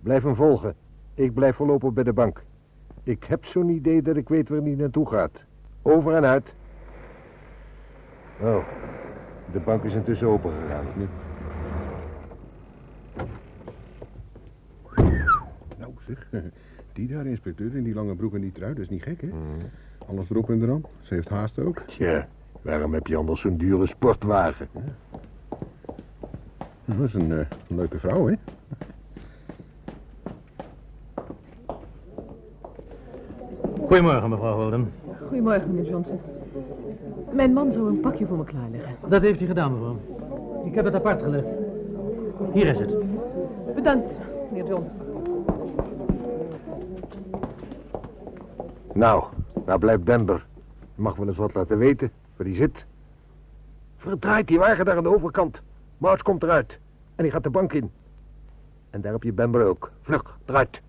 blijf 0.00 0.22
hem 0.22 0.34
volgen. 0.34 0.74
Ik 1.14 1.34
blijf 1.34 1.56
voorlopig 1.56 1.92
bij 1.92 2.04
de 2.04 2.12
bank. 2.12 2.42
Ik 3.02 3.24
heb 3.24 3.44
zo'n 3.44 3.68
idee 3.68 4.02
dat 4.02 4.16
ik 4.16 4.28
weet 4.28 4.48
waar 4.48 4.60
hij 4.60 4.74
naartoe 4.74 5.08
gaat. 5.08 5.44
Over 5.82 6.14
en 6.14 6.24
uit. 6.24 6.54
Oh, 8.40 8.64
de 9.52 9.60
bank 9.60 9.84
is 9.84 9.94
intussen 9.94 10.28
open 10.28 10.50
gegaan. 10.50 10.86
Nou 15.78 15.92
zeg, 16.06 16.28
die 16.92 17.08
daar 17.08 17.26
inspecteur 17.26 17.76
in 17.76 17.84
die 17.84 17.94
lange 17.94 18.14
broek 18.14 18.34
en 18.34 18.40
die 18.40 18.52
trui, 18.52 18.74
dat 18.74 18.82
is 18.82 18.88
niet 18.88 19.02
gek 19.02 19.20
hè? 19.20 19.28
Alles 20.06 20.30
erop 20.30 20.50
en 20.50 20.62
eraan. 20.62 20.82
Ze 21.00 21.14
heeft 21.14 21.28
haast 21.28 21.58
ook. 21.58 21.82
Tja, 21.86 22.28
waarom 22.62 22.94
heb 22.94 23.06
je 23.06 23.16
anders 23.16 23.40
zo'n 23.40 23.56
dure 23.56 23.86
sportwagen? 23.86 24.68
Dat 26.84 27.00
is 27.06 27.14
een 27.14 27.32
eh, 27.32 27.46
leuke 27.66 27.98
vrouw 27.98 28.26
hè? 28.26 28.34
Goedemorgen, 33.86 34.30
mevrouw 34.30 34.56
Holden. 34.56 34.92
Goedemorgen, 35.28 35.74
meneer 35.74 35.90
Johnson. 35.90 36.20
Mijn 37.32 37.52
man 37.52 37.72
zou 37.72 37.88
een 37.88 38.00
pakje 38.00 38.26
voor 38.26 38.36
me 38.36 38.44
klaarleggen. 38.44 38.96
Dat 39.08 39.22
heeft 39.22 39.38
hij 39.38 39.48
gedaan, 39.48 39.72
mevrouw. 39.72 40.00
Ik 40.64 40.74
heb 40.74 40.84
het 40.84 40.94
apart 40.94 41.22
gelegd. 41.22 41.48
Hier 42.52 42.66
is 42.66 42.78
het. 42.78 42.94
Bedankt, 43.74 44.12
meneer 44.50 44.66
Johnson. 44.68 44.90
Nou, 48.94 49.24
waar 49.64 49.78
blijft 49.78 50.04
Bember? 50.04 50.46
Je 50.94 51.02
mag 51.02 51.16
wel 51.16 51.26
eens 51.26 51.36
wat 51.36 51.54
laten 51.54 51.78
weten, 51.78 52.10
waar 52.36 52.46
die 52.46 52.56
zit. 52.56 52.84
Verdraait 53.96 54.48
die 54.48 54.58
wagen 54.58 54.84
daar 54.84 54.96
aan 54.96 55.02
de 55.02 55.14
overkant. 55.14 55.62
March 55.98 56.22
komt 56.22 56.42
eruit. 56.42 56.78
En 57.14 57.22
die 57.22 57.32
gaat 57.32 57.42
de 57.42 57.50
bank 57.50 57.72
in. 57.72 57.90
En 58.90 59.00
daar 59.00 59.12
heb 59.12 59.22
je 59.22 59.32
Bember 59.32 59.66
ook. 59.66 59.90
Vlug, 60.02 60.38
eruit. 60.44 60.80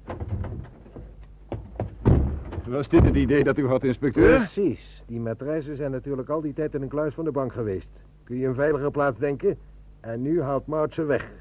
Was 2.68 2.90
dit 2.90 3.04
het 3.04 3.16
idee 3.16 3.44
dat 3.44 3.58
u 3.58 3.68
had, 3.68 3.84
inspecteur? 3.84 4.38
Precies. 4.38 5.04
Die 5.08 5.20
matrijzen 5.20 5.78
zijn 5.78 5.92
natuurlijk 5.92 6.30
al 6.30 6.42
die 6.42 6.54
tijd 6.54 6.74
in 6.74 6.82
een 6.82 6.88
kluis 6.88 7.14
van 7.14 7.24
de 7.24 7.32
bank 7.32 7.54
geweest. 7.54 7.90
Kun 8.24 8.38
je 8.38 8.48
een 8.48 8.56
veilige 8.56 8.92
plaats 8.92 9.20
denken? 9.20 9.58
En 10.00 10.22
nu 10.22 10.42
haalt 10.42 10.68
March 10.68 10.94
ze 10.94 11.04
weg. 11.04 11.32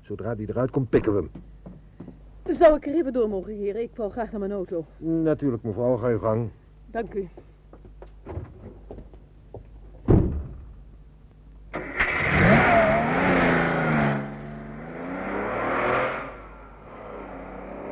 Zodra 0.00 0.34
die 0.34 0.48
eruit 0.48 0.70
komt, 0.70 0.88
pikken 0.88 1.14
we 1.14 1.18
hem. 1.18 1.30
Zou 2.54 2.76
ik 2.76 2.86
er 2.86 2.94
even 2.94 3.12
door 3.12 3.28
mogen, 3.28 3.56
heren? 3.56 3.82
Ik 3.82 3.90
wou 3.94 4.10
graag 4.10 4.30
naar 4.30 4.40
mijn 4.40 4.52
auto. 4.52 4.84
Natuurlijk, 4.96 5.62
mevrouw, 5.62 5.96
ga 5.96 6.08
je 6.08 6.18
gang. 6.18 6.48
Dank 6.90 7.14
u. 7.14 7.28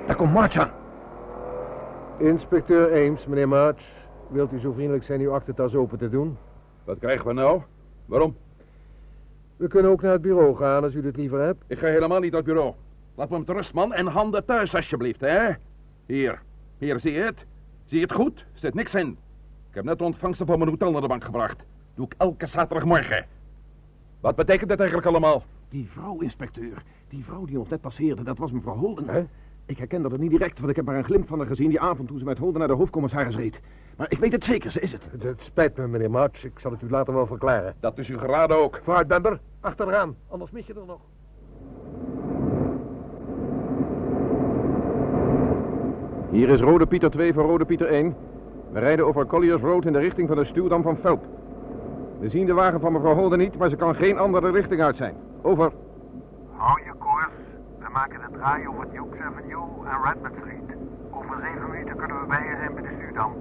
Daar 0.07 0.17
komt 0.17 0.33
March 0.33 0.57
aan. 0.57 0.82
Inspecteur 2.23 3.07
Ames, 3.07 3.27
meneer 3.27 3.49
March. 3.49 3.83
Wilt 4.29 4.53
u 4.53 4.59
zo 4.59 4.73
vriendelijk 4.73 5.05
zijn 5.05 5.21
uw 5.21 5.33
aktentas 5.33 5.75
open 5.75 5.99
te 5.99 6.09
doen? 6.09 6.37
Wat 6.85 6.99
krijgen 6.99 7.27
we 7.27 7.33
nou? 7.33 7.63
Waarom? 8.07 8.37
We 9.57 9.69
kunnen 9.69 9.91
ook 9.91 10.03
naar 10.03 10.13
het 10.13 10.23
bureau 10.23 10.57
gaan 10.57 10.85
als 10.85 10.95
u 10.95 11.07
het 11.07 11.17
liever 11.17 11.41
hebt. 11.41 11.65
Ik 11.67 11.79
ga 11.79 11.87
helemaal 11.87 12.21
niet 12.21 12.31
naar 12.33 12.41
het 12.41 12.49
bureau. 12.49 12.75
Laat 13.15 13.31
me 13.31 13.39
met 13.39 13.49
rust, 13.49 13.73
man. 13.73 13.93
En 13.93 14.07
handen 14.07 14.45
thuis, 14.45 14.75
alsjeblieft, 14.75 15.21
hè? 15.21 15.51
Hier. 16.07 16.43
Hier, 16.79 17.01
zie 17.01 17.13
je 17.13 17.21
het? 17.21 17.47
Zie 17.85 17.99
je 17.99 18.05
het 18.05 18.15
goed? 18.15 18.39
Er 18.39 18.59
zit 18.59 18.75
niks 18.75 18.95
in. 18.95 19.09
Ik 19.69 19.75
heb 19.75 19.85
net 19.85 19.99
de 19.99 20.05
ontvangsten 20.05 20.47
van 20.47 20.59
mijn 20.59 20.71
hotel 20.71 20.91
naar 20.91 21.01
de 21.01 21.07
bank 21.07 21.25
gebracht. 21.25 21.63
Doe 21.95 22.07
ik 22.07 22.15
elke 22.19 22.47
zaterdagmorgen. 22.47 23.27
Wat 24.21 24.37
betekent 24.37 24.69
dit 24.69 24.79
eigenlijk 24.79 25.09
allemaal? 25.09 25.43
Die 25.69 25.89
vrouw, 25.91 26.21
inspecteur. 26.21 26.83
Die 27.09 27.25
vrouw 27.25 27.45
die 27.45 27.59
ons 27.59 27.69
net 27.69 27.81
passeerde, 27.81 28.23
dat 28.23 28.39
was 28.39 28.53
mevrouw 28.53 28.77
Holden. 28.77 29.09
Hè? 29.09 29.25
Ik 29.67 29.79
herkende 29.79 30.09
haar 30.09 30.19
niet 30.19 30.31
direct, 30.31 30.59
want 30.59 30.71
ik 30.71 30.77
heb 30.77 30.85
maar 30.85 30.97
een 30.97 31.05
glimp 31.05 31.29
van 31.29 31.39
haar 31.39 31.47
gezien 31.47 31.69
die 31.69 31.81
avond 31.81 32.09
toen 32.09 32.19
ze 32.19 32.25
met 32.25 32.39
Holden 32.39 32.59
naar 32.59 32.69
de 32.69 32.75
hoofdcommissaris 32.75 33.37
reed. 33.37 33.61
Maar 33.97 34.11
ik 34.11 34.19
weet 34.19 34.33
het 34.33 34.45
zeker, 34.45 34.71
ze 34.71 34.81
is 34.81 34.93
het. 34.93 35.03
Het 35.19 35.43
spijt 35.43 35.77
me, 35.77 35.87
meneer 35.87 36.11
March. 36.11 36.45
Ik 36.45 36.59
zal 36.59 36.71
het 36.71 36.83
u 36.83 36.91
later 36.91 37.15
wel 37.15 37.27
verklaren. 37.27 37.75
Dat 37.81 37.99
is 37.99 38.09
u 38.09 38.19
geraden 38.19 38.57
ook. 38.57 38.81
Vooruit, 38.83 39.09
Bember. 39.09 39.41
Achteraan, 39.61 40.17
anders 40.29 40.51
mis 40.51 40.67
je 40.67 40.75
er 40.75 40.87
nog. 40.87 41.01
Hier 46.31 46.49
is 46.49 46.61
Rode 46.61 46.87
Pieter 46.87 47.11
2 47.11 47.33
voor 47.33 47.45
Rode 47.45 47.65
Pieter 47.65 47.87
1. 47.87 48.17
We 48.71 48.79
rijden 48.79 49.07
over 49.07 49.27
Colliers 49.27 49.63
Road 49.63 49.85
in 49.85 49.93
de 49.93 49.99
richting 49.99 50.29
van 50.29 50.37
de 50.37 50.45
stuwdam 50.45 50.83
van 50.83 50.97
Velp. 50.97 51.25
We 52.19 52.29
zien 52.29 52.47
de 52.47 52.53
wagen 52.53 52.81
van 52.81 52.93
mevrouw 52.93 53.15
Holden 53.15 53.39
niet, 53.39 53.59
maar 53.59 53.69
ze 53.69 53.77
kan 53.77 53.95
geen 53.95 54.19
andere 54.19 54.51
richting 54.51 54.83
uit 54.83 54.97
zijn. 54.97 55.15
Over. 55.43 55.73
Hou 56.51 56.83
je 56.85 56.93
koers. 56.99 57.12
Maken 57.93 58.21
de 58.21 58.39
draai 58.39 58.69
over 58.69 58.87
Dukes 58.91 59.21
Avenue 59.21 59.67
en 59.85 60.03
Redmond 60.05 60.35
Street. 60.41 60.79
Over 61.11 61.37
zeven 61.43 61.71
minuten 61.71 61.97
kunnen 61.97 62.21
we 62.21 62.27
bij 62.27 62.43
je 62.49 62.57
zijn 62.59 62.75
bij 62.75 62.83
de 62.83 62.89
Stuurdam. 62.97 63.33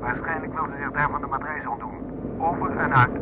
Waarschijnlijk 0.00 0.52
wil 0.54 0.64
ze 0.64 0.82
zich 0.82 0.92
daar 0.92 1.10
van 1.10 1.20
de 1.20 1.26
matrijs 1.26 1.66
ontdoen. 1.66 1.98
Over 2.38 2.76
en 2.76 2.94
uit. 2.94 3.12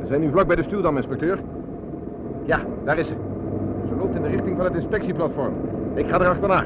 We 0.00 0.06
zijn 0.06 0.20
nu 0.20 0.30
vlak 0.30 0.46
bij 0.46 0.56
de 0.56 0.62
stuwdam, 0.62 0.96
inspecteur. 0.96 1.38
Ja, 2.44 2.60
daar 2.84 2.98
is 2.98 3.06
ze. 3.06 3.14
Ze 3.88 3.94
loopt 3.94 4.14
in 4.14 4.22
de 4.22 4.28
richting 4.28 4.56
van 4.56 4.64
het 4.64 4.74
inspectieplatform. 4.74 5.54
Ik 5.94 6.08
ga 6.08 6.20
er 6.20 6.28
achterna. 6.28 6.64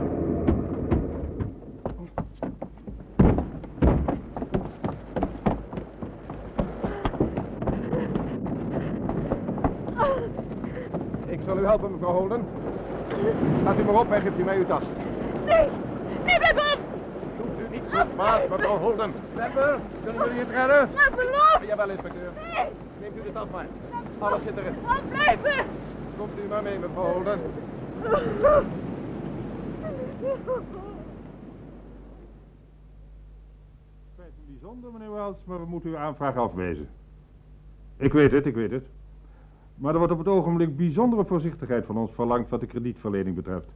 Ik 11.26 11.40
zal 11.44 11.59
u 11.59 11.66
helpen, 11.77 11.99
mevrouw 11.99 12.12
Holden. 12.12 12.45
Laat 13.64 13.79
u 13.79 13.85
maar 13.85 14.01
op 14.01 14.12
en 14.12 14.20
geeft 14.20 14.39
u 14.39 14.43
mij 14.45 14.57
uw 14.57 14.66
tas. 14.66 14.83
Nee, 15.47 15.68
nee, 16.24 16.39
blijf 16.39 16.57
af! 16.57 16.79
Doet 17.37 17.61
u 17.66 17.74
niet 17.74 17.83
zo 17.91 18.05
maas, 18.16 18.49
mevrouw 18.49 18.77
Holden. 18.79 19.12
Pepper, 19.35 19.79
kunnen 20.05 20.22
we 20.22 20.35
het 20.35 20.49
redden? 20.49 20.89
Laat 20.95 21.16
me 21.16 21.24
los! 21.24 21.68
Jawel, 21.68 21.91
inspecteur. 21.91 22.31
Nee! 22.35 22.66
Neemt 23.01 23.16
u 23.16 23.22
de 23.22 23.33
tas 23.33 23.47
maar. 23.53 23.66
Alles 24.18 24.43
zit 24.43 24.57
erin. 24.57 24.74
Laat 24.87 25.09
blijven! 25.09 25.64
Komt 26.18 26.39
u 26.45 26.49
maar 26.49 26.62
mee, 26.62 26.79
mevrouw 26.79 27.12
Holden. 27.12 27.39
Spijt 34.12 34.33
me 34.37 34.45
bijzonder, 34.47 34.93
meneer 34.93 35.12
Wells, 35.12 35.37
maar 35.45 35.59
we 35.61 35.66
moeten 35.66 35.91
uw 35.91 35.97
aanvraag 35.97 36.37
afwezen. 36.37 36.89
Ik 37.97 38.12
weet 38.12 38.33
het, 38.33 38.47
ik 38.47 38.55
weet 38.55 38.70
het. 38.70 38.87
Maar 39.77 39.93
er 39.93 39.99
wordt 39.99 40.12
op 40.12 40.18
het 40.18 40.29
ogenblik 40.29 40.77
bijzondere 40.77 41.24
voorzichtigheid 41.24 41.87
van 41.87 41.97
ons 41.97 42.11
verlangd 42.14 42.51
wat 42.51 42.61
de 42.61 42.66
kredietverlening 42.66 43.37
betreft. 43.37 43.68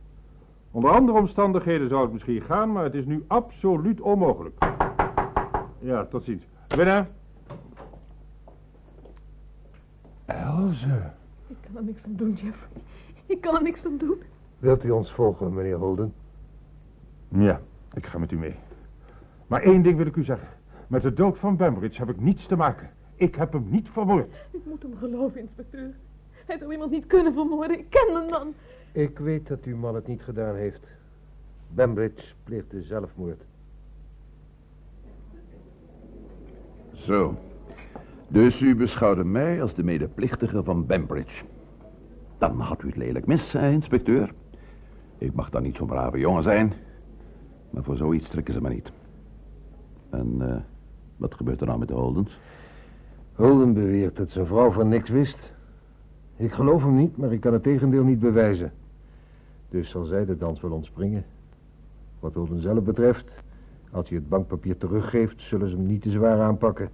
Onder 0.70 0.90
andere 0.90 1.18
omstandigheden 1.18 1.88
zou 1.88 2.02
het 2.02 2.12
misschien 2.12 2.42
gaan, 2.42 2.72
maar 2.72 2.84
het 2.84 2.94
is 2.94 3.04
nu 3.04 3.24
absoluut 3.26 4.00
onmogelijk. 4.00 4.54
Ja, 5.78 6.04
tot 6.04 6.24
ziens. 6.24 6.44
Binnen. 6.76 7.08
Elze. 10.24 11.10
Ik 11.46 11.56
kan 11.60 11.76
er 11.76 11.84
niks 11.84 12.04
aan 12.04 12.16
doen, 12.16 12.32
Jeff. 12.32 12.68
Ik 13.26 13.40
kan 13.40 13.54
er 13.54 13.62
niks 13.62 13.86
aan 13.86 13.96
doen. 13.96 14.22
Wilt 14.58 14.84
u 14.84 14.90
ons 14.90 15.12
volgen, 15.12 15.54
meneer 15.54 15.76
Holden? 15.76 16.12
Ja, 17.28 17.60
ik 17.94 18.06
ga 18.06 18.18
met 18.18 18.32
u 18.32 18.38
mee. 18.38 18.54
Maar 19.46 19.62
één 19.62 19.82
ding 19.82 19.96
wil 19.96 20.06
ik 20.06 20.16
u 20.16 20.24
zeggen. 20.24 20.48
Met 20.86 21.02
de 21.02 21.12
dood 21.12 21.38
van 21.38 21.56
Bembridge 21.56 21.98
heb 21.98 22.10
ik 22.10 22.20
niets 22.20 22.46
te 22.46 22.56
maken. 22.56 22.90
Ik 23.20 23.34
heb 23.34 23.52
hem 23.52 23.66
niet 23.68 23.88
vermoord. 23.88 24.30
Ik 24.50 24.60
moet 24.64 24.82
hem 24.82 24.96
geloven, 24.96 25.40
inspecteur. 25.40 25.94
Hij 26.46 26.58
zou 26.58 26.72
iemand 26.72 26.90
niet 26.90 27.06
kunnen 27.06 27.32
vermoorden. 27.32 27.78
Ik 27.78 27.86
ken 27.88 28.14
hem 28.14 28.30
dan. 28.30 28.54
Ik 28.92 29.18
weet 29.18 29.48
dat 29.48 29.64
uw 29.64 29.76
man 29.76 29.94
het 29.94 30.06
niet 30.06 30.22
gedaan 30.22 30.54
heeft. 30.54 30.80
Bembridge 31.68 32.24
pleegde 32.44 32.82
zelfmoord. 32.82 33.42
Zo. 36.92 37.34
Dus 38.28 38.60
u 38.60 38.74
beschouwde 38.74 39.24
mij 39.24 39.62
als 39.62 39.74
de 39.74 39.82
medeplichtige 39.82 40.62
van 40.62 40.86
Bembridge. 40.86 41.44
Dan 42.38 42.60
had 42.60 42.82
u 42.82 42.86
het 42.86 42.96
lelijk 42.96 43.26
mis, 43.26 43.52
hè, 43.52 43.70
inspecteur. 43.70 44.32
Ik 45.18 45.34
mag 45.34 45.50
dan 45.50 45.62
niet 45.62 45.76
zo'n 45.76 45.86
brave 45.86 46.18
jongen 46.18 46.42
zijn. 46.42 46.72
Maar 47.70 47.82
voor 47.82 47.96
zoiets 47.96 48.28
trekken 48.28 48.54
ze 48.54 48.60
me 48.60 48.68
niet. 48.68 48.92
En 50.10 50.36
eh, 50.38 50.56
wat 51.16 51.34
gebeurt 51.34 51.60
er 51.60 51.66
nou 51.66 51.78
met 51.78 51.88
de 51.88 51.94
Holdens? 51.94 52.38
Holden 53.40 53.72
beweert 53.72 54.16
dat 54.16 54.30
zijn 54.30 54.46
vrouw 54.46 54.70
van 54.70 54.88
niks 54.88 55.08
wist. 55.08 55.52
Ik 56.36 56.52
geloof 56.52 56.82
hem 56.82 56.94
niet, 56.94 57.16
maar 57.16 57.32
ik 57.32 57.40
kan 57.40 57.52
het 57.52 57.62
tegendeel 57.62 58.04
niet 58.04 58.20
bewijzen. 58.20 58.72
Dus 59.68 59.90
zal 59.90 60.04
zij 60.04 60.24
de 60.24 60.36
dans 60.36 60.60
wel 60.60 60.70
ontspringen. 60.70 61.24
Wat 62.18 62.34
Holden 62.34 62.60
zelf 62.60 62.82
betreft, 62.82 63.24
als 63.90 64.08
hij 64.08 64.18
het 64.18 64.28
bankpapier 64.28 64.76
teruggeeft, 64.76 65.42
zullen 65.42 65.70
ze 65.70 65.76
hem 65.76 65.86
niet 65.86 66.02
te 66.02 66.10
zwaar 66.10 66.40
aanpakken. 66.40 66.90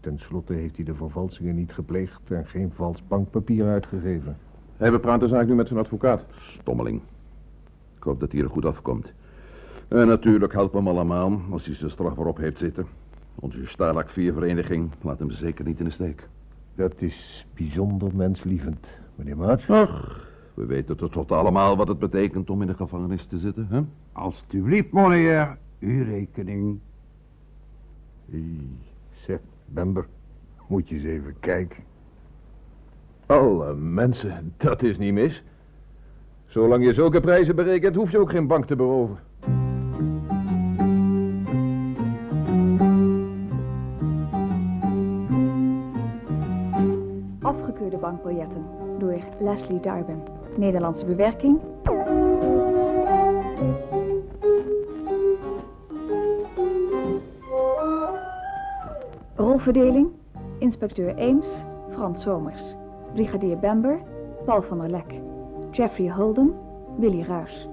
Ten 0.00 0.18
slotte 0.18 0.52
heeft 0.52 0.76
hij 0.76 0.84
de 0.84 0.94
vervalsingen 0.94 1.54
niet 1.54 1.72
gepleegd 1.72 2.20
en 2.28 2.46
geen 2.46 2.72
vals 2.74 3.02
bankpapier 3.08 3.66
uitgegeven. 3.66 4.36
Hij 4.76 4.90
bepraat 4.90 5.20
de 5.20 5.28
zaak 5.28 5.46
nu 5.46 5.54
met 5.54 5.66
zijn 5.66 5.80
advocaat. 5.80 6.24
Stommeling. 6.38 7.00
Ik 7.96 8.02
hoop 8.02 8.20
dat 8.20 8.32
hij 8.32 8.40
er 8.40 8.50
goed 8.50 8.64
afkomt. 8.64 9.12
En 9.88 10.06
natuurlijk 10.06 10.52
helpt 10.52 10.74
hem 10.74 10.88
allemaal 10.88 11.40
als 11.50 11.66
hij 11.66 11.74
zijn 11.74 11.90
straf 11.90 12.16
erop 12.16 12.36
heeft 12.36 12.58
zitten. 12.58 12.86
Onze 13.34 13.66
Stalag 13.66 14.10
4-vereniging 14.10 14.90
laat 15.00 15.18
hem 15.18 15.30
zeker 15.30 15.64
niet 15.64 15.78
in 15.78 15.84
de 15.84 15.90
steek. 15.90 16.28
Dat 16.74 16.92
is 16.96 17.46
bijzonder 17.54 18.16
menslievend, 18.16 18.86
meneer. 19.14 19.60
Ach, 19.68 20.28
we 20.54 20.66
weten 20.66 20.96
tot 20.96 21.32
allemaal 21.32 21.76
wat 21.76 21.88
het 21.88 21.98
betekent 21.98 22.50
om 22.50 22.60
in 22.60 22.66
de 22.66 22.74
gevangenis 22.74 23.26
te 23.26 23.38
zitten, 23.38 23.66
hè? 23.70 23.80
Alsjeblieft, 24.12 24.92
meneer. 24.92 25.56
Uw 25.80 26.04
rekening. 26.04 26.78
Zeg, 29.26 29.38
Bember, 29.66 30.06
moet 30.66 30.88
je 30.88 30.94
eens 30.94 31.04
even 31.04 31.34
kijken. 31.40 31.82
Alle 33.26 33.74
mensen, 33.74 34.52
dat 34.56 34.82
is 34.82 34.98
niet 34.98 35.12
mis. 35.12 35.42
Zolang 36.46 36.84
je 36.84 36.94
zulke 36.94 37.20
prijzen 37.20 37.56
berekent, 37.56 37.94
hoef 37.94 38.10
je 38.10 38.18
ook 38.18 38.30
geen 38.30 38.46
bank 38.46 38.66
te 38.66 38.76
beroven. 38.76 39.18
Door 48.98 49.20
Leslie 49.40 49.80
Darben. 49.80 50.22
Nederlandse 50.56 51.06
bewerking. 51.06 51.60
Rolverdeling. 59.36 60.12
Inspecteur 60.58 61.14
Ames, 61.18 61.62
Frans 61.94 62.22
Somers. 62.22 62.74
Brigadier 63.14 63.56
Bamber, 63.56 64.00
Paul 64.44 64.62
van 64.62 64.78
der 64.78 64.88
Lek. 64.88 65.20
Jeffrey 65.72 66.08
Holden, 66.08 66.52
Willy 66.98 67.22
Ruys. 67.22 67.68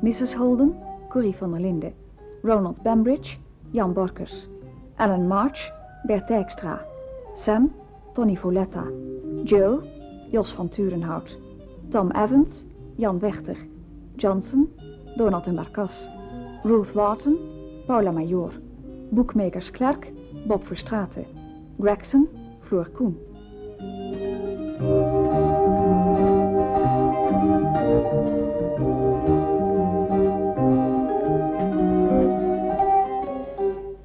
Mrs. 0.00 0.34
Holden, 0.34 0.74
Corrie 1.08 1.34
van 1.38 1.52
der 1.52 1.60
Linde. 1.60 1.92
Ronald 2.42 2.82
Bambridge, 2.82 3.38
Jan 3.70 3.92
Borkers. 3.92 4.48
Alan 4.96 5.28
March, 5.28 5.72
Bert 6.06 6.28
Dijkstra. 6.28 6.80
Sam, 7.34 7.70
Tony 8.16 8.38
Voletta. 8.42 8.82
Joe, 9.44 9.82
Jos 10.30 10.52
van 10.52 10.68
Turenhout. 10.68 11.38
Tom 11.90 12.10
Evans, 12.10 12.64
Jan 12.96 13.18
Wechter. 13.18 13.56
Johnson, 14.16 14.68
Donald 15.16 15.46
en 15.46 15.54
Marcas. 15.54 16.08
Ruth 16.62 16.94
Wharton, 16.94 17.36
Paula 17.86 18.10
Major. 18.12 18.52
Boekmakers 19.10 19.70
Klerk, 19.70 20.12
Bob 20.46 20.64
Verstraeten. 20.64 21.26
Gregson, 21.78 22.28
Floor 22.60 22.88
Koen. 22.90 23.16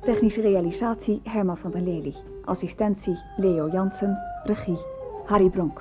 Technische 0.01 0.41
realisatie 0.41 1.22
Herman 1.24 1.57
van 1.57 1.72
der 1.72 1.82
Lely. 1.82 2.31
Assistentie 2.48 3.18
Leo 3.38 3.68
Jansen. 3.70 4.18
Regie 4.46 4.78
Harry 5.30 5.50
Bronk. 5.50 5.80